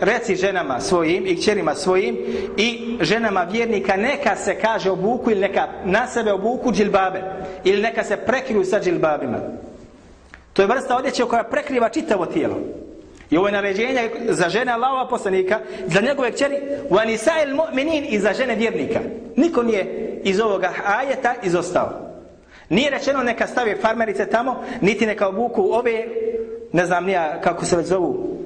reci 0.00 0.36
ženama 0.36 0.80
svojim 0.80 1.26
i 1.26 1.36
kćerima 1.36 1.74
svojim 1.74 2.16
i 2.56 2.96
ženama 3.00 3.42
vjernika 3.42 3.96
neka 3.96 4.36
se 4.36 4.54
kaže 4.54 4.90
obuku 4.90 5.30
ili 5.30 5.40
neka 5.40 5.68
na 5.84 6.06
sebe 6.06 6.32
obuku 6.32 6.72
džilbabe 6.72 7.22
ili 7.64 7.82
neka 7.82 8.04
se 8.04 8.16
prekriju 8.16 8.64
sa 8.64 8.80
džilbabima. 8.80 9.38
To 10.52 10.62
je 10.62 10.68
vrsta 10.68 10.96
odjeće 10.96 11.24
koja 11.24 11.44
prekriva 11.44 11.88
čitavo 11.88 12.26
tijelo. 12.26 12.56
I 13.30 13.36
ovo 13.36 13.48
je 13.48 13.52
naređenje 13.52 14.10
za 14.28 14.48
žene 14.48 14.72
Allahova 14.72 15.08
poslanika 15.08 15.60
za 15.86 16.00
njegove 16.00 16.32
kćeri 16.32 16.56
u 16.90 16.94
anisa'il 16.94 17.56
mu'minin 17.56 18.06
i 18.08 18.18
za 18.18 18.32
žene 18.32 18.54
vjernika. 18.54 19.00
Niko 19.36 19.62
nije 19.62 20.20
iz 20.24 20.40
ovoga 20.40 20.72
ajeta 20.86 21.34
izostao 21.42 22.01
nije 22.68 22.90
rečeno 22.90 23.22
neka 23.22 23.46
stave 23.46 23.76
farmerice 23.76 24.26
tamo 24.26 24.64
niti 24.80 25.06
neka 25.06 25.28
obuku 25.28 25.68
ove 25.72 26.06
ne 26.72 26.86
znam 26.86 27.04
nija 27.04 27.40
kako 27.40 27.64
se 27.64 27.76
već 27.76 27.86
zovu 27.86 28.42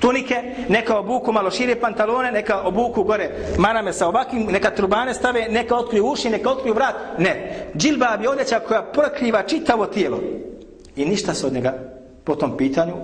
tunike, 0.00 0.42
neka 0.68 0.98
obuku 0.98 1.32
malo 1.32 1.50
šire 1.50 1.74
pantalone, 1.80 2.32
neka 2.32 2.60
obuku 2.60 3.02
gore 3.02 3.30
marame 3.58 3.92
sa 3.92 4.08
ovakvim, 4.08 4.46
neka 4.46 4.70
trubane 4.70 5.14
stave, 5.14 5.46
neka 5.50 5.76
otkriju 5.76 6.06
uši, 6.06 6.30
neka 6.30 6.50
otkriju 6.50 6.74
vrat. 6.74 6.94
Ne. 7.18 7.66
Džilbab 7.76 8.22
je 8.22 8.28
odjeća 8.28 8.60
koja 8.60 8.82
prokriva 8.82 9.42
čitavo 9.42 9.86
tijelo. 9.86 10.20
I 10.96 11.04
ništa 11.04 11.34
se 11.34 11.46
od 11.46 11.52
njega 11.52 11.74
po 12.24 12.34
tom 12.34 12.56
pitanju 12.56 12.94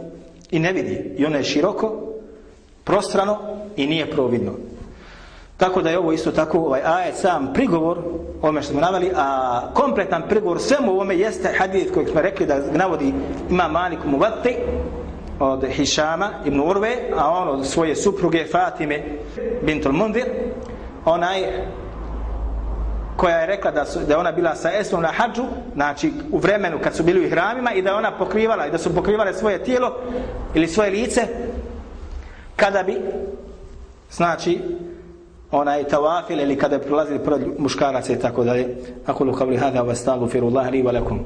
i 0.51 0.59
ne 0.59 0.73
vidi. 0.73 1.15
I 1.19 1.27
ono 1.27 1.37
je 1.37 1.45
široko, 1.45 2.13
prostrano 2.85 3.39
i 3.77 3.87
nije 3.87 4.11
providno. 4.11 4.53
Tako 5.57 5.83
da 5.83 5.91
je 5.91 5.99
ovo 5.99 6.13
isto 6.13 6.33
tako 6.33 6.59
ovaj 6.59 6.81
ajet 6.85 7.17
sam 7.17 7.53
prigovor 7.55 7.99
ome 8.43 8.63
što 8.63 8.73
smo 8.73 8.81
navali, 8.81 9.11
a 9.17 9.61
kompletan 9.75 10.23
prigovor 10.29 10.61
svemu 10.61 10.93
ovome 10.93 11.17
jeste 11.17 11.55
hadith 11.59 11.93
kojeg 11.95 12.09
smo 12.09 12.21
rekli 12.21 12.47
da 12.47 12.59
navodi 12.73 13.13
ima 13.51 13.69
Malik 13.69 13.99
Muvatti 14.05 14.57
od 15.41 15.65
Hišama 15.69 16.31
ibn 16.45 16.61
Urve, 16.61 16.97
a 17.17 17.31
on 17.31 17.49
od 17.49 17.67
svoje 17.67 17.97
supruge 17.97 18.45
Fatime 18.53 19.03
bintul 19.63 19.93
Mundir, 19.93 20.27
onaj 21.05 21.43
koja 23.17 23.39
je 23.39 23.47
rekla 23.47 23.71
da, 23.71 23.85
su, 23.85 23.99
da 24.09 24.19
ona 24.19 24.33
bila 24.33 24.55
sa 24.55 24.71
Esmom 24.73 25.03
na 25.03 25.09
hađu, 25.09 25.43
znači 25.75 26.13
u 26.33 26.39
vremenu 26.39 26.79
kad 26.83 26.95
su 26.95 27.03
bili 27.03 27.27
u 27.27 27.31
hramima 27.31 27.73
i 27.73 27.83
da 27.83 27.97
ona 27.97 28.19
pokrivala 28.19 28.67
i 28.67 28.71
da 28.71 28.79
su 28.79 28.95
pokrivale 28.95 29.35
svoje 29.35 29.65
tijelo 29.65 29.97
ili 30.55 30.69
svoje 30.69 30.91
lice, 30.91 31.21
kada 32.57 32.83
bi, 32.83 32.97
znači, 34.11 34.61
onaj 35.53 35.85
tawafil 35.85 36.41
ili 36.41 36.57
kada 36.57 36.79
prolazi 36.79 37.19
pored 37.19 37.43
muškaraca 37.59 38.13
i 38.13 38.19
tako 38.19 38.45
dalje. 38.45 38.77
Akulu 39.07 39.33
kavli 39.33 39.57
hada 39.57 39.83
vas 39.83 40.05
tagu 40.05 40.29
li 40.73 40.83
valakum. 40.83 41.21